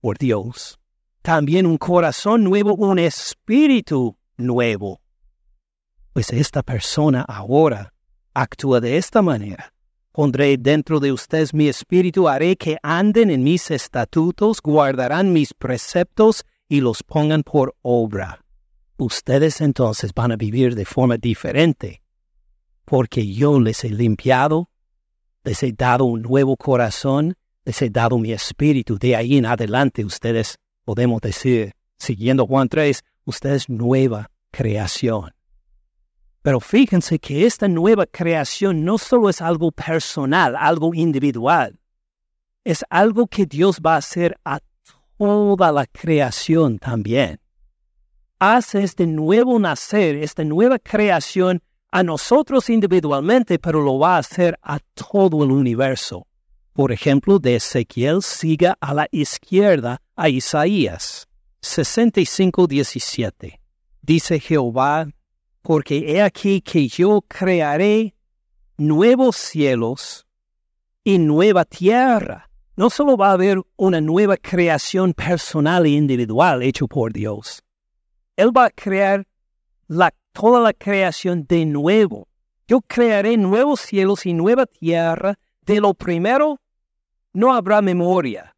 por 0.00 0.18
Dios. 0.18 0.78
También 1.22 1.66
un 1.66 1.76
corazón 1.76 2.44
nuevo, 2.44 2.74
un 2.74 2.98
espíritu 2.98 4.16
nuevo. 4.36 5.00
Pues 6.12 6.32
esta 6.32 6.62
persona 6.62 7.22
ahora 7.22 7.92
actúa 8.34 8.80
de 8.80 8.96
esta 8.96 9.20
manera. 9.22 9.72
Pondré 10.12 10.56
dentro 10.56 10.98
de 11.00 11.12
ustedes 11.12 11.54
mi 11.54 11.68
espíritu, 11.68 12.28
haré 12.28 12.56
que 12.56 12.78
anden 12.82 13.30
en 13.30 13.44
mis 13.44 13.70
estatutos, 13.70 14.60
guardarán 14.60 15.32
mis 15.32 15.54
preceptos 15.54 16.44
y 16.68 16.80
los 16.80 17.02
pongan 17.02 17.42
por 17.42 17.76
obra. 17.82 18.44
Ustedes 18.96 19.60
entonces 19.60 20.12
van 20.12 20.32
a 20.32 20.36
vivir 20.36 20.74
de 20.74 20.84
forma 20.84 21.16
diferente, 21.18 22.02
porque 22.84 23.32
yo 23.32 23.60
les 23.60 23.84
he 23.84 23.90
limpiado 23.90 24.70
les 25.48 25.62
he 25.62 25.72
dado 25.72 26.04
un 26.04 26.20
nuevo 26.20 26.58
corazón, 26.58 27.34
les 27.64 27.80
he 27.80 27.88
dado 27.88 28.18
mi 28.18 28.32
espíritu. 28.32 28.98
De 28.98 29.16
ahí 29.16 29.38
en 29.38 29.46
adelante 29.46 30.04
ustedes 30.04 30.58
podemos 30.84 31.22
decir, 31.22 31.72
siguiendo 31.96 32.46
Juan 32.46 32.68
3, 32.68 33.02
ustedes 33.24 33.66
nueva 33.70 34.30
creación. 34.50 35.32
Pero 36.42 36.60
fíjense 36.60 37.18
que 37.18 37.46
esta 37.46 37.66
nueva 37.66 38.04
creación 38.04 38.84
no 38.84 38.98
solo 38.98 39.30
es 39.30 39.40
algo 39.40 39.72
personal, 39.72 40.54
algo 40.54 40.94
individual, 40.94 41.78
es 42.62 42.84
algo 42.90 43.26
que 43.26 43.46
Dios 43.46 43.80
va 43.80 43.94
a 43.94 43.98
hacer 44.04 44.38
a 44.44 44.60
toda 45.16 45.72
la 45.72 45.86
creación 45.86 46.78
también. 46.78 47.40
Hace 48.38 48.82
este 48.82 49.06
nuevo 49.06 49.58
nacer, 49.58 50.16
esta 50.16 50.44
nueva 50.44 50.78
creación 50.78 51.62
a 51.90 52.02
nosotros 52.02 52.70
individualmente, 52.70 53.58
pero 53.58 53.82
lo 53.82 53.98
va 53.98 54.16
a 54.16 54.18
hacer 54.18 54.58
a 54.62 54.78
todo 54.78 55.44
el 55.44 55.50
universo. 55.50 56.26
Por 56.72 56.92
ejemplo, 56.92 57.38
de 57.38 57.56
Ezequiel 57.56 58.22
siga 58.22 58.76
a 58.80 58.94
la 58.94 59.08
izquierda 59.10 60.00
a 60.14 60.28
Isaías 60.28 61.28
65:17. 61.60 63.60
Dice 64.02 64.40
Jehová, 64.40 65.08
porque 65.62 66.12
he 66.12 66.22
aquí 66.22 66.60
que 66.60 66.88
yo 66.88 67.22
crearé 67.26 68.14
nuevos 68.76 69.36
cielos 69.36 70.26
y 71.04 71.18
nueva 71.18 71.64
tierra. 71.64 72.50
No 72.76 72.90
solo 72.90 73.16
va 73.16 73.30
a 73.30 73.32
haber 73.32 73.60
una 73.76 74.00
nueva 74.00 74.36
creación 74.36 75.12
personal 75.12 75.84
e 75.84 75.90
individual 75.90 76.62
hecho 76.62 76.86
por 76.86 77.12
Dios. 77.12 77.62
Él 78.36 78.56
va 78.56 78.66
a 78.66 78.70
crear 78.70 79.26
la 79.88 80.14
toda 80.38 80.60
la 80.60 80.72
creación 80.72 81.46
de 81.48 81.66
nuevo. 81.66 82.28
Yo 82.68 82.80
crearé 82.80 83.36
nuevos 83.36 83.80
cielos 83.80 84.24
y 84.24 84.34
nueva 84.34 84.66
tierra. 84.66 85.34
De 85.62 85.80
lo 85.80 85.94
primero 85.94 86.60
no 87.32 87.52
habrá 87.52 87.82
memoria, 87.82 88.54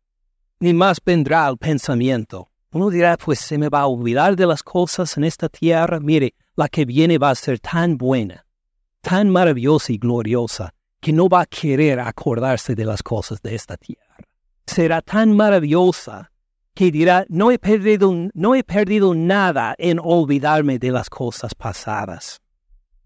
ni 0.61 0.75
más 0.75 0.99
vendrá 1.05 1.49
el 1.49 1.57
pensamiento. 1.57 2.51
Uno 2.73 2.91
dirá, 2.91 3.17
pues 3.17 3.39
se 3.39 3.57
me 3.57 3.71
va 3.71 3.81
a 3.81 3.87
olvidar 3.87 4.37
de 4.37 4.47
las 4.47 4.63
cosas 4.63 5.17
en 5.17 5.25
esta 5.25 5.49
tierra. 5.49 5.99
Mire, 6.01 6.35
la 6.55 6.69
que 6.69 6.85
viene 6.85 7.17
va 7.17 7.31
a 7.31 7.35
ser 7.35 7.59
tan 7.59 7.97
buena, 7.97 8.45
tan 9.01 9.31
maravillosa 9.31 9.93
y 9.93 9.99
gloriosa, 9.99 10.75
que 11.01 11.15
no 11.15 11.29
va 11.31 11.41
a 11.41 11.47
querer 11.47 11.99
acordarse 11.99 12.75
de 12.75 12.85
las 12.85 13.03
cosas 13.03 13.41
de 13.41 13.55
esta 13.55 13.79
tierra. 13.79 14.17
Será 14.67 15.01
tan 15.01 15.35
maravillosa 15.35 16.30
que 16.81 16.91
dirá, 16.91 17.27
no 17.29 17.51
he, 17.51 17.59
perdido, 17.59 18.11
no 18.33 18.55
he 18.55 18.65
perdido 18.65 19.15
nada 19.15 19.75
en 19.77 20.01
olvidarme 20.03 20.79
de 20.79 20.91
las 20.91 21.11
cosas 21.11 21.55
pasadas. 21.55 22.41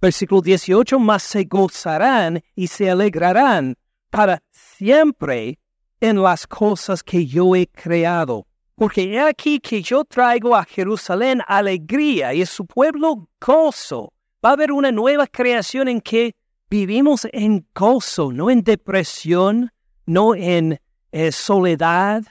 Versículo 0.01 0.43
18, 0.43 1.01
más 1.01 1.25
se 1.25 1.43
gozarán 1.43 2.41
y 2.55 2.69
se 2.69 2.89
alegrarán 2.89 3.75
para 4.11 4.41
siempre 4.53 5.59
en 5.99 6.23
las 6.23 6.47
cosas 6.47 7.03
que 7.03 7.27
yo 7.27 7.57
he 7.57 7.67
creado. 7.67 8.47
Porque 8.77 9.13
he 9.13 9.21
aquí 9.21 9.59
que 9.59 9.83
yo 9.83 10.05
traigo 10.05 10.55
a 10.55 10.65
Jerusalén 10.65 11.43
alegría 11.45 12.33
y 12.33 12.43
a 12.43 12.47
su 12.47 12.67
pueblo 12.67 13.29
gozo. 13.45 14.13
Va 14.45 14.51
a 14.51 14.53
haber 14.53 14.71
una 14.71 14.93
nueva 14.93 15.27
creación 15.27 15.89
en 15.89 16.01
que 16.01 16.37
vivimos 16.71 17.27
en 17.33 17.67
gozo, 17.75 18.31
no 18.31 18.51
en 18.51 18.63
depresión, 18.63 19.73
no 20.07 20.37
en 20.37 20.79
eh, 21.11 21.33
soledad, 21.33 22.23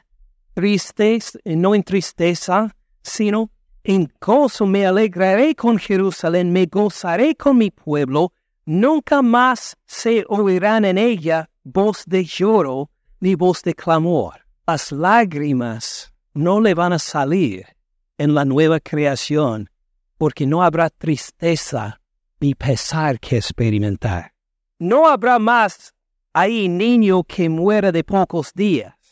tristes, 0.54 1.38
no 1.46 1.76
en 1.76 1.84
tristeza, 1.84 2.76
sino 3.02 3.52
en 3.84 4.12
gozo 4.22 4.66
me 4.66 4.86
alegraré 4.86 5.56
con 5.56 5.78
Jerusalén, 5.78 6.52
me 6.52 6.66
gozaré 6.68 7.36
con 7.36 7.58
mi 7.58 7.70
pueblo, 7.70 8.32
nunca 8.66 9.22
más 9.22 9.76
se 9.86 10.24
oirán 10.30 10.86
en 10.86 10.98
ella 10.98 11.50
voz 11.64 12.04
de 12.06 12.24
lloro 12.24 12.90
ni 13.20 13.36
voz 13.36 13.62
de 13.64 13.74
clamor. 13.74 14.36
Las 14.66 14.92
lágrimas 14.92 16.14
no 16.34 16.62
le 16.62 16.74
van 16.74 16.94
a 16.94 17.00
salir 17.00 17.66
en 18.18 18.34
la 18.34 18.46
nueva 18.46 18.80
creación, 18.80 19.70
porque 20.18 20.46
no 20.48 20.64
habrá 20.64 20.90
tristeza 20.90 22.00
ni 22.40 22.56
pesar 22.56 23.20
que 23.20 23.38
experimentar. 23.38 24.34
No 24.80 25.08
habrá 25.08 25.40
más 25.40 25.94
ahí 26.34 26.70
niño 26.70 27.24
que 27.24 27.50
muera 27.50 27.92
de 27.92 28.04
pocos 28.04 28.54
días 28.54 29.03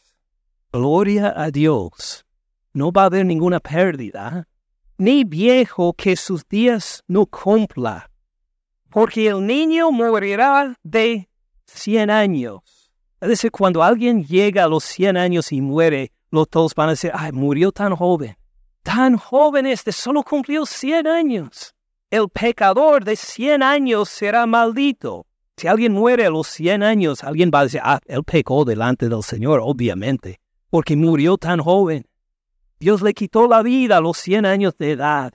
Gloria 0.73 1.33
a 1.35 1.51
Dios. 1.51 2.25
No 2.71 2.93
va 2.93 3.03
a 3.03 3.05
haber 3.07 3.25
ninguna 3.25 3.59
pérdida, 3.59 4.47
ni 4.97 5.25
viejo 5.25 5.91
que 5.91 6.15
sus 6.15 6.47
días 6.47 7.03
no 7.09 7.25
cumpla, 7.25 8.09
porque 8.89 9.27
el 9.27 9.45
niño 9.45 9.91
morirá 9.91 10.73
de 10.81 11.27
cien 11.65 12.09
años. 12.09 12.61
Es 13.19 13.27
decir, 13.27 13.51
cuando 13.51 13.83
alguien 13.83 14.23
llega 14.23 14.63
a 14.63 14.69
los 14.69 14.85
cien 14.85 15.17
años 15.17 15.51
y 15.51 15.59
muere, 15.59 16.13
los 16.29 16.47
todos 16.47 16.73
van 16.73 16.87
a 16.87 16.91
decir, 16.91 17.11
ay, 17.13 17.33
murió 17.33 17.73
tan 17.73 17.93
joven. 17.93 18.37
Tan 18.81 19.17
joven 19.17 19.65
este, 19.65 19.91
solo 19.91 20.23
cumplió 20.23 20.65
cien 20.65 21.05
años. 21.05 21.75
El 22.09 22.29
pecador 22.29 23.03
de 23.03 23.17
cien 23.17 23.61
años 23.61 24.07
será 24.07 24.45
maldito. 24.45 25.25
Si 25.57 25.67
alguien 25.67 25.91
muere 25.91 26.27
a 26.27 26.29
los 26.29 26.47
cien 26.47 26.81
años, 26.81 27.25
alguien 27.25 27.51
va 27.53 27.59
a 27.59 27.63
decir, 27.63 27.81
ah, 27.83 27.99
él 28.05 28.23
pecó 28.23 28.63
delante 28.63 29.09
del 29.09 29.21
Señor, 29.21 29.59
obviamente 29.61 30.40
porque 30.71 30.95
murió 30.95 31.37
tan 31.37 31.59
joven. 31.59 32.07
Dios 32.79 33.03
le 33.03 33.13
quitó 33.13 33.47
la 33.47 33.61
vida 33.61 33.97
a 33.97 34.01
los 34.01 34.17
cien 34.17 34.45
años 34.45 34.75
de 34.79 34.91
edad. 34.91 35.33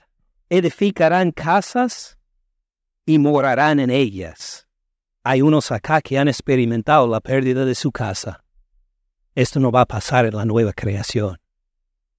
Edificarán 0.49 1.31
casas 1.31 2.17
y 3.05 3.19
morarán 3.19 3.79
en 3.79 3.91
ellas. 3.91 4.67
Hay 5.23 5.41
unos 5.41 5.71
acá 5.71 6.01
que 6.01 6.17
han 6.17 6.27
experimentado 6.27 7.07
la 7.07 7.21
pérdida 7.21 7.65
de 7.65 7.75
su 7.75 7.91
casa. 7.91 8.43
Esto 9.35 9.59
no 9.59 9.71
va 9.71 9.81
a 9.81 9.85
pasar 9.85 10.25
en 10.25 10.35
la 10.35 10.45
nueva 10.45 10.73
creación. 10.73 11.37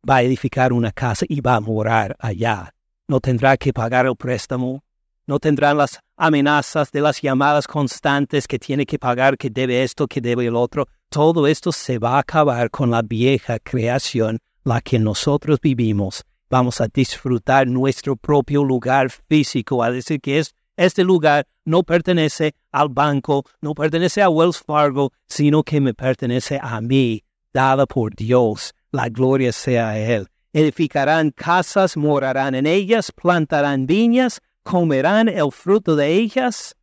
Va 0.08 0.16
a 0.16 0.22
edificar 0.22 0.72
una 0.72 0.92
casa 0.92 1.26
y 1.28 1.40
va 1.40 1.56
a 1.56 1.60
morar 1.60 2.16
allá. 2.20 2.72
No 3.08 3.18
tendrá 3.20 3.56
que 3.56 3.72
pagar 3.72 4.06
el 4.06 4.14
préstamo. 4.14 4.84
No 5.28 5.38
tendrán 5.38 5.78
las 5.78 6.00
amenazas 6.16 6.90
de 6.90 7.00
las 7.00 7.22
llamadas 7.22 7.68
constantes 7.68 8.48
que 8.48 8.58
tiene 8.58 8.84
que 8.84 8.98
pagar, 8.98 9.38
que 9.38 9.48
debe 9.48 9.84
esto, 9.84 10.08
que 10.08 10.20
debe 10.20 10.46
el 10.46 10.56
otro 10.56 10.88
todo 11.10 11.46
esto 11.46 11.72
se 11.72 11.98
va 11.98 12.16
a 12.16 12.18
acabar 12.18 12.70
con 12.70 12.90
la 12.90 13.00
vieja 13.00 13.58
creación, 13.58 14.40
la 14.62 14.82
que 14.82 14.98
nosotros 14.98 15.58
vivimos. 15.60 16.22
Vamos 16.50 16.82
a 16.82 16.88
disfrutar 16.88 17.66
nuestro 17.66 18.14
propio 18.14 18.62
lugar 18.62 19.10
físico, 19.10 19.82
a 19.82 19.90
decir 19.90 20.20
que 20.20 20.38
es, 20.38 20.54
este 20.76 21.04
lugar 21.04 21.46
no 21.64 21.82
pertenece 21.82 22.54
al 22.72 22.90
banco, 22.90 23.44
no 23.62 23.74
pertenece 23.74 24.20
a 24.20 24.28
Wells 24.28 24.58
Fargo, 24.58 25.12
sino 25.26 25.62
que 25.62 25.80
me 25.80 25.94
pertenece 25.94 26.58
a 26.62 26.80
mí, 26.82 27.24
dada 27.54 27.86
por 27.86 28.14
Dios. 28.14 28.74
La 28.90 29.08
gloria 29.08 29.52
sea 29.52 29.90
a 29.90 29.98
Él. 29.98 30.28
Edificarán 30.52 31.30
casas, 31.30 31.96
morarán 31.96 32.54
en 32.54 32.66
ellas, 32.66 33.12
plantarán 33.12 33.86
viñas, 33.86 34.40
comerán 34.68 35.30
el 35.30 35.50
fruto 35.50 35.96
de 35.96 36.12
ellas, 36.12 36.76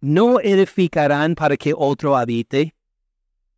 no 0.00 0.40
edificarán 0.40 1.36
para 1.36 1.56
que 1.56 1.72
otro 1.72 2.16
habite, 2.16 2.74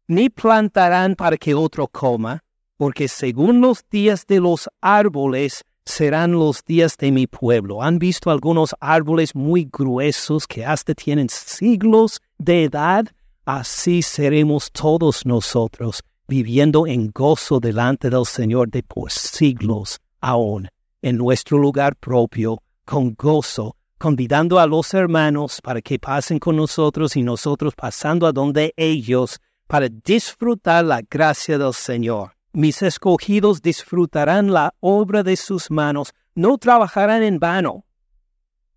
ni 0.06 0.28
plantarán 0.28 1.14
para 1.14 1.38
que 1.38 1.54
otro 1.54 1.88
coma, 1.88 2.44
porque 2.76 3.08
según 3.08 3.62
los 3.62 3.82
días 3.90 4.26
de 4.26 4.38
los 4.40 4.68
árboles 4.82 5.64
serán 5.86 6.32
los 6.32 6.62
días 6.62 6.98
de 6.98 7.10
mi 7.10 7.26
pueblo. 7.26 7.82
¿Han 7.82 7.98
visto 7.98 8.30
algunos 8.30 8.74
árboles 8.80 9.34
muy 9.34 9.66
gruesos 9.72 10.46
que 10.46 10.62
hasta 10.62 10.92
tienen 10.92 11.30
siglos 11.30 12.20
de 12.36 12.64
edad? 12.64 13.06
Así 13.46 14.02
seremos 14.02 14.70
todos 14.72 15.24
nosotros, 15.24 16.02
viviendo 16.28 16.86
en 16.86 17.10
gozo 17.14 17.60
delante 17.60 18.10
del 18.10 18.26
Señor 18.26 18.68
de 18.68 18.82
por 18.82 19.10
siglos 19.10 20.00
aún, 20.20 20.68
en 21.00 21.16
nuestro 21.16 21.56
lugar 21.56 21.96
propio, 21.96 22.60
con 22.84 23.14
gozo, 23.14 23.76
convidando 23.98 24.58
a 24.58 24.66
los 24.66 24.92
hermanos 24.94 25.60
para 25.62 25.80
que 25.80 25.98
pasen 25.98 26.38
con 26.38 26.56
nosotros 26.56 27.16
y 27.16 27.22
nosotros 27.22 27.74
pasando 27.74 28.26
a 28.26 28.32
donde 28.32 28.72
ellos, 28.76 29.40
para 29.66 29.88
disfrutar 29.88 30.84
la 30.84 31.00
gracia 31.02 31.58
del 31.58 31.72
Señor. 31.72 32.32
Mis 32.52 32.82
escogidos 32.82 33.62
disfrutarán 33.62 34.52
la 34.52 34.74
obra 34.80 35.22
de 35.22 35.36
sus 35.36 35.70
manos, 35.70 36.12
no 36.34 36.58
trabajarán 36.58 37.22
en 37.22 37.38
vano. 37.38 37.84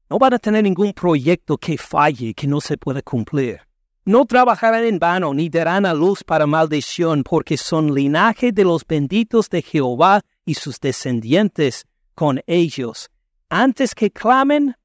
No 0.09 0.17
van 0.17 0.33
a 0.33 0.39
tener 0.39 0.63
ningún 0.63 0.93
proyecto 0.93 1.57
que 1.57 1.77
falle, 1.77 2.33
que 2.33 2.47
no 2.47 2.61
se 2.61 2.77
pueda 2.77 3.01
cumplir. 3.01 3.59
No 4.05 4.25
trabajarán 4.25 4.85
en 4.85 4.99
vano, 4.99 5.33
ni 5.33 5.49
darán 5.49 5.85
a 5.85 5.93
luz 5.93 6.23
para 6.23 6.47
maldición, 6.47 7.23
porque 7.23 7.57
son 7.57 7.93
linaje 7.93 8.53
de 8.53 8.63
los 8.63 8.87
benditos 8.87 9.49
de 9.49 9.61
Jehová 9.61 10.21
y 10.45 10.53
sus 10.53 10.79
descendientes 10.79 11.85
con 12.15 12.41
ellos. 12.47 13.09
Antes 13.49 13.95
que 13.95 14.11
clamen, 14.11 14.75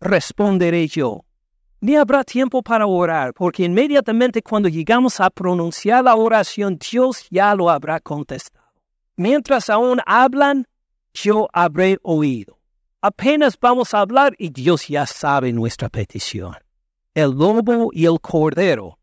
responderé 0.00 0.86
yo. 0.86 1.24
Ni 1.80 1.96
habrá 1.96 2.22
tiempo 2.22 2.62
para 2.62 2.86
orar, 2.86 3.34
porque 3.34 3.64
inmediatamente 3.64 4.40
cuando 4.40 4.68
llegamos 4.68 5.18
a 5.18 5.30
pronunciar 5.30 6.04
la 6.04 6.14
oración, 6.14 6.78
Dios 6.78 7.26
ya 7.28 7.56
lo 7.56 7.68
habrá 7.68 7.98
contestado. 7.98 8.64
Mientras 9.16 9.68
aún 9.68 10.00
hablan, 10.06 10.68
yo 11.12 11.48
habré 11.52 11.98
oído. 12.02 12.58
Apenas 13.00 13.58
vamos 13.60 13.94
a 13.94 14.00
hablar 14.00 14.36
y 14.38 14.50
Dios 14.50 14.86
ya 14.86 15.04
sabe 15.06 15.52
nuestra 15.52 15.88
petición. 15.88 16.54
El 17.14 17.32
lobo 17.32 17.90
y 17.92 18.06
el 18.06 18.20
cordero. 18.20 19.00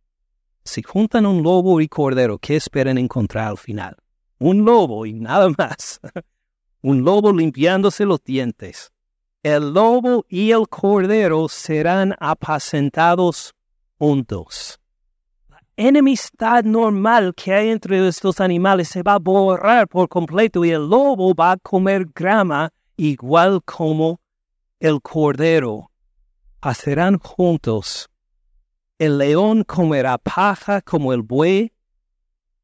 Si 0.64 0.82
juntan 0.84 1.26
un 1.26 1.44
lobo 1.44 1.82
y 1.82 1.90
cordero, 1.90 2.38
¿qué 2.38 2.56
esperan 2.56 2.98
encontrar 2.98 3.50
al 3.50 3.58
final? 3.58 3.98
Un 4.40 4.64
lobo 4.64 5.06
y 5.06 5.14
nada 5.14 5.50
más. 5.58 6.00
un 6.82 7.04
lobo 7.04 7.32
limpiándose 7.32 8.06
los 8.06 8.24
dientes 8.24 8.92
el 9.44 9.74
lobo 9.74 10.26
y 10.28 10.52
el 10.52 10.68
cordero 10.68 11.48
serán 11.48 12.14
apacentados 12.20 13.56
juntos. 13.98 14.80
La 15.50 15.62
enemistad 15.78 16.66
normal 16.66 17.34
que 17.36 17.54
hay 17.54 17.70
entre 17.70 18.06
estos 18.06 18.42
animales 18.42 18.90
se 18.90 19.02
va 19.02 19.14
a 19.14 19.20
borrar 19.20 19.88
por 19.88 20.10
completo 20.10 20.66
y 20.66 20.72
el 20.72 20.90
lobo 20.90 21.34
va 21.34 21.54
a 21.54 21.58
comer 21.58 22.06
grama 22.14 22.74
igual 22.98 23.62
como 23.64 24.20
el 24.82 25.02
cordero. 25.02 25.90
Hacerán 26.60 27.18
juntos. 27.20 28.10
El 28.98 29.20
león 29.20 29.64
comerá 29.64 30.18
paja 30.18 30.82
como 30.82 31.14
el 31.14 31.22
buey 31.22 31.72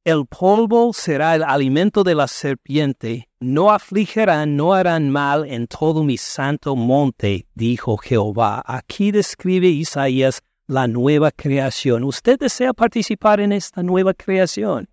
el 0.05 0.27
polvo 0.27 0.93
será 0.93 1.33
el 1.33 1.43
alimento 1.43 2.03
de 2.03 2.13
la 2.13 2.27
serpiente, 2.27 3.27
no 3.39 3.71
afligirán, 3.71 4.55
no 4.55 4.75
harán 4.75 5.09
mal 5.09 5.45
en 5.51 5.65
todo 5.65 6.03
mi 6.03 6.15
santo 6.15 6.75
monte, 6.75 7.47
dijo 7.55 7.97
Jehová. 7.97 8.61
Aquí 8.67 9.09
describe 9.11 9.67
Isaías 9.67 10.43
la 10.67 10.87
nueva 10.87 11.31
creación. 11.31 12.03
¿Usted 12.03 12.37
desea 12.37 12.71
participar 12.71 13.39
en 13.39 13.51
esta 13.51 13.81
nueva 13.81 14.13
creación? 14.13 14.87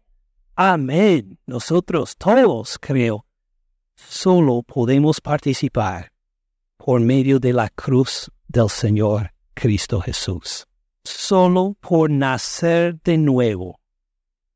Amén. 0.57 1.39
Nosotros 1.45 2.17
todos, 2.17 2.79
creo, 2.81 3.27
solo 3.95 4.63
podemos 4.63 5.21
participar 5.21 6.11
por 6.79 7.01
medio 7.01 7.39
de 7.39 7.53
la 7.53 7.69
cruz 7.69 8.31
del 8.49 8.71
Señor 8.71 9.31
Cristo 9.53 10.01
Jesús. 10.01 10.67
Solo 11.05 11.77
por 11.81 12.11
nacer 12.11 12.99
de 13.03 13.19
nuevo 13.19 13.82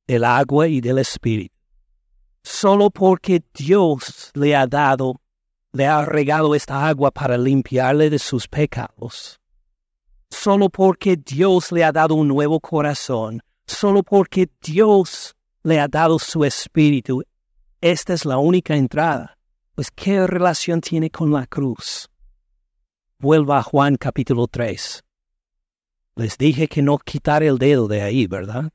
del 0.06 0.24
agua 0.24 0.68
y 0.68 0.80
del 0.80 0.98
Espíritu. 0.98 1.54
Solo 2.42 2.90
porque 2.90 3.42
Dios 3.52 4.30
le 4.34 4.54
ha 4.54 4.66
dado, 4.66 5.20
le 5.72 5.86
ha 5.86 6.04
regado 6.04 6.54
esta 6.54 6.86
agua 6.86 7.10
para 7.10 7.36
limpiarle 7.36 8.08
de 8.08 8.18
sus 8.18 8.46
pecados. 8.46 9.40
Solo 10.30 10.68
porque 10.68 11.16
Dios 11.16 11.72
le 11.72 11.84
ha 11.84 11.92
dado 11.92 12.14
un 12.14 12.28
nuevo 12.28 12.60
corazón. 12.60 13.42
Solo 13.66 14.02
porque 14.02 14.48
Dios 14.62 15.34
le 15.64 15.80
ha 15.80 15.88
dado 15.88 16.18
su 16.18 16.44
Espíritu. 16.44 17.22
Esta 17.80 18.14
es 18.14 18.24
la 18.24 18.38
única 18.38 18.76
entrada. 18.76 19.36
Pues, 19.74 19.90
¿qué 19.90 20.26
relación 20.26 20.80
tiene 20.80 21.10
con 21.10 21.32
la 21.32 21.46
cruz? 21.46 22.08
Vuelva 23.18 23.58
a 23.58 23.62
Juan 23.62 23.96
capítulo 23.96 24.46
3. 24.46 25.02
Les 26.14 26.38
dije 26.38 26.68
que 26.68 26.80
no 26.80 26.98
quitar 26.98 27.42
el 27.42 27.58
dedo 27.58 27.88
de 27.88 28.02
ahí, 28.02 28.26
¿verdad? 28.26 28.70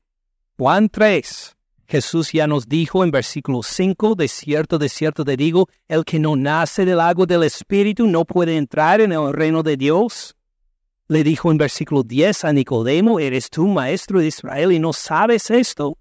Juan 0.62 0.88
3. 0.88 1.56
Jesús 1.88 2.30
ya 2.30 2.46
nos 2.46 2.68
dijo 2.68 3.02
en 3.02 3.10
versículo 3.10 3.64
5, 3.64 4.14
de 4.14 4.28
cierto, 4.28 4.78
de 4.78 4.88
cierto 4.88 5.24
te 5.24 5.36
digo, 5.36 5.68
el 5.88 6.04
que 6.04 6.20
no 6.20 6.36
nace 6.36 6.84
del 6.84 7.00
agua 7.00 7.26
del 7.26 7.42
Espíritu 7.42 8.06
no 8.06 8.24
puede 8.24 8.56
entrar 8.56 9.00
en 9.00 9.10
el 9.10 9.32
reino 9.32 9.64
de 9.64 9.76
Dios. 9.76 10.36
Le 11.08 11.24
dijo 11.24 11.50
en 11.50 11.58
versículo 11.58 12.04
10 12.04 12.44
a 12.44 12.52
Nicodemo, 12.52 13.18
eres 13.18 13.50
tú 13.50 13.66
maestro 13.66 14.20
de 14.20 14.28
Israel 14.28 14.70
y 14.70 14.78
no 14.78 14.92
sabes 14.92 15.50
esto. 15.50 15.98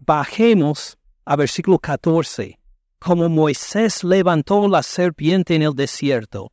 Bajemos 0.00 0.98
a 1.24 1.36
versículo 1.36 1.78
14. 1.78 2.58
Como 2.98 3.28
Moisés 3.28 4.02
levantó 4.02 4.66
la 4.66 4.82
serpiente 4.82 5.54
en 5.54 5.62
el 5.62 5.76
desierto. 5.76 6.50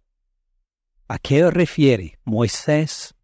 ¿A 1.07 1.17
qué 1.17 1.49
refiere 1.49 2.19
Moisés, 2.23 3.15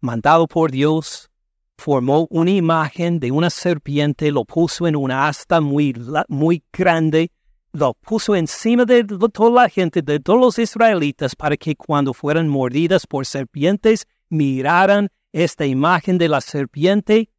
mandado 0.00 0.46
por 0.46 0.70
Dios, 0.70 1.28
formó 1.76 2.26
una 2.30 2.50
imagen 2.50 3.20
de 3.20 3.30
una 3.30 3.50
serpiente, 3.50 4.30
lo 4.30 4.44
puso 4.44 4.86
en 4.86 4.96
una 4.96 5.28
asta 5.28 5.60
muy, 5.60 5.94
muy 6.28 6.62
grande, 6.72 7.30
lo 7.72 7.94
puso 7.94 8.36
encima 8.36 8.84
de 8.84 9.04
toda 9.04 9.62
la 9.62 9.68
gente, 9.68 10.00
de 10.02 10.20
todos 10.20 10.40
los 10.40 10.58
israelitas, 10.58 11.34
para 11.34 11.56
que 11.56 11.74
cuando 11.74 12.14
fueran 12.14 12.48
mordidas 12.48 13.06
por 13.06 13.26
serpientes, 13.26 14.06
miraran 14.28 15.08
esta 15.32 15.66
imagen 15.66 16.16
de 16.16 16.28
la 16.28 16.40
serpiente 16.40 17.30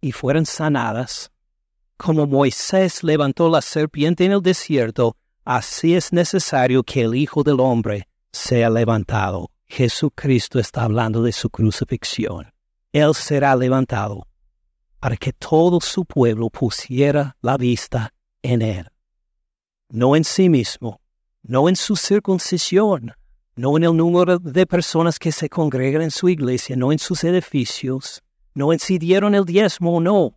y 0.00 0.12
fueran 0.12 0.46
sanadas. 0.46 1.30
Como 1.96 2.26
Moisés 2.26 3.02
levantó 3.02 3.50
la 3.50 3.60
serpiente 3.60 4.24
en 4.24 4.32
el 4.32 4.40
desierto, 4.40 5.16
así 5.44 5.94
es 5.94 6.12
necesario 6.12 6.82
que 6.82 7.02
el 7.02 7.14
Hijo 7.14 7.42
del 7.42 7.60
Hombre 7.60 8.08
sea 8.32 8.70
levantado. 8.70 9.50
Jesucristo 9.66 10.58
está 10.58 10.84
hablando 10.84 11.22
de 11.22 11.32
su 11.32 11.50
crucifixión. 11.50 12.52
Él 12.92 13.14
será 13.14 13.54
levantado 13.54 14.26
para 14.98 15.16
que 15.16 15.32
todo 15.32 15.80
su 15.80 16.04
pueblo 16.04 16.50
pusiera 16.50 17.36
la 17.40 17.56
vista 17.56 18.12
en 18.42 18.62
Él. 18.62 18.90
No 19.88 20.14
en 20.16 20.24
sí 20.24 20.48
mismo, 20.48 21.00
no 21.42 21.68
en 21.68 21.76
su 21.76 21.96
circuncisión, 21.96 23.12
no 23.56 23.76
en 23.76 23.84
el 23.84 23.96
número 23.96 24.38
de 24.38 24.66
personas 24.66 25.18
que 25.18 25.32
se 25.32 25.48
congregan 25.48 26.02
en 26.02 26.10
su 26.10 26.28
iglesia, 26.28 26.76
no 26.76 26.92
en 26.92 26.98
sus 26.98 27.24
edificios, 27.24 28.22
no 28.54 28.72
en 28.72 28.78
si 28.78 28.98
dieron 28.98 29.34
el 29.34 29.44
diezmo 29.44 29.96
o 29.96 30.00
no. 30.00 30.36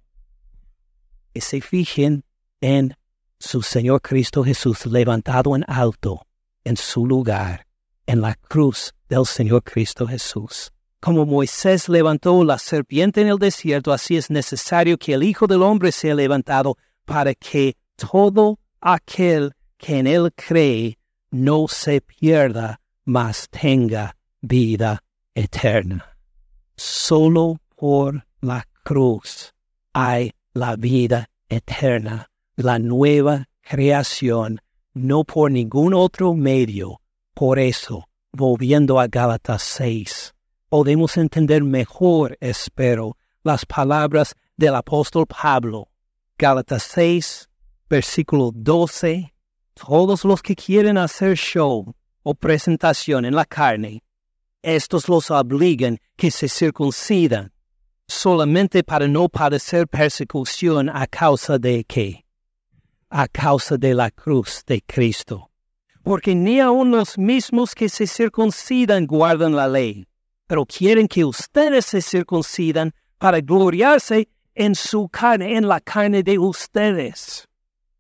Que 1.34 1.42
se 1.42 1.62
fijen 1.62 2.24
en 2.62 2.96
su 3.40 3.62
Señor 3.62 4.02
Cristo 4.02 4.44
Jesús 4.44 4.86
levantado 4.86 5.56
en 5.56 5.66
alto, 5.68 6.26
en 6.64 6.78
su 6.78 7.06
lugar, 7.06 7.68
en 8.06 8.22
la 8.22 8.36
cruz 8.36 8.94
del 9.10 9.26
Señor 9.26 9.64
Cristo 9.64 10.08
Jesús. 10.08 10.72
Como 11.04 11.26
Moisés 11.26 11.90
levantó 11.90 12.46
la 12.46 12.58
serpiente 12.58 13.20
en 13.20 13.28
el 13.28 13.38
desierto, 13.38 13.92
así 13.92 14.16
es 14.16 14.30
necesario 14.30 14.98
que 14.98 15.12
el 15.12 15.24
Hijo 15.24 15.48
del 15.48 15.62
Hombre 15.62 15.92
sea 15.92 16.16
levantado 16.16 16.78
para 17.04 17.36
que 17.36 17.76
todo 17.98 18.58
aquel 18.80 19.52
que 19.78 19.98
en 19.98 20.08
él 20.08 20.32
cree 20.34 20.98
no 21.30 21.68
se 21.68 22.00
pierda, 22.00 22.80
mas 23.04 23.50
tenga 23.50 24.16
vida 24.40 25.04
eterna. 25.36 26.06
Solo 26.78 27.60
por 27.76 28.26
la 28.40 28.66
cruz 28.86 29.54
hay 29.92 30.32
la 30.54 30.78
vida 30.78 31.30
eterna, 31.50 32.32
la 32.56 32.80
nueva 32.80 33.50
creación, 33.60 34.62
no 34.94 35.26
por 35.26 35.52
ningún 35.52 35.94
otro 35.94 36.34
medio. 36.34 37.02
Por 37.34 37.60
eso, 37.60 38.08
volviendo 38.32 39.02
a 39.02 39.08
Gálatas 39.08 39.64
6, 39.64 40.34
podemos 40.74 41.18
entender 41.18 41.64
mejor, 41.64 42.36
espero, 42.42 43.16
las 43.44 43.64
palabras 43.64 44.34
del 44.58 44.74
apóstol 44.74 45.28
Pablo. 45.28 45.88
Gálatas 46.36 46.82
6, 46.96 47.48
versículo 47.88 48.50
12. 48.56 49.36
Todos 49.76 50.26
los 50.26 50.42
que 50.42 50.56
quieren 50.56 50.98
hacer 50.98 51.38
show, 51.38 51.94
o 52.24 52.34
presentación 52.34 53.24
en 53.24 53.36
la 53.36 53.46
carne, 53.46 54.02
estos 54.64 55.08
los 55.08 55.30
obligan 55.30 56.00
que 56.16 56.32
se 56.32 56.50
circuncidan 56.50 57.54
solamente 58.08 58.84
para 58.84 59.08
no 59.08 59.30
padecer 59.30 59.88
persecución 59.88 60.90
a 60.90 61.06
causa 61.06 61.60
de 61.60 61.84
qué? 61.84 62.26
A 63.12 63.28
causa 63.28 63.78
de 63.78 63.94
la 63.94 64.10
cruz 64.10 64.64
de 64.66 64.82
Cristo. 64.82 65.52
Porque 66.02 66.34
ni 66.34 66.60
aun 66.60 66.90
los 66.90 67.20
mismos 67.20 67.76
que 67.76 67.90
se 67.90 68.08
circuncidan 68.08 69.06
guardan 69.06 69.56
la 69.56 69.68
ley, 69.68 70.08
pero 70.48 70.66
quieren 70.66 71.08
que 71.08 71.26
ustedes 71.26 71.86
se 71.86 72.02
circuncidan 72.02 72.94
para 73.18 73.40
gloriarse 73.40 74.28
en 74.56 74.76
su 74.76 75.08
carne, 75.10 75.56
en 75.58 75.68
la 75.68 75.80
carne 75.80 76.24
de 76.24 76.38
ustedes. 76.38 77.48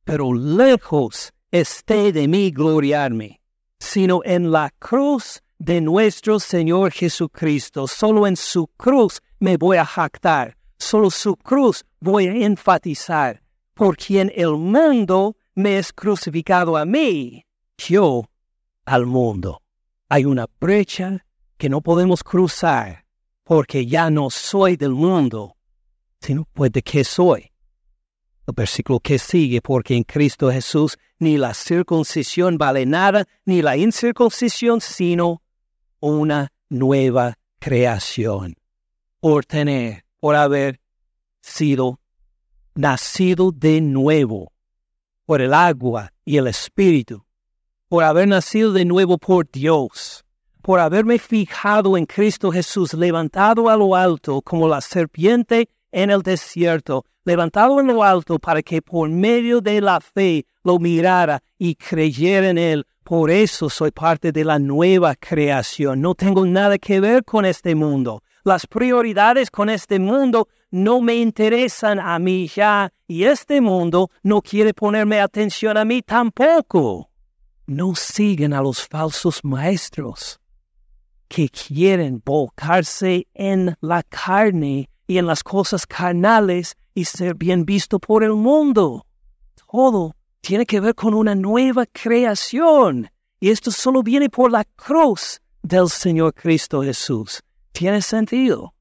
Pero 0.03 0.33
lejos 0.33 1.33
esté 1.51 2.11
de 2.11 2.27
mí 2.27 2.51
gloriarme, 2.51 3.39
sino 3.79 4.21
en 4.23 4.51
la 4.51 4.69
cruz 4.79 5.41
de 5.59 5.79
nuestro 5.81 6.39
Señor 6.39 6.91
Jesucristo. 6.91 7.87
Solo 7.87 8.27
en 8.27 8.35
su 8.35 8.67
cruz 8.67 9.21
me 9.39 9.57
voy 9.57 9.77
a 9.77 9.85
jactar, 9.85 10.57
solo 10.77 11.09
su 11.09 11.35
cruz 11.37 11.85
voy 11.99 12.27
a 12.27 12.45
enfatizar, 12.45 13.41
por 13.73 13.95
quien 13.95 14.31
el 14.35 14.51
mundo 14.51 15.37
me 15.55 15.77
es 15.77 15.93
crucificado 15.93 16.75
a 16.75 16.85
mí, 16.85 17.45
yo 17.77 18.25
al 18.85 19.05
mundo. 19.05 19.61
Hay 20.09 20.25
una 20.25 20.47
brecha 20.59 21.25
que 21.63 21.69
no 21.69 21.79
podemos 21.79 22.25
cruzar, 22.25 23.05
porque 23.45 23.85
ya 23.85 24.09
no 24.09 24.29
soy 24.29 24.75
del 24.75 24.91
mundo, 24.91 25.55
sino 26.19 26.45
pues 26.51 26.73
de 26.73 26.81
qué 26.81 27.05
soy. 27.05 27.53
El 28.45 28.53
versículo 28.53 28.99
que 28.99 29.17
sigue, 29.17 29.61
porque 29.61 29.95
en 29.95 30.03
Cristo 30.03 30.51
Jesús 30.51 30.97
ni 31.19 31.37
la 31.37 31.53
circuncisión 31.53 32.57
vale 32.57 32.85
nada, 32.85 33.25
ni 33.45 33.61
la 33.61 33.77
incircuncisión, 33.77 34.81
sino 34.81 35.41
una 36.01 36.51
nueva 36.67 37.39
creación. 37.59 38.57
Por 39.21 39.45
tener, 39.45 40.03
por 40.19 40.35
haber 40.35 40.81
sido 41.39 42.01
nacido 42.75 43.53
de 43.53 43.79
nuevo 43.79 44.51
por 45.25 45.39
el 45.39 45.53
agua 45.53 46.11
y 46.25 46.35
el 46.35 46.47
espíritu, 46.47 47.25
por 47.87 48.03
haber 48.03 48.27
nacido 48.27 48.73
de 48.73 48.83
nuevo 48.83 49.17
por 49.17 49.49
Dios, 49.49 50.25
por 50.63 50.79
haberme 50.79 51.19
fijado 51.19 51.97
en 51.97 52.05
Cristo 52.05 52.49
Jesús, 52.49 52.93
levantado 52.93 53.69
a 53.69 53.75
lo 53.75 53.97
alto 53.97 54.41
como 54.41 54.69
la 54.69 54.79
serpiente 54.79 55.67
en 55.91 56.09
el 56.09 56.21
desierto, 56.21 57.05
levantado 57.25 57.81
en 57.81 57.87
lo 57.87 58.01
alto 58.01 58.39
para 58.39 58.63
que 58.63 58.81
por 58.81 59.09
medio 59.09 59.59
de 59.59 59.81
la 59.81 59.99
fe 59.99 60.45
lo 60.63 60.79
mirara 60.79 61.43
y 61.57 61.75
creyera 61.75 62.49
en 62.49 62.57
él. 62.57 62.87
Por 63.03 63.29
eso 63.29 63.69
soy 63.69 63.91
parte 63.91 64.31
de 64.31 64.45
la 64.45 64.57
nueva 64.57 65.15
creación. 65.15 65.99
No 65.99 66.15
tengo 66.15 66.45
nada 66.45 66.77
que 66.77 67.01
ver 67.01 67.25
con 67.25 67.43
este 67.43 67.75
mundo. 67.75 68.23
Las 68.45 68.65
prioridades 68.65 69.51
con 69.51 69.69
este 69.69 69.99
mundo 69.99 70.47
no 70.71 71.01
me 71.01 71.15
interesan 71.15 71.99
a 71.99 72.17
mí 72.19 72.47
ya 72.47 72.89
y 73.05 73.25
este 73.25 73.59
mundo 73.59 74.11
no 74.23 74.41
quiere 74.41 74.73
ponerme 74.73 75.19
atención 75.19 75.75
a 75.75 75.83
mí 75.83 76.01
tampoco. 76.01 77.09
No 77.67 77.95
siguen 77.95 78.53
a 78.53 78.61
los 78.61 78.87
falsos 78.87 79.43
maestros 79.43 80.39
que 81.33 81.49
quieren 81.49 82.21
volcarse 82.23 83.27
en 83.33 83.75
la 83.81 84.03
carne 84.03 84.87
y 85.07 85.17
en 85.17 85.25
las 85.25 85.41
cosas 85.41 85.87
carnales 85.87 86.75
y 86.93 87.05
ser 87.05 87.33
bien 87.33 87.65
visto 87.65 87.97
por 87.97 88.23
el 88.23 88.33
mundo. 88.33 89.07
Todo 89.55 90.15
tiene 90.41 90.67
que 90.67 90.79
ver 90.79 90.93
con 90.93 91.15
una 91.15 91.33
nueva 91.33 91.87
creación. 91.87 93.09
Y 93.39 93.49
esto 93.49 93.71
solo 93.71 94.03
viene 94.03 94.29
por 94.29 94.51
la 94.51 94.63
cruz 94.75 95.41
del 95.63 95.89
Señor 95.89 96.35
Cristo 96.35 96.83
Jesús. 96.83 97.41
Tiene 97.71 98.03
sentido. 98.03 98.75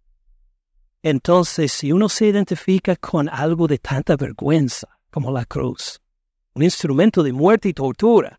Entonces, 1.03 1.73
si 1.73 1.91
uno 1.91 2.11
se 2.11 2.27
identifica 2.27 2.97
con 2.97 3.31
algo 3.31 3.67
de 3.67 3.79
tanta 3.79 4.15
vergüenza 4.15 4.99
como 5.11 5.33
la 5.33 5.47
cruz, 5.47 6.03
un 6.53 6.65
instrumento 6.65 7.23
de 7.23 7.33
muerte 7.33 7.71
y 7.71 7.73
tortura, 7.73 8.39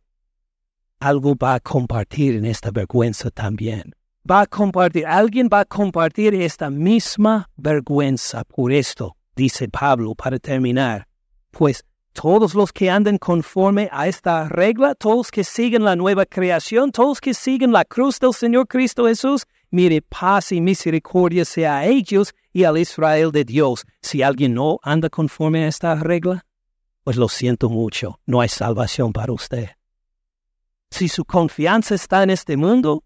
algo 0.99 1.35
va 1.35 1.55
a 1.55 1.59
compartir 1.59 2.35
en 2.35 2.45
esta 2.45 2.69
vergüenza 2.69 3.31
también 3.31 3.95
va 4.29 4.41
a 4.41 4.45
compartir, 4.45 5.05
alguien 5.05 5.49
va 5.51 5.61
a 5.61 5.65
compartir 5.65 6.33
esta 6.33 6.69
misma 6.69 7.49
vergüenza 7.57 8.43
por 8.43 8.71
esto, 8.71 9.15
dice 9.35 9.67
Pablo 9.67 10.15
para 10.15 10.39
terminar. 10.39 11.07
Pues 11.51 11.83
todos 12.13 12.53
los 12.53 12.71
que 12.71 12.89
anden 12.89 13.17
conforme 13.17 13.89
a 13.91 14.07
esta 14.07 14.47
regla, 14.47 14.95
todos 14.95 15.29
que 15.31 15.43
siguen 15.43 15.83
la 15.83 15.95
nueva 15.95 16.25
creación, 16.25 16.91
todos 16.91 17.19
que 17.19 17.33
siguen 17.33 17.71
la 17.71 17.83
cruz 17.83 18.19
del 18.19 18.33
Señor 18.33 18.67
Cristo 18.67 19.07
Jesús, 19.07 19.45
mire, 19.71 20.01
paz 20.01 20.51
y 20.51 20.61
misericordia 20.61 21.43
sea 21.43 21.79
a 21.79 21.85
ellos 21.85 22.33
y 22.53 22.63
al 22.63 22.77
Israel 22.77 23.31
de 23.31 23.43
Dios. 23.43 23.83
Si 24.01 24.21
alguien 24.21 24.53
no 24.53 24.79
anda 24.83 25.09
conforme 25.09 25.65
a 25.65 25.67
esta 25.67 25.95
regla, 25.95 26.45
pues 27.03 27.17
lo 27.17 27.27
siento 27.27 27.69
mucho, 27.69 28.19
no 28.25 28.39
hay 28.39 28.49
salvación 28.49 29.11
para 29.11 29.33
usted. 29.33 29.69
Si 30.91 31.09
su 31.09 31.25
confianza 31.25 31.95
está 31.95 32.21
en 32.21 32.29
este 32.29 32.55
mundo, 32.55 33.03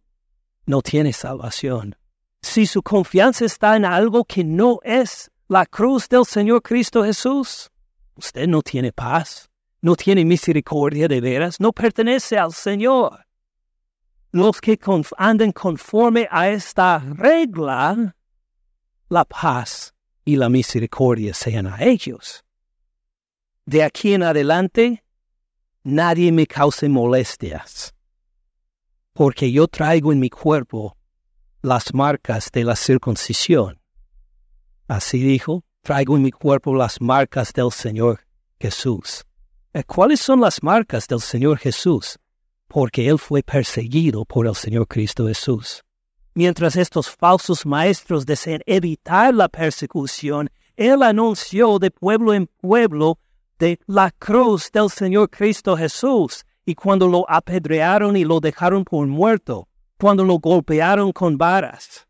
no 0.67 0.81
tiene 0.81 1.13
salvación. 1.13 1.95
Si 2.43 2.67
su 2.67 2.83
confianza 2.83 3.45
está 3.45 3.75
en 3.75 3.85
algo 3.85 4.23
que 4.25 4.43
no 4.43 4.79
es 4.83 5.31
la 5.47 5.65
cruz 5.65 6.07
del 6.07 6.25
Señor 6.25 6.61
Cristo 6.61 7.03
Jesús, 7.03 7.71
usted 8.15 8.47
no 8.47 8.61
tiene 8.61 8.91
paz, 8.91 9.49
no 9.81 9.95
tiene 9.95 10.23
misericordia 10.23 11.07
de 11.07 11.21
veras, 11.21 11.59
no 11.59 11.71
pertenece 11.71 12.37
al 12.37 12.53
Señor. 12.53 13.25
Los 14.31 14.61
que 14.61 14.77
anden 15.17 15.51
conforme 15.53 16.27
a 16.29 16.49
esta 16.49 16.99
regla, 16.99 18.15
la 19.09 19.25
paz 19.25 19.95
y 20.25 20.35
la 20.35 20.49
misericordia 20.49 21.33
sean 21.33 21.65
a 21.65 21.81
ellos. 21.81 22.43
De 23.65 23.83
aquí 23.83 24.13
en 24.13 24.23
adelante, 24.23 25.03
nadie 25.83 26.31
me 26.31 26.45
cause 26.45 26.87
molestias 26.89 27.96
porque 29.17 29.51
yo 29.51 29.67
traigo 29.67 30.13
en 30.13 30.19
mi 30.19 30.29
cuerpo 30.29 30.95
las 31.63 31.91
marcas 31.91 32.51
de 32.51 32.63
la 32.63 32.75
circuncisión. 32.75 33.81
Así 34.87 35.17
dijo, 35.17 35.63
traigo 35.81 36.15
en 36.15 36.21
mi 36.21 36.29
cuerpo 36.29 36.75
las 36.75 37.01
marcas 37.01 37.51
del 37.51 37.71
Señor 37.71 38.19
Jesús. 38.59 39.25
Eh, 39.73 39.83
¿Cuáles 39.83 40.19
son 40.19 40.39
las 40.39 40.61
marcas 40.61 41.07
del 41.07 41.19
Señor 41.19 41.57
Jesús? 41.57 42.19
Porque 42.67 43.09
Él 43.09 43.17
fue 43.17 43.41
perseguido 43.41 44.23
por 44.23 44.45
el 44.45 44.53
Señor 44.53 44.87
Cristo 44.87 45.25
Jesús. 45.25 45.81
Mientras 46.35 46.75
estos 46.75 47.09
falsos 47.09 47.65
maestros 47.65 48.23
desean 48.23 48.61
evitar 48.67 49.33
la 49.33 49.49
persecución, 49.49 50.47
Él 50.75 51.01
anunció 51.01 51.79
de 51.79 51.89
pueblo 51.89 52.35
en 52.35 52.45
pueblo 52.45 53.17
de 53.57 53.79
la 53.87 54.11
cruz 54.11 54.71
del 54.71 54.91
Señor 54.91 55.31
Cristo 55.31 55.75
Jesús 55.75 56.45
y 56.67 56.75
cuando 56.75 57.07
lo 57.07 57.25
apedrearon 57.29 58.17
y 58.17 58.25
lo 58.25 58.41
dejaron 58.41 58.83
por 58.83 59.07
muerto, 59.07 59.69
cuando 59.97 60.25
lo 60.25 60.37
golpearon 60.37 61.13
con 61.13 61.37
varas, 61.37 62.05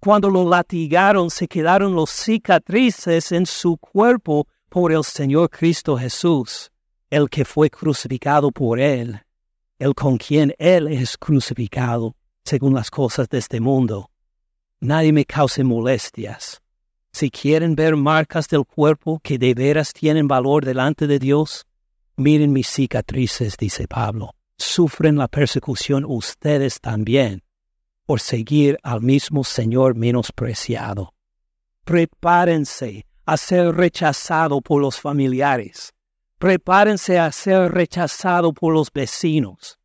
cuando 0.00 0.30
lo 0.30 0.48
latigaron, 0.48 1.28
se 1.28 1.46
quedaron 1.46 1.94
los 1.94 2.08
cicatrices 2.08 3.32
en 3.32 3.44
su 3.44 3.76
cuerpo 3.76 4.48
por 4.70 4.92
el 4.92 5.04
Señor 5.04 5.50
Cristo 5.50 5.98
Jesús, 5.98 6.70
el 7.10 7.28
que 7.28 7.44
fue 7.44 7.68
crucificado 7.68 8.50
por 8.50 8.80
él, 8.80 9.20
el 9.78 9.94
con 9.94 10.16
quien 10.16 10.54
él 10.58 10.88
es 10.88 11.18
crucificado, 11.18 12.16
según 12.44 12.72
las 12.72 12.90
cosas 12.90 13.28
de 13.28 13.36
este 13.36 13.60
mundo. 13.60 14.10
Nadie 14.80 15.12
me 15.12 15.26
cause 15.26 15.62
molestias. 15.62 16.62
Si 17.12 17.30
quieren 17.30 17.74
ver 17.74 17.94
marcas 17.94 18.48
del 18.48 18.64
cuerpo 18.64 19.20
que 19.22 19.36
de 19.36 19.52
veras 19.52 19.92
tienen 19.92 20.26
valor 20.26 20.64
delante 20.64 21.06
de 21.06 21.18
Dios, 21.18 21.67
Miren 22.18 22.52
mis 22.52 22.66
cicatrices, 22.66 23.56
dice 23.56 23.86
Pablo. 23.86 24.34
Sufren 24.56 25.18
la 25.18 25.28
persecución 25.28 26.04
ustedes 26.04 26.80
también 26.80 27.44
por 28.06 28.18
seguir 28.18 28.76
al 28.82 29.02
mismo 29.02 29.44
Señor 29.44 29.94
menospreciado. 29.94 31.14
Prepárense 31.84 33.06
a 33.24 33.36
ser 33.36 33.72
rechazado 33.76 34.60
por 34.60 34.82
los 34.82 34.98
familiares. 34.98 35.92
Prepárense 36.38 37.20
a 37.20 37.30
ser 37.30 37.70
rechazado 37.70 38.52
por 38.52 38.74
los 38.74 38.92
vecinos. 38.92 39.78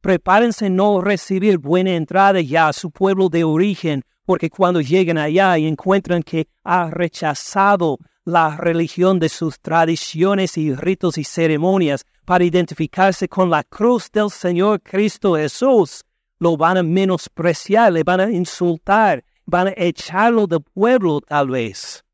Prepárense 0.00 0.70
no 0.70 1.02
recibir 1.02 1.58
buena 1.58 1.90
entrada 1.90 2.40
ya 2.40 2.68
a 2.68 2.72
su 2.72 2.90
pueblo 2.90 3.28
de 3.28 3.44
origen, 3.44 4.04
porque 4.24 4.48
cuando 4.48 4.80
lleguen 4.80 5.18
allá 5.18 5.58
y 5.58 5.66
encuentran 5.66 6.22
que 6.22 6.48
ha 6.62 6.88
rechazado 6.88 7.98
la 8.24 8.56
religión 8.56 9.18
de 9.18 9.28
sus 9.28 9.60
tradiciones 9.60 10.56
y 10.56 10.74
ritos 10.74 11.18
y 11.18 11.24
ceremonias 11.24 12.04
para 12.24 12.44
identificarse 12.44 13.28
con 13.28 13.50
la 13.50 13.62
cruz 13.64 14.10
del 14.10 14.30
Señor 14.30 14.80
Cristo 14.82 15.36
Jesús, 15.36 16.02
lo 16.38 16.56
van 16.56 16.78
a 16.78 16.82
menospreciar, 16.82 17.92
le 17.92 18.02
van 18.02 18.20
a 18.20 18.30
insultar, 18.30 19.24
van 19.44 19.68
a 19.68 19.74
echarlo 19.76 20.46
del 20.46 20.62
pueblo 20.62 21.20
tal 21.20 21.50
vez. 21.50 22.04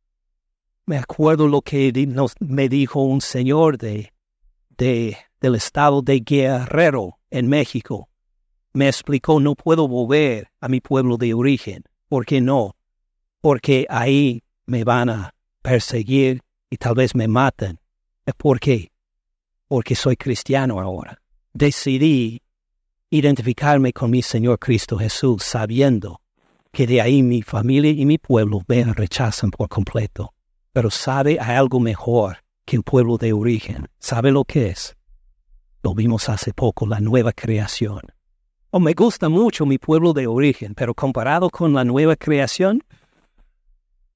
Me 0.87 0.99
acuerdo 0.99 1.47
lo 1.47 1.63
que 1.63 1.93
me 2.41 2.69
dijo 2.69 3.03
un 3.03 3.21
señor 3.21 3.79
de, 3.79 4.13
de, 4.77 5.17
del 5.41 5.55
estado 5.55 6.03
de 6.03 6.21
Guerrero 6.21 7.19
en 7.31 7.49
México. 7.49 8.09
me 8.73 8.89
explicó, 8.89 9.41
no 9.41 9.55
puedo 9.55 9.89
volver 9.89 10.49
a 10.61 10.69
mi 10.69 10.81
pueblo 10.81 11.17
de 11.17 11.35
origen. 11.35 11.85
¿Por 12.09 12.25
qué 12.25 12.41
no? 12.41 12.77
Porque 13.41 13.87
ahí 13.89 14.43
me 14.67 14.85
van 14.85 15.11
a 15.11 15.35
perseguir 15.63 16.41
y 16.69 16.77
tal 16.77 16.95
vez 16.95 17.15
me 17.15 17.29
maten. 17.29 17.81
¿Por 18.37 18.61
qué? 18.61 18.93
Porque 19.69 19.95
soy 19.95 20.17
cristiano 20.17 20.81
ahora. 20.81 21.21
Decidí 21.53 22.43
identificarme 23.11 23.93
con 23.93 24.11
mi 24.11 24.23
Señor 24.23 24.59
Cristo 24.59 24.97
Jesús, 24.99 25.43
sabiendo 25.43 26.21
que 26.73 26.87
de 26.87 27.01
ahí 27.01 27.23
mi 27.23 27.43
familia 27.43 27.91
y 27.91 28.07
mi 28.07 28.19
pueblo 28.19 28.63
me 28.69 28.85
rechazan 28.85 29.51
por 29.51 29.69
completo. 29.69 30.33
Pero 30.73 30.91
sabe, 30.91 31.39
hay 31.41 31.57
algo 31.57 31.81
mejor 31.81 32.39
que 32.65 32.77
un 32.77 32.85
pueblo 32.85 33.19
de 33.19 33.33
origen. 33.33 33.89
¿Sabe 33.99 34.31
lo 34.31 34.45
que 34.45 34.69
es? 34.69 34.97
Lo 35.83 35.95
vimos 35.95 36.29
hace 36.29 36.53
poco, 36.53 36.87
la 36.87 37.01
nueva 37.01 37.33
creación. 37.33 38.03
Oh, 38.71 38.79
me 38.79 38.93
gusta 38.93 39.29
mucho 39.29 39.67
mi 39.67 39.79
pueblo 39.79 40.13
de 40.13 40.29
origen, 40.29 40.75
pero 40.77 40.95
comparado 40.95 41.51
con 41.51 41.73
la 41.75 41.85
nueva 41.85 42.15
creación, 42.15 42.85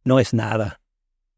no 0.04 0.20
es 0.20 0.32
nada. 0.32 0.80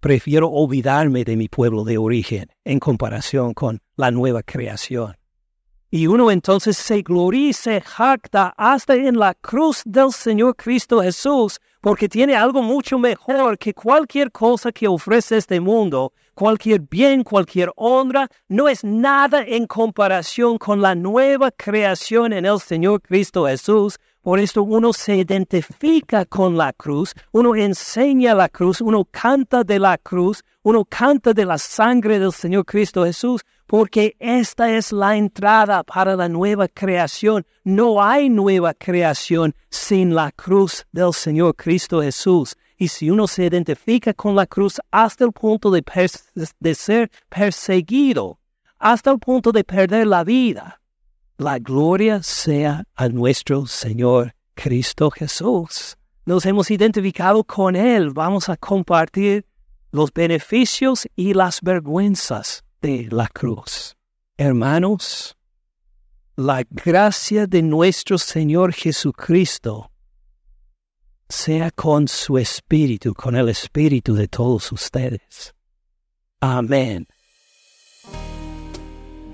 Prefiero 0.01 0.49
olvidarme 0.49 1.25
de 1.25 1.37
mi 1.37 1.49
pueblo 1.49 1.85
de 1.85 1.99
origen 1.99 2.51
en 2.65 2.79
comparación 2.79 3.55
con 3.55 3.81
la 3.97 4.11
nueva 4.11 4.43
creación. 4.43 5.17
Y 5.91 6.09
uno 6.09 6.31
entonces 6.31 6.77
se 6.77 7.03
gloria 7.03 7.53
jacta 7.83 8.53
hasta 8.57 8.95
en 8.95 9.19
la 9.19 9.35
cruz 9.35 9.83
del 9.85 10.13
Señor 10.13 10.57
Cristo 10.57 11.01
Jesús, 11.01 11.61
porque 11.81 12.09
tiene 12.09 12.35
algo 12.35 12.61
mucho 12.61 12.99
mejor 12.99 13.57
que 13.57 13.73
cualquier 13.73 14.33
cosa 14.33 14.73
que 14.73 14.89
ofrece 14.89 15.37
este 15.37 15.61
mundo, 15.61 16.13
cualquier 16.35 16.81
bien, 16.81 17.23
cualquier 17.23 17.73
honra, 17.77 18.29
no 18.49 18.69
es 18.69 18.83
nada 18.83 19.43
en 19.43 19.67
comparación 19.67 20.59
con 20.59 20.83
la 20.83 20.95
nueva 20.95 21.51
creación 21.53 22.33
en 22.33 22.45
el 22.45 22.61
Señor 22.61 23.01
Cristo 23.01 23.47
Jesús. 23.47 23.99
Por 24.27 24.41
esto 24.41 24.65
uno 24.65 24.93
se 24.93 25.19
identifica 25.19 26.25
con 26.25 26.57
la 26.57 26.73
cruz, 26.73 27.15
uno 27.31 27.55
enseña 27.55 28.35
la 28.35 28.49
cruz, 28.49 28.81
uno 28.81 29.05
canta 29.09 29.63
de 29.63 29.79
la 29.79 29.99
cruz, 29.99 30.43
uno 30.65 30.85
canta 30.85 31.33
de 31.33 31.45
la 31.45 31.59
sangre 31.59 32.19
del 32.19 32.33
Señor 32.33 32.65
Cristo 32.65 33.05
Jesús, 33.05 33.43
porque 33.69 34.17
esta 34.19 34.69
es 34.73 34.91
la 34.91 35.17
entrada 35.17 35.85
para 35.85 36.17
la 36.17 36.29
nueva 36.29 36.67
creación. 36.67 37.47
No 37.63 38.03
hay 38.03 38.29
nueva 38.29 38.75
creación 38.75 39.55
sin 39.71 40.13
la 40.13 40.33
cruz 40.33 40.85
del 40.91 41.13
Señor 41.13 41.55
Cristo 41.55 42.03
Jesús. 42.03 42.57
Y 42.77 42.89
si 42.89 43.09
uno 43.11 43.29
se 43.29 43.45
identifica 43.45 44.13
con 44.13 44.35
la 44.35 44.49
cruz 44.49 44.81
hasta 44.91 45.25
el 45.25 45.31
punto 45.31 45.71
de, 45.71 46.75
ser 46.75 47.13
perseguido, 47.29 48.41
hasta 48.81 49.13
el 49.13 49.21
punto 49.21 49.53
de 49.53 49.63
perder 49.63 50.09
la 50.09 50.25
vida, 50.25 50.81
la 51.39 51.59
gloria 51.59 52.23
sea 52.23 52.85
a 52.95 53.09
nuestro 53.09 53.67
Señor 53.67 54.35
Cristo 54.55 55.11
Jesús. 55.11 55.97
Nos 56.25 56.47
hemos 56.47 56.71
identificado 56.71 57.45
con 57.45 57.77
Él. 57.77 58.11
Vamos 58.11 58.49
a 58.49 58.57
compartir 58.57 59.45
los 59.93 60.13
beneficios 60.13 61.07
y 61.15 61.35
las 61.35 61.61
vergüenzas 61.61 62.65
de 62.81 63.09
la 63.11 63.29
cruz. 63.29 63.97
Hermanos, 64.37 65.37
la 66.37 66.65
gracia 66.69 67.47
de 67.47 67.63
nuestro 67.63 68.19
Señor 68.19 68.73
Jesucristo 68.73 69.91
sea 71.29 71.71
con 71.71 72.09
su 72.09 72.39
espíritu, 72.39 73.15
con 73.15 73.35
el 73.37 73.49
espíritu 73.49 74.15
de 74.15 74.29
todos 74.29 74.71
ustedes. 74.73 75.55
Amén. 76.41 77.07